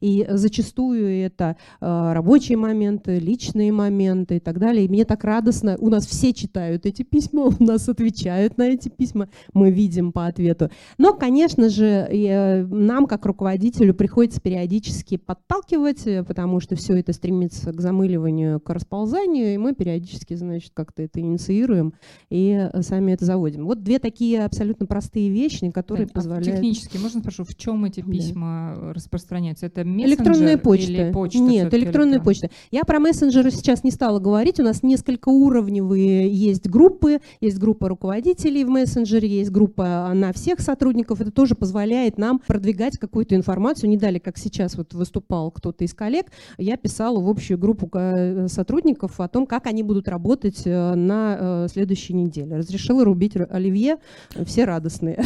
И 0.00 0.26
зачастую 0.28 1.24
это 1.24 1.56
рабочие 1.80 2.58
моменты, 2.58 3.18
личные 3.18 3.72
моменты, 3.72 4.25
моменты 4.26 4.36
и 4.36 4.40
так 4.40 4.58
далее. 4.58 4.84
И 4.84 4.88
мне 4.88 5.04
так 5.04 5.24
радостно. 5.24 5.76
У 5.78 5.88
нас 5.88 6.06
все 6.06 6.32
читают 6.32 6.86
эти 6.86 7.02
письма, 7.02 7.44
у 7.44 7.62
нас 7.62 7.88
отвечают 7.88 8.58
на 8.58 8.68
эти 8.68 8.88
письма, 8.88 9.28
мы 9.52 9.70
видим 9.70 10.12
по 10.12 10.26
ответу. 10.26 10.70
Но, 10.98 11.14
конечно 11.14 11.68
же, 11.68 11.84
э, 11.84 12.64
нам, 12.64 13.06
как 13.06 13.26
руководителю, 13.26 13.94
приходится 13.94 14.40
периодически 14.40 15.16
подталкивать, 15.16 16.06
э, 16.06 16.24
потому 16.24 16.60
что 16.60 16.76
все 16.76 16.96
это 16.96 17.12
стремится 17.12 17.72
к 17.72 17.80
замыливанию, 17.80 18.60
к 18.60 18.70
расползанию, 18.70 19.54
и 19.54 19.58
мы 19.58 19.74
периодически, 19.74 20.34
значит, 20.34 20.72
как-то 20.74 21.02
это 21.02 21.20
инициируем 21.20 21.94
и 22.30 22.68
э, 22.72 22.82
сами 22.82 23.12
это 23.12 23.24
заводим. 23.24 23.64
Вот 23.66 23.82
две 23.82 23.98
такие 23.98 24.44
абсолютно 24.44 24.86
простые 24.86 25.30
вещи, 25.30 25.70
которые 25.70 26.06
а 26.06 26.14
позволяют... 26.14 26.44
Технически, 26.46 26.98
можно 26.98 27.20
спрошу, 27.20 27.44
в 27.44 27.54
чем 27.54 27.84
эти 27.84 28.00
письма 28.00 28.74
да. 28.76 28.92
распространяются? 28.92 29.66
Это 29.66 29.82
электронная 29.82 30.58
почта. 30.58 30.92
или 30.92 31.12
почта? 31.12 31.38
Нет, 31.38 31.72
электронная 31.74 32.20
почта. 32.20 32.50
Я 32.70 32.82
про 32.84 32.98
мессенджеры 32.98 33.50
сейчас 33.50 33.84
не 33.84 33.90
стала 33.90 34.15
стала 34.16 34.20
говорить, 34.20 34.60
у 34.60 34.62
нас 34.62 34.82
несколько 34.82 35.28
уровневые 35.28 36.30
есть 36.30 36.68
группы, 36.68 37.20
есть 37.40 37.58
группа 37.58 37.88
руководителей 37.88 38.64
в 38.64 38.68
мессенджере, 38.68 39.28
есть 39.28 39.50
группа 39.50 40.10
на 40.14 40.32
всех 40.32 40.60
сотрудников. 40.60 41.20
Это 41.20 41.30
тоже 41.30 41.54
позволяет 41.54 42.18
нам 42.18 42.38
продвигать 42.38 42.98
какую-то 42.98 43.34
информацию. 43.34 43.90
Не 43.90 43.96
дали, 43.96 44.18
как 44.18 44.38
сейчас 44.38 44.76
вот 44.76 44.94
выступал 44.94 45.50
кто-то 45.50 45.84
из 45.84 45.94
коллег, 45.94 46.26
я 46.58 46.76
писала 46.76 47.20
в 47.20 47.28
общую 47.28 47.58
группу 47.58 47.90
э, 47.92 48.48
сотрудников 48.48 49.20
о 49.20 49.28
том, 49.28 49.46
как 49.46 49.66
они 49.66 49.82
будут 49.82 50.08
работать 50.08 50.62
э, 50.64 50.94
на 50.94 51.36
э, 51.38 51.68
следующей 51.70 52.14
неделе. 52.14 52.56
Разрешила 52.56 53.04
рубить 53.04 53.36
оливье, 53.36 53.96
все 54.44 54.64
радостные. 54.64 55.22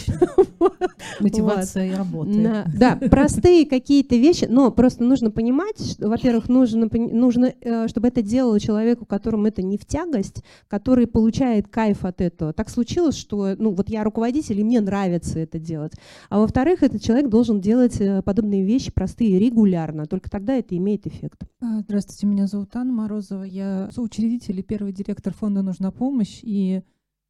Мотивация 1.20 1.92
и 1.92 1.94
работа. 1.94 2.64
Да, 2.74 2.98
простые 3.10 3.66
какие-то 3.66 4.16
вещи, 4.16 4.46
но 4.48 4.70
просто 4.70 5.04
нужно 5.04 5.30
понимать, 5.30 5.96
во-первых, 5.98 6.48
нужно, 6.48 6.88
нужно, 6.92 7.52
чтобы 7.86 8.07
это 8.08 8.22
делал 8.22 8.58
человеку, 8.58 9.06
которому 9.06 9.46
это 9.46 9.62
не 9.62 9.78
в 9.78 9.84
тягость, 9.84 10.42
который 10.66 11.06
получает 11.06 11.68
кайф 11.68 12.04
от 12.04 12.20
этого. 12.20 12.52
Так 12.52 12.68
случилось, 12.68 13.16
что 13.16 13.54
ну, 13.56 13.70
вот 13.72 13.88
я 13.88 14.04
руководитель, 14.04 14.60
и 14.60 14.64
мне 14.64 14.80
нравится 14.80 15.38
это 15.38 15.58
делать. 15.58 15.92
А 16.28 16.40
во-вторых, 16.40 16.82
этот 16.82 17.02
человек 17.02 17.28
должен 17.28 17.60
делать 17.60 18.00
э, 18.00 18.22
подобные 18.22 18.64
вещи 18.64 18.90
простые 18.90 19.38
регулярно. 19.38 20.06
Только 20.06 20.30
тогда 20.30 20.54
это 20.54 20.76
имеет 20.76 21.06
эффект. 21.06 21.42
А, 21.60 21.80
здравствуйте, 21.80 22.26
меня 22.26 22.46
зовут 22.46 22.74
Анна 22.74 22.92
Морозова. 22.92 23.44
Я 23.44 23.90
соучредитель 23.94 24.58
и 24.58 24.62
первый 24.62 24.92
директор 24.92 25.32
фонда 25.32 25.62
«Нужна 25.62 25.90
помощь». 25.90 26.40
И 26.42 26.82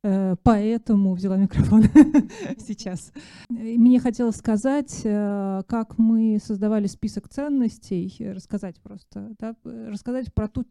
поэтому 0.03 1.15
взяла 1.15 1.37
микрофон 1.37 1.83
сейчас. 2.59 3.13
Мне 3.49 3.99
хотелось 4.01 4.37
сказать, 4.37 5.01
э, 5.05 5.63
как 5.67 5.99
мы 5.99 6.39
создавали 6.43 6.87
список 6.87 7.29
ценностей, 7.29 8.15
рассказать 8.33 8.81
просто, 8.81 9.35
да, 9.39 9.57
рассказать 9.65 10.33
про 10.33 10.49
ту, 10.49 10.67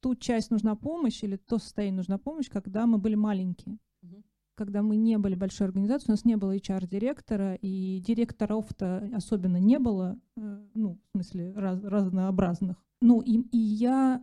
ту 0.00 0.14
часть 0.14 0.50
нужна 0.50 0.74
помощь 0.74 1.22
или 1.22 1.36
то 1.36 1.58
состояние 1.58 1.98
нужна 1.98 2.18
помощь, 2.18 2.48
когда 2.48 2.86
мы 2.86 2.98
были 2.98 3.14
маленькие. 3.14 3.78
Когда 4.56 4.82
мы 4.82 4.96
не 4.96 5.16
были 5.16 5.34
большой 5.36 5.68
организацией, 5.68 6.10
у 6.10 6.12
нас 6.12 6.24
не 6.26 6.36
было 6.36 6.54
HR-директора, 6.54 7.54
и 7.54 7.98
директоров-то 8.00 9.10
особенно 9.14 9.56
не 9.56 9.78
было, 9.78 10.18
э, 10.36 10.66
ну, 10.74 10.98
в 11.08 11.12
смысле, 11.12 11.54
раз, 11.56 11.82
разнообразных. 11.82 12.76
Ну, 13.00 13.22
и, 13.22 13.38
и 13.52 13.56
я 13.56 14.22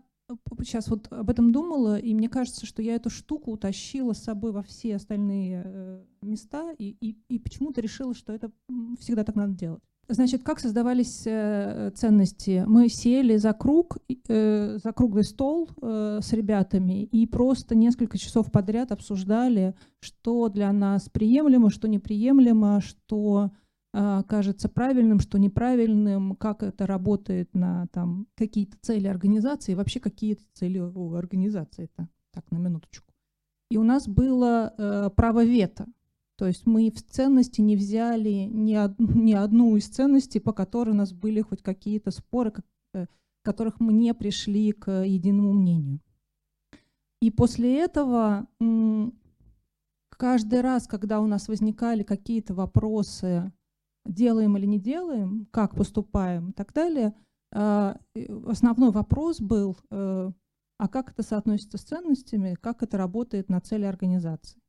сейчас 0.59 0.87
вот 0.87 1.07
об 1.11 1.29
этом 1.29 1.51
думала, 1.51 1.97
и 1.97 2.13
мне 2.13 2.29
кажется, 2.29 2.65
что 2.65 2.81
я 2.81 2.95
эту 2.95 3.09
штуку 3.09 3.51
утащила 3.51 4.13
с 4.13 4.23
собой 4.23 4.51
во 4.51 4.63
все 4.63 4.95
остальные 4.95 5.61
э, 5.65 6.03
места, 6.21 6.73
и, 6.77 6.97
и, 6.99 7.17
и 7.29 7.39
почему-то 7.39 7.81
решила, 7.81 8.13
что 8.13 8.33
это 8.33 8.51
всегда 8.99 9.23
так 9.23 9.35
надо 9.35 9.53
делать. 9.53 9.83
Значит, 10.09 10.43
как 10.43 10.59
создавались 10.59 11.23
э, 11.25 11.91
ценности? 11.93 12.63
Мы 12.65 12.87
сели 12.87 13.35
за 13.35 13.51
круг, 13.51 13.97
э, 14.29 14.77
за 14.81 14.93
круглый 14.93 15.25
стол 15.25 15.69
э, 15.81 16.19
с 16.21 16.31
ребятами 16.31 17.03
и 17.03 17.27
просто 17.27 17.75
несколько 17.75 18.17
часов 18.17 18.49
подряд 18.49 18.93
обсуждали, 18.93 19.75
что 19.99 20.47
для 20.47 20.71
нас 20.71 21.09
приемлемо, 21.09 21.69
что 21.69 21.89
неприемлемо, 21.89 22.79
что 22.79 23.51
кажется 23.93 24.69
правильным, 24.69 25.19
что 25.19 25.39
неправильным, 25.39 26.35
как 26.35 26.61
это 26.61 26.85
работает 26.85 27.53
на 27.55 27.87
там, 27.87 28.27
какие-то 28.35 28.77
цели 28.81 29.07
организации, 29.07 29.73
вообще 29.73 29.99
какие 29.99 30.37
цели 30.53 30.79
у 30.79 31.13
организации 31.15 31.85
это 31.85 32.09
так, 32.31 32.51
на 32.51 32.57
минуточку. 32.57 33.13
И 33.69 33.77
у 33.77 33.83
нас 33.83 34.07
было 34.07 34.73
э, 34.77 35.09
право 35.15 35.43
вето. 35.43 35.87
То 36.37 36.45
есть 36.45 36.65
мы 36.65 36.91
в 36.91 37.01
ценности 37.03 37.61
не 37.61 37.75
взяли 37.75 38.47
ни, 38.51 38.75
од, 38.75 38.95
ни 38.99 39.33
одну 39.33 39.75
из 39.75 39.87
ценностей, 39.87 40.39
по 40.39 40.53
которой 40.53 40.91
у 40.91 40.93
нас 40.93 41.11
были 41.13 41.41
хоть 41.41 41.61
какие-то 41.61 42.11
споры, 42.11 42.51
как, 42.51 42.65
э, 42.93 43.07
которых 43.41 43.79
мы 43.79 43.93
не 43.93 44.13
пришли 44.13 44.71
к 44.71 45.03
единому 45.03 45.53
мнению. 45.53 45.99
И 47.21 47.31
после 47.31 47.79
этого 47.79 48.47
каждый 50.11 50.61
раз, 50.61 50.87
когда 50.87 51.19
у 51.19 51.27
нас 51.27 51.47
возникали 51.47 52.03
какие-то 52.03 52.53
вопросы 52.53 53.51
делаем 54.07 54.57
или 54.57 54.65
не 54.65 54.79
делаем, 54.79 55.47
как 55.51 55.75
поступаем 55.75 56.49
и 56.49 56.53
так 56.53 56.73
далее, 56.73 57.13
а, 57.53 57.97
основной 58.45 58.91
вопрос 58.91 59.39
был, 59.39 59.77
э, 59.89 60.31
а 60.79 60.87
как 60.87 61.11
это 61.11 61.23
соотносится 61.23 61.77
с 61.77 61.83
ценностями, 61.83 62.57
как 62.59 62.83
это 62.83 62.97
работает 62.97 63.49
на 63.49 63.61
цели 63.61 63.85
организации. 63.85 64.61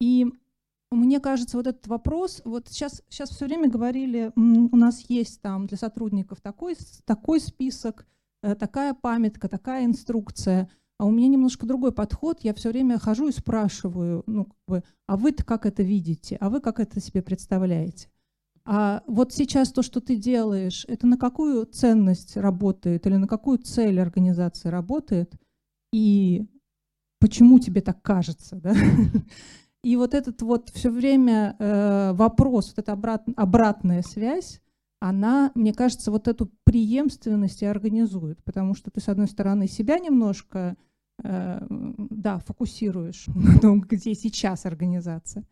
И 0.00 0.26
мне 0.90 1.18
кажется, 1.18 1.56
вот 1.56 1.66
этот 1.66 1.86
вопрос, 1.86 2.42
вот 2.44 2.68
сейчас, 2.68 3.02
сейчас 3.08 3.30
все 3.30 3.46
время 3.46 3.68
говорили, 3.68 4.32
у 4.36 4.76
нас 4.76 5.00
есть 5.08 5.40
там 5.40 5.66
для 5.66 5.76
сотрудников 5.76 6.40
такой, 6.40 6.76
такой 7.04 7.40
список, 7.40 8.06
э, 8.42 8.54
такая 8.54 8.94
памятка, 8.94 9.48
такая 9.48 9.84
инструкция, 9.84 10.70
а 10.98 11.06
у 11.06 11.10
меня 11.10 11.28
немножко 11.28 11.66
другой 11.66 11.92
подход. 11.92 12.40
Я 12.42 12.54
все 12.54 12.70
время 12.70 12.98
хожу 12.98 13.28
и 13.28 13.32
спрашиваю, 13.32 14.22
ну, 14.26 14.44
как 14.44 14.58
бы, 14.68 14.84
а 15.06 15.16
вы-то 15.16 15.44
как 15.44 15.66
это 15.66 15.82
видите, 15.82 16.36
а 16.40 16.48
вы 16.48 16.60
как 16.60 16.78
это 16.78 17.00
себе 17.00 17.22
представляете? 17.22 18.08
А 18.66 19.02
вот 19.06 19.32
сейчас 19.32 19.72
то, 19.72 19.82
что 19.82 20.00
ты 20.00 20.16
делаешь, 20.16 20.86
это 20.88 21.06
на 21.06 21.18
какую 21.18 21.66
ценность 21.66 22.36
работает 22.36 23.06
или 23.06 23.16
на 23.16 23.28
какую 23.28 23.58
цель 23.58 24.00
организации 24.00 24.68
работает, 24.68 25.34
и 25.92 26.46
почему 27.20 27.58
тебе 27.58 27.82
так 27.82 28.00
кажется, 28.02 28.56
да? 28.56 28.74
И 29.84 29.96
вот 29.96 30.14
этот 30.14 30.40
вот 30.40 30.70
все 30.70 30.90
время 30.90 31.56
э, 31.58 32.12
вопрос, 32.14 32.68
вот 32.68 32.78
эта 32.78 32.92
обрат, 32.92 33.22
обратная 33.36 34.00
связь, 34.00 34.62
она, 34.98 35.52
мне 35.54 35.74
кажется, 35.74 36.10
вот 36.10 36.26
эту 36.26 36.50
преемственность 36.64 37.60
и 37.60 37.66
организует, 37.66 38.42
потому 38.44 38.74
что 38.74 38.90
ты, 38.90 39.02
с 39.02 39.10
одной 39.10 39.28
стороны, 39.28 39.68
себя 39.68 39.98
немножко, 39.98 40.76
э, 41.22 41.66
да, 41.68 42.38
фокусируешь 42.38 43.26
на 43.34 43.58
том, 43.58 43.82
где 43.82 44.14
сейчас 44.14 44.64
организация, 44.64 45.44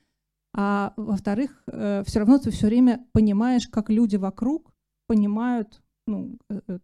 а 0.55 0.93
во-вторых, 0.97 1.63
э, 1.67 2.03
все 2.07 2.19
равно 2.19 2.39
ты 2.39 2.51
все 2.51 2.67
время 2.67 3.07
понимаешь, 3.13 3.67
как 3.69 3.89
люди 3.89 4.17
вокруг 4.17 4.73
понимают, 5.07 5.83
ну, 6.07 6.39
э, 6.51 6.61
э, 6.69 6.79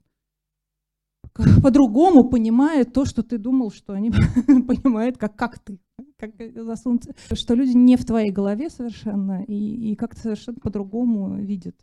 по-другому 1.63 2.29
понимают 2.29 2.93
то, 2.93 3.05
что 3.05 3.23
ты 3.23 3.39
думал, 3.39 3.71
что 3.71 3.93
они 3.93 4.11
понимают, 4.67 5.19
как, 5.19 5.37
как 5.37 5.59
ты, 5.59 5.79
как 6.19 6.33
засунуться, 6.55 7.15
что 7.35 7.55
люди 7.55 7.77
не 7.77 7.97
в 7.97 8.05
твоей 8.05 8.31
голове 8.31 8.71
совершенно 8.71 9.43
и, 9.45 9.93
и 9.93 9.97
как-то 9.97 10.21
совершенно 10.21 10.59
по-другому 10.61 11.37
видят. 11.37 11.77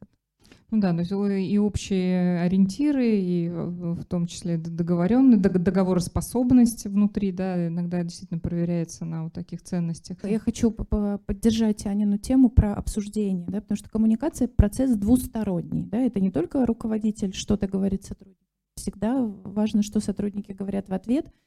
Ну 0.71 0.79
да, 0.81 0.91
есть 0.91 1.11
и 1.11 1.59
общие 1.59 2.41
ориентиры, 2.41 3.07
и 3.07 3.49
в 3.49 4.03
том 4.05 4.25
числе 4.25 4.57
договоренность, 4.57 5.41
договороспособность 5.41 6.85
внутри, 6.85 7.31
да, 7.31 7.67
иногда 7.67 8.03
действительно 8.03 8.39
проверяется 8.39 9.05
на 9.05 9.25
вот 9.25 9.33
таких 9.33 9.61
ценностях. 9.61 10.17
Я 10.23 10.39
хочу 10.39 10.71
поддержать 10.71 11.85
Анину 11.85 12.17
тему 12.17 12.49
про 12.49 12.73
обсуждение, 12.73 13.47
да, 13.47 13.61
потому 13.61 13.77
что 13.77 13.89
коммуникация— 13.89 14.47
процесс 14.55 14.97
двусторонний, 14.97 15.83
да, 15.85 15.99
это 15.99 16.19
не 16.19 16.31
только 16.31 16.65
руководитель 16.65 17.33
что-то 17.33 17.67
говорит 17.67 18.03
сотруднику, 18.03 18.41
всегда 18.75 19.23
важно, 19.23 19.83
что 19.83 19.99
сотрудники 19.99 20.51
говорят 20.51 20.89
в 20.89 20.93
ответ— 20.93 21.31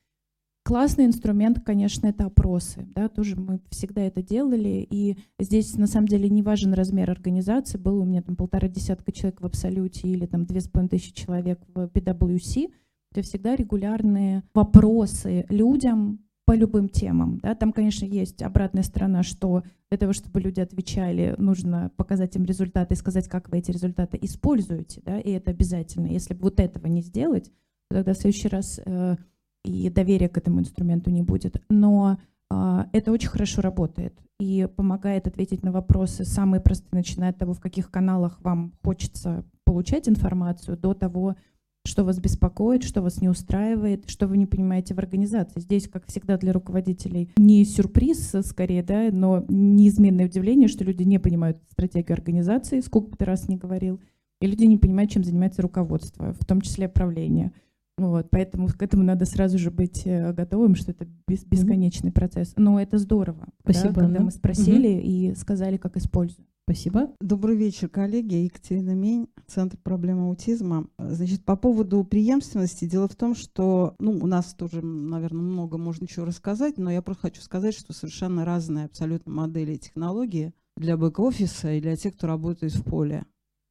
Классный 0.69 1.07
инструмент, 1.07 1.61
конечно, 1.65 2.09
это 2.09 2.27
опросы. 2.27 2.87
Да, 2.95 3.09
тоже 3.09 3.37
мы 3.37 3.59
всегда 3.71 4.03
это 4.03 4.23
делали. 4.23 4.87
И 4.91 5.17
здесь, 5.39 5.79
на 5.79 5.87
самом 5.87 6.09
деле, 6.09 6.29
не 6.29 6.43
важен 6.43 6.75
размер 6.75 7.11
организации. 7.11 7.79
Было 7.79 8.03
у 8.03 8.05
меня 8.05 8.21
там 8.21 8.37
полтора 8.37 8.69
десятка 8.69 9.11
человек 9.11 9.41
в 9.41 9.47
Абсолюте 9.47 10.07
или 10.09 10.27
там 10.27 10.45
две 10.45 10.61
с 10.61 10.69
половиной 10.69 10.91
тысячи 10.91 11.15
человек 11.15 11.59
в 11.73 11.87
PwC. 11.87 12.71
Это 13.13 13.23
всегда 13.23 13.57
регулярные 13.57 14.43
вопросы 14.53 15.47
людям 15.49 16.19
по 16.45 16.55
любым 16.55 16.91
темам. 16.91 17.39
Да. 17.43 17.55
Там, 17.55 17.73
конечно, 17.73 18.05
есть 18.05 18.43
обратная 18.43 18.83
сторона, 18.83 19.23
что 19.23 19.63
для 19.89 19.97
того, 19.97 20.13
чтобы 20.13 20.39
люди 20.39 20.61
отвечали, 20.61 21.35
нужно 21.39 21.91
показать 21.97 22.37
им 22.37 22.45
результаты 22.45 22.93
и 22.93 22.99
сказать, 22.99 23.27
как 23.27 23.49
вы 23.49 23.61
эти 23.61 23.71
результаты 23.71 24.19
используете. 24.21 25.01
Да, 25.03 25.19
и 25.19 25.31
это 25.31 25.51
обязательно. 25.51 26.09
Если 26.09 26.35
вот 26.35 26.61
этого 26.61 26.89
не 26.89 27.01
сделать, 27.01 27.51
тогда 27.89 28.13
в 28.13 28.19
следующий 28.19 28.49
раз 28.49 28.79
э, 28.85 29.17
и 29.65 29.91
доверия 29.91 30.29
к 30.29 30.39
этому 30.39 30.61
инструменту 30.61 31.11
не 31.11 31.23
будет. 31.23 31.63
Но 31.69 32.19
э, 32.51 32.85
это 32.93 33.13
очень 33.13 33.29
хорошо 33.29 33.61
работает 33.61 34.15
и 34.41 34.69
помогает 34.77 35.27
ответить 35.27 35.63
на 35.63 35.73
вопросы 35.73 36.25
самые 36.25 36.61
простые, 36.61 36.91
начиная 36.93 37.31
от 37.31 37.39
того, 37.39 37.55
в 37.55 37.61
каких 37.61 37.91
каналах 37.91 38.41
вам 38.41 38.73
хочется 38.83 39.45
получать 39.65 40.09
информацию, 40.09 40.77
до 40.77 40.95
того, 40.95 41.37
что 41.85 42.05
вас 42.05 42.19
беспокоит, 42.19 42.85
что 42.85 43.03
вас 43.03 43.21
не 43.21 43.29
устраивает, 43.29 44.09
что 44.09 44.29
вы 44.29 44.37
не 44.37 44.47
понимаете 44.47 44.95
в 44.95 44.99
организации. 44.99 45.61
Здесь, 45.61 45.89
как 45.89 46.07
всегда, 46.07 46.37
для 46.37 46.53
руководителей 46.53 47.33
не 47.37 47.65
сюрприз, 47.65 48.35
скорее, 48.45 48.83
да, 48.83 49.09
но 49.11 49.45
неизменное 49.49 50.27
удивление, 50.27 50.69
что 50.69 50.85
люди 50.85 51.03
не 51.03 51.19
понимают 51.19 51.59
стратегию 51.71 52.15
организации, 52.15 52.81
сколько 52.81 53.11
бы 53.11 53.17
ты 53.17 53.25
раз 53.25 53.49
не 53.49 53.57
говорил, 53.57 54.01
и 54.41 54.47
люди 54.47 54.65
не 54.65 54.77
понимают, 54.77 55.11
чем 55.11 55.25
занимается 55.25 55.63
руководство, 55.63 56.33
в 56.33 56.45
том 56.45 56.61
числе 56.61 56.89
правление. 56.89 57.53
Вот, 57.99 58.29
поэтому 58.31 58.69
к 58.69 58.81
этому 58.81 59.03
надо 59.03 59.25
сразу 59.25 59.59
же 59.59 59.73
быть 59.73 60.03
э, 60.07 60.33
готовым, 60.33 60.77
что 60.77 60.93
это 60.93 61.07
бес, 61.27 61.45
бесконечный 61.45 62.11
mm-hmm. 62.11 62.15
процесс. 62.15 62.55
Но 62.57 62.81
это 62.81 62.97
здорово, 62.99 63.49
Спасибо, 63.63 63.89
да, 63.89 64.01
когда 64.03 64.19
да? 64.19 64.25
мы 64.25 64.31
спросили 64.31 64.89
mm-hmm. 64.89 65.03
и 65.03 65.35
сказали, 65.35 65.77
как 65.79 65.97
используем. 65.97 66.47
Спасибо. 66.69 67.11
Добрый 67.21 67.57
вечер, 67.57 67.89
коллеги. 67.89 68.35
Екатерина 68.35 68.95
Мень, 68.95 69.29
Центр 69.47 69.79
проблем 69.79 70.21
аутизма. 70.21 70.87
Значит, 70.99 71.43
по 71.45 71.57
поводу 71.57 72.05
преемственности, 72.05 72.85
дело 72.85 73.09
в 73.09 73.17
том, 73.17 73.35
что, 73.35 73.95
ну, 73.99 74.13
у 74.13 74.27
нас 74.27 74.53
тоже, 74.53 74.83
наверное, 74.83 75.41
много 75.41 75.79
можно 75.79 76.07
чего 76.07 76.27
рассказать, 76.27 76.77
но 76.77 76.91
я 76.91 77.01
просто 77.01 77.23
хочу 77.23 77.41
сказать, 77.41 77.75
что 77.75 77.95
совершенно 77.95 78.45
разные 78.45 78.85
абсолютно 78.85 79.33
модели 79.33 79.77
и 79.77 79.79
технологии 79.79 80.53
для 80.77 80.99
бэк-офиса 80.99 81.73
и 81.73 81.81
для 81.81 81.97
тех, 81.97 82.15
кто 82.15 82.27
работает 82.27 82.75
в 82.75 82.85
поле. 82.85 83.25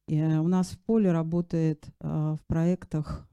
И 0.08 0.16
э, 0.16 0.40
у 0.40 0.48
нас 0.48 0.70
в 0.70 0.78
поле 0.80 1.12
работает 1.12 1.86
э, 2.00 2.36
в 2.36 2.44
проектах 2.48 3.27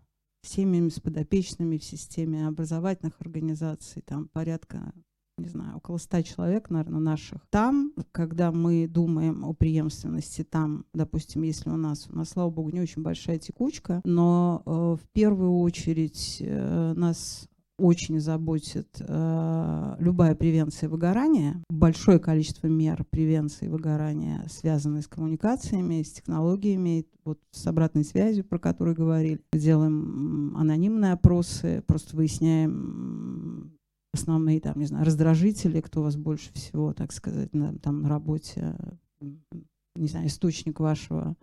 семьями 0.47 0.89
с 0.89 0.99
подопечными 0.99 1.77
в 1.77 1.83
системе 1.83 2.47
образовательных 2.47 3.19
организаций, 3.19 4.01
там 4.05 4.27
порядка 4.27 4.93
не 5.37 5.49
знаю, 5.49 5.77
около 5.77 5.97
ста 5.97 6.23
человек, 6.23 6.69
наверное, 6.69 7.01
наших. 7.01 7.45
Там, 7.49 7.91
когда 8.11 8.51
мы 8.51 8.87
думаем 8.87 9.43
о 9.43 9.53
преемственности, 9.53 10.43
там, 10.43 10.85
допустим, 10.93 11.41
если 11.41 11.69
у 11.69 11.75
нас, 11.75 12.07
у 12.09 12.15
нас, 12.15 12.29
слава 12.29 12.49
богу, 12.49 12.69
не 12.69 12.79
очень 12.79 13.01
большая 13.01 13.37
текучка, 13.37 14.01
но 14.05 14.63
э, 14.65 14.71
в 14.71 15.09
первую 15.11 15.59
очередь 15.59 16.37
э, 16.39 16.93
нас 16.95 17.49
очень 17.77 18.19
заботит 18.19 18.87
э, 18.99 19.95
любая 19.99 20.35
превенция 20.35 20.87
выгорания, 20.89 21.61
большое 21.69 22.19
количество 22.19 22.67
мер 22.67 23.03
превенции 23.09 23.67
выгорания, 23.67 24.45
связанные 24.49 25.01
с 25.01 25.07
коммуникациями, 25.07 26.01
с 26.01 26.13
технологиями, 26.13 27.05
вот 27.25 27.39
с 27.51 27.67
обратной 27.67 28.05
связью, 28.05 28.45
про 28.45 28.59
которую 28.59 28.95
говорили. 28.95 29.41
Делаем 29.53 30.55
анонимные 30.55 31.13
опросы, 31.13 31.83
просто 31.85 32.15
выясняем 32.15 33.77
основные, 34.13 34.61
там, 34.61 34.79
не 34.79 34.85
знаю, 34.85 35.05
раздражители, 35.05 35.81
кто 35.81 36.01
вас 36.01 36.15
больше 36.15 36.53
всего, 36.53 36.93
так 36.93 37.11
сказать, 37.11 37.53
на, 37.53 37.77
там, 37.79 38.01
на 38.01 38.09
работе, 38.09 38.75
не 39.19 40.07
знаю, 40.07 40.27
источник 40.27 40.79
вашего 40.79 41.35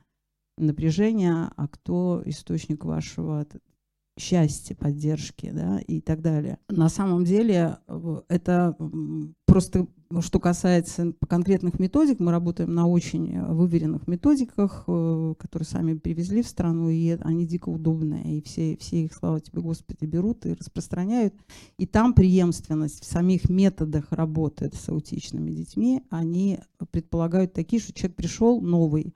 напряжения, 0.59 1.53
а 1.57 1.69
кто 1.69 2.23
источник 2.25 2.85
вашего 2.85 3.47
счастья, 4.19 4.75
поддержки 4.75 5.51
да, 5.51 5.79
и 5.81 6.01
так 6.01 6.21
далее. 6.21 6.59
На 6.69 6.89
самом 6.89 7.25
деле 7.25 7.79
это 8.29 8.77
просто, 9.47 9.87
что 10.21 10.41
касается 10.41 11.13
конкретных 11.29 11.79
методик, 11.79 12.21
мы 12.21 12.31
работаем 12.31 12.75
на 12.75 12.87
очень 12.87 13.39
выверенных 13.41 14.07
методиках, 14.07 14.85
э, 14.87 15.35
которые 15.39 15.67
сами 15.67 15.95
привезли 15.95 16.43
в 16.43 16.49
страну, 16.49 16.89
и 16.89 17.19
они 17.21 17.47
дико 17.47 17.69
удобные, 17.69 18.39
и 18.39 18.43
все, 18.43 18.77
все 18.79 19.05
их, 19.05 19.15
слава 19.15 19.41
тебе, 19.41 19.61
Господи, 19.61 20.05
берут 20.05 20.47
и 20.47 20.55
распространяют. 20.55 21.35
И 21.79 21.87
там 21.87 22.15
преемственность 22.15 23.03
в 23.03 23.07
самих 23.07 23.49
методах 23.49 24.11
работы 24.11 24.71
с 24.73 24.89
аутичными 24.89 25.51
детьми, 25.51 26.03
они 26.11 26.61
предполагают 26.91 27.53
такие, 27.53 27.81
что 27.81 27.93
человек 27.93 28.17
пришел 28.17 28.61
новый, 28.61 29.15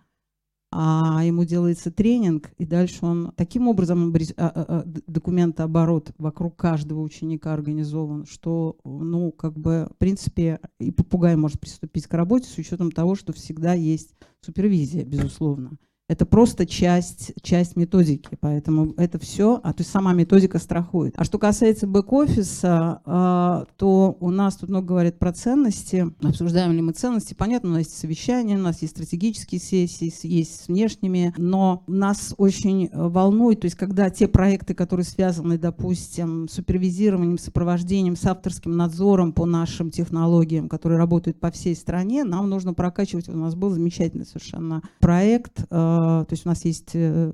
а 0.73 1.23
ему 1.25 1.45
делается 1.45 1.91
тренинг, 1.91 2.51
и 2.59 2.67
дальше 2.67 2.99
он 3.03 3.33
таким 3.37 3.69
образом 3.69 4.13
а, 4.15 4.47
а, 4.47 4.51
а, 4.69 4.83
документооборот 5.07 6.13
вокруг 6.19 6.57
каждого 6.57 7.01
ученика 7.01 7.53
организован, 7.53 8.27
что, 8.27 8.77
ну, 8.85 9.33
как 9.33 9.59
бы, 9.59 9.89
в 9.95 9.97
принципе, 9.99 10.61
и 10.81 10.91
попугай 10.91 11.37
может 11.37 11.61
приступить 11.61 12.07
к 12.07 12.15
работе 12.15 12.49
с 12.49 12.59
учетом 12.59 12.91
того, 12.91 13.15
что 13.15 13.33
всегда 13.33 13.75
есть 13.75 14.15
супервизия, 14.41 15.05
безусловно. 15.05 15.79
Это 16.09 16.25
просто 16.25 16.67
часть, 16.67 17.33
часть 17.43 17.75
методики, 17.75 18.39
поэтому 18.41 18.95
это 18.97 19.19
все, 19.19 19.61
а 19.65 19.73
то 19.73 19.81
есть 19.81 19.91
сама 19.91 20.13
методика 20.13 20.61
страхует. 20.61 21.15
А 21.17 21.25
что 21.25 21.39
касается 21.39 21.89
бэк-офиса, 21.89 23.01
э, 23.05 23.65
то 23.77 24.17
у 24.21 24.31
нас 24.31 24.57
тут 24.57 24.69
много 24.69 24.87
говорят 24.87 25.19
про 25.19 25.33
ценности. 25.33 26.07
Обсуждаем 26.23 26.71
ли 26.73 26.81
мы 26.81 26.93
ценности? 26.93 27.35
Понятно, 27.35 27.71
у 27.71 27.73
нас 27.73 27.87
есть 27.87 27.99
совещания, 27.99 28.55
у 28.55 28.61
нас 28.61 28.83
есть 28.83 28.95
стратегические 28.95 29.61
сессии, 29.61 30.13
есть 30.29 30.65
с 30.65 30.69
внешними, 30.69 31.35
но 31.39 31.83
нас 31.89 32.35
очень 32.39 32.89
волнует, 32.93 33.63
то 33.63 33.65
есть 33.65 33.77
когда 33.77 34.09
те 34.09 34.29
проекты, 34.29 34.75
которые 34.75 35.05
связаны, 35.05 35.59
допустим, 35.59 36.49
с 36.49 36.53
супервизированием, 36.53 37.37
сопровождением, 37.37 38.15
с 38.15 38.25
авторским 38.27 38.77
надзором 38.77 39.33
по 39.33 39.45
нашим 39.45 39.91
технологиям, 39.91 40.69
которые 40.69 40.99
работают 40.99 41.41
по 41.41 41.51
всей 41.51 41.75
стране, 41.75 42.23
нам 42.23 42.49
нужно 42.49 42.75
прокачивать. 42.75 43.29
У 43.29 43.37
нас 43.37 43.57
был 43.57 43.71
замечательный 43.71 44.25
совершенно 44.25 44.83
проект, 45.01 45.63
э, 45.63 45.65
а, 45.71 45.96
то 45.97 46.29
есть 46.31 46.47
у 46.47 46.49
нас 46.49 46.65
есть 46.65 46.91
э, 46.95 47.31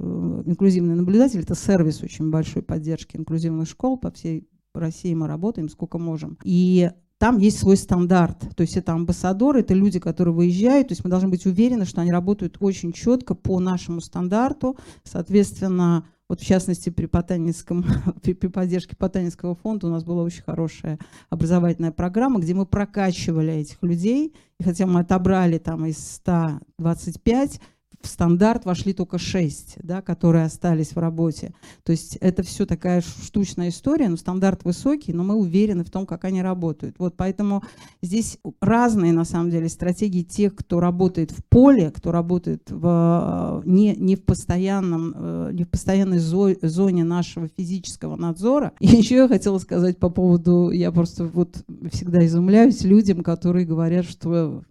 инклюзивный 0.47 0.95
наблюдатель, 0.95 1.41
это 1.41 1.55
сервис 1.55 2.03
очень 2.03 2.31
большой 2.31 2.63
поддержки 2.63 3.17
инклюзивных 3.17 3.69
школ 3.69 3.99
по 3.99 4.11
всей 4.11 4.49
России 4.75 5.15
мы 5.15 5.29
работаем, 5.29 5.69
сколько 5.69 5.99
можем. 5.99 6.39
И 6.45 6.91
там 7.19 7.39
есть 7.39 7.59
свой 7.59 7.77
стандарт. 7.77 8.41
То 8.57 8.63
есть 8.63 8.77
это 8.77 8.93
амбассадоры, 8.93 9.61
это 9.61 9.75
люди, 9.75 10.01
которые 10.01 10.35
выезжают. 10.35 10.89
То 10.89 10.93
есть 10.93 11.05
мы 11.05 11.11
должны 11.11 11.29
быть 11.29 11.47
уверены, 11.47 11.85
что 11.85 12.01
они 12.01 12.11
работают 12.11 12.57
очень 12.61 12.93
четко 12.93 13.35
по 13.35 13.61
нашему 13.61 14.01
стандарту. 14.01 14.77
Соответственно, 15.05 16.05
вот 16.29 16.41
в 16.41 16.45
частности 16.45 16.91
при, 16.91 17.07
Потанинском, 17.07 17.85
при, 18.23 18.33
при 18.33 18.49
поддержке 18.49 18.97
Потанинского 18.97 19.55
фонда 19.55 19.87
у 19.87 19.91
нас 19.91 20.03
была 20.03 20.23
очень 20.23 20.43
хорошая 20.43 20.99
образовательная 21.31 21.93
программа, 21.93 22.41
где 22.41 22.55
мы 22.55 22.67
прокачивали 22.67 23.53
этих 23.53 23.83
людей. 23.83 24.35
И 24.59 24.65
хотя 24.65 24.87
мы 24.87 25.01
отобрали 25.01 25.59
там 25.59 25.87
из 25.87 25.99
125, 25.99 27.61
в 28.03 28.07
стандарт 28.07 28.65
вошли 28.65 28.93
только 28.93 29.19
6, 29.19 29.79
да, 29.83 30.03
которые 30.03 30.45
остались 30.45 30.95
в 30.95 30.99
работе. 30.99 31.55
То 31.85 31.93
есть 31.93 32.17
это 32.17 32.43
все 32.43 32.67
такая 32.67 33.01
штучная 33.01 33.69
история, 33.69 34.09
но 34.09 34.17
стандарт 34.17 34.65
высокий, 34.65 35.13
но 35.13 35.25
мы 35.25 35.35
уверены 35.35 35.85
в 35.85 35.91
том, 35.91 36.07
как 36.07 36.25
они 36.25 36.43
работают. 36.43 36.97
Вот 36.99 37.17
поэтому 37.17 37.63
здесь 38.03 38.39
разные, 38.61 39.13
на 39.13 39.25
самом 39.25 39.51
деле, 39.51 39.69
стратегии 39.69 40.23
тех, 40.23 40.55
кто 40.55 40.81
работает 40.81 41.31
в 41.31 41.45
поле, 41.49 41.91
кто 41.91 42.13
работает 42.13 42.71
в, 42.71 43.63
не, 43.65 43.95
не, 43.95 44.17
в, 44.17 44.25
постоянном, 44.25 45.15
э, 45.15 45.51
не 45.53 45.65
в 45.65 45.71
постоянной 45.71 46.19
зоне 46.19 47.05
нашего 47.05 47.49
физического 47.49 48.17
надзора. 48.17 48.73
И 48.81 48.87
еще 48.87 49.17
я 49.17 49.29
хотела 49.29 49.59
сказать 49.59 49.99
по 49.99 50.11
поводу, 50.11 50.71
я 50.71 50.91
просто 50.93 51.25
вот 51.25 51.65
всегда 51.93 52.25
изумляюсь 52.27 52.83
людям, 52.83 53.23
которые 53.23 53.67
говорят, 53.67 54.05
что 54.05 54.63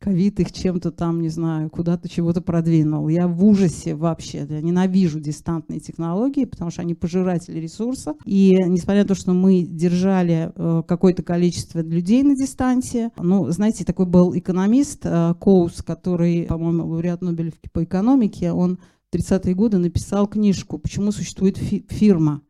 ковид 0.00 0.40
их 0.40 0.50
чем-то 0.50 0.90
там, 0.90 1.20
не 1.20 1.28
знаю, 1.28 1.70
куда-то 1.70 2.08
чего-то 2.08 2.40
продвинул. 2.40 3.08
Я 3.08 3.28
в 3.28 3.44
ужасе 3.44 3.94
вообще. 3.94 4.46
Я 4.48 4.60
ненавижу 4.60 5.20
дистантные 5.20 5.78
технологии, 5.78 6.46
потому 6.46 6.70
что 6.70 6.82
они 6.82 6.94
пожиратели 6.94 7.60
ресурсов. 7.60 8.16
И 8.24 8.56
несмотря 8.66 9.02
на 9.02 9.08
то, 9.08 9.14
что 9.14 9.32
мы 9.32 9.62
держали 9.62 10.52
э, 10.54 10.82
какое-то 10.88 11.22
количество 11.22 11.80
людей 11.80 12.22
на 12.22 12.34
дистанции, 12.34 13.10
ну, 13.18 13.50
знаете, 13.50 13.84
такой 13.84 14.06
был 14.06 14.36
экономист 14.36 15.00
э, 15.04 15.34
Коус, 15.38 15.82
который, 15.82 16.44
по-моему, 16.44 16.86
лауреат 16.86 17.20
Нобелевки 17.20 17.68
по 17.70 17.84
экономике, 17.84 18.52
он 18.52 18.78
в 19.10 19.16
30-е 19.16 19.54
годы 19.54 19.78
написал 19.78 20.26
книжку 20.26 20.78
«Почему 20.78 21.12
существует 21.12 21.58
фи- 21.58 21.84
фирма?» 21.88 22.40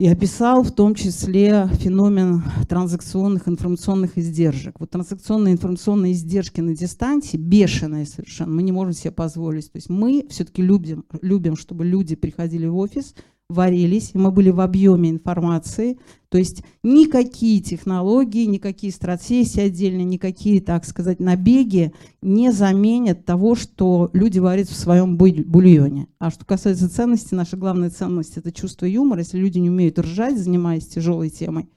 И 0.00 0.08
описал 0.08 0.64
в 0.64 0.72
том 0.72 0.94
числе 0.94 1.68
феномен 1.74 2.42
транзакционных 2.68 3.46
информационных 3.48 4.18
издержек. 4.18 4.80
Вот 4.80 4.90
транзакционные 4.90 5.54
информационные 5.54 6.12
издержки 6.12 6.60
на 6.60 6.74
дистанции 6.74 7.36
бешеные 7.36 8.04
совершенно, 8.04 8.52
мы 8.52 8.62
не 8.62 8.72
можем 8.72 8.92
себе 8.92 9.12
позволить. 9.12 9.70
То 9.70 9.76
есть 9.76 9.88
мы 9.88 10.26
все-таки 10.30 10.62
любим, 10.62 11.04
любим, 11.22 11.56
чтобы 11.56 11.84
люди 11.84 12.16
приходили 12.16 12.66
в 12.66 12.76
офис, 12.76 13.14
варились, 13.48 14.12
мы 14.14 14.30
были 14.30 14.50
в 14.50 14.60
объеме 14.60 15.10
информации. 15.10 15.98
То 16.28 16.38
есть 16.38 16.64
никакие 16.82 17.60
технологии, 17.60 18.44
никакие 18.46 18.92
стратсессии 18.92 19.60
отдельные, 19.60 20.04
никакие, 20.04 20.60
так 20.60 20.84
сказать, 20.84 21.20
набеги 21.20 21.92
не 22.22 22.52
заменят 22.52 23.24
того, 23.24 23.54
что 23.54 24.10
люди 24.12 24.38
варят 24.38 24.68
в 24.68 24.76
своем 24.76 25.16
бульоне. 25.16 26.08
А 26.18 26.30
что 26.30 26.44
касается 26.44 26.90
ценности, 26.90 27.34
наша 27.34 27.56
главная 27.56 27.90
ценность– 27.90 28.36
это 28.36 28.50
чувство 28.50 28.86
юмора. 28.86 29.20
Если 29.20 29.38
люди 29.38 29.58
не 29.58 29.70
умеют 29.70 29.98
ржать, 29.98 30.38
занимаясь 30.38 30.88
тяжелой 30.88 31.30
темой, 31.30 31.68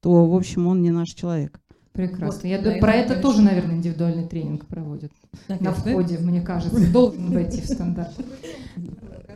то, 0.00 0.26
в 0.26 0.34
общем, 0.34 0.66
он 0.66 0.80
не 0.82 0.90
наш 0.90 1.10
человек. 1.10 1.60
Прекрасно. 1.96 2.40
Вот, 2.42 2.44
Я 2.44 2.58
да, 2.58 2.72
про 2.78 2.92
это 2.92 3.16
тоже, 3.16 3.40
наверное, 3.40 3.76
индивидуальный 3.76 4.28
тренинг 4.28 4.66
проводят. 4.66 5.10
Наверное. 5.48 5.70
На 5.70 5.74
входе, 5.74 6.18
мне 6.18 6.42
кажется, 6.42 6.92
должен 6.92 7.32
войти 7.32 7.62
в 7.62 7.64
стандарт. 7.64 8.12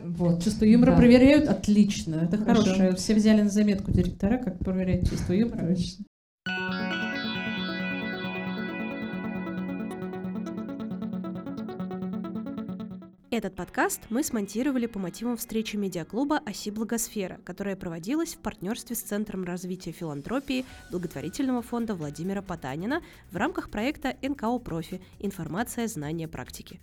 Вот. 0.03 0.43
Чувство 0.43 0.65
юмора 0.65 0.91
да. 0.91 0.97
проверяют 0.97 1.49
отлично. 1.49 2.15
Это 2.15 2.37
Хорошо. 2.37 2.61
хорошее. 2.63 2.95
Все 2.95 3.15
взяли 3.15 3.41
на 3.41 3.49
заметку 3.49 3.91
директора, 3.91 4.37
как 4.37 4.59
проверять 4.59 5.09
чувство 5.09 5.33
юмора. 5.33 5.67
Точно. 5.67 6.05
Этот 13.33 13.55
подкаст 13.55 14.01
мы 14.09 14.25
смонтировали 14.25 14.87
по 14.87 14.99
мотивам 14.99 15.37
встречи 15.37 15.77
медиаклуба 15.77 16.39
«Оси 16.39 16.69
Благосфера», 16.69 17.39
которая 17.45 17.77
проводилась 17.77 18.35
в 18.35 18.39
партнерстве 18.39 18.93
с 18.93 18.99
Центром 18.99 19.45
развития 19.45 19.93
филантропии 19.93 20.65
благотворительного 20.91 21.61
фонда 21.61 21.95
Владимира 21.95 22.41
Потанина 22.41 23.01
в 23.31 23.37
рамках 23.37 23.69
проекта 23.69 24.17
НКО 24.21 24.59
«Профи. 24.59 24.99
Информация, 25.19 25.87
знания, 25.87 26.27
практики». 26.27 26.81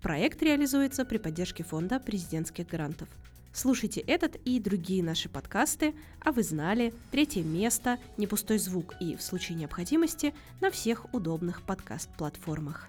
Проект 0.00 0.40
реализуется 0.40 1.04
при 1.04 1.18
поддержке 1.18 1.64
фонда 1.64 1.98
президентских 1.98 2.68
грантов. 2.68 3.08
Слушайте 3.52 4.00
этот 4.00 4.36
и 4.44 4.60
другие 4.60 5.02
наши 5.02 5.28
подкасты, 5.28 5.96
а 6.20 6.30
вы 6.30 6.44
знали, 6.44 6.94
третье 7.10 7.42
место, 7.42 7.98
не 8.16 8.28
пустой 8.28 8.58
звук 8.58 8.94
и, 9.00 9.16
в 9.16 9.22
случае 9.22 9.58
необходимости, 9.58 10.32
на 10.60 10.70
всех 10.70 11.12
удобных 11.12 11.62
подкаст-платформах. 11.62 12.88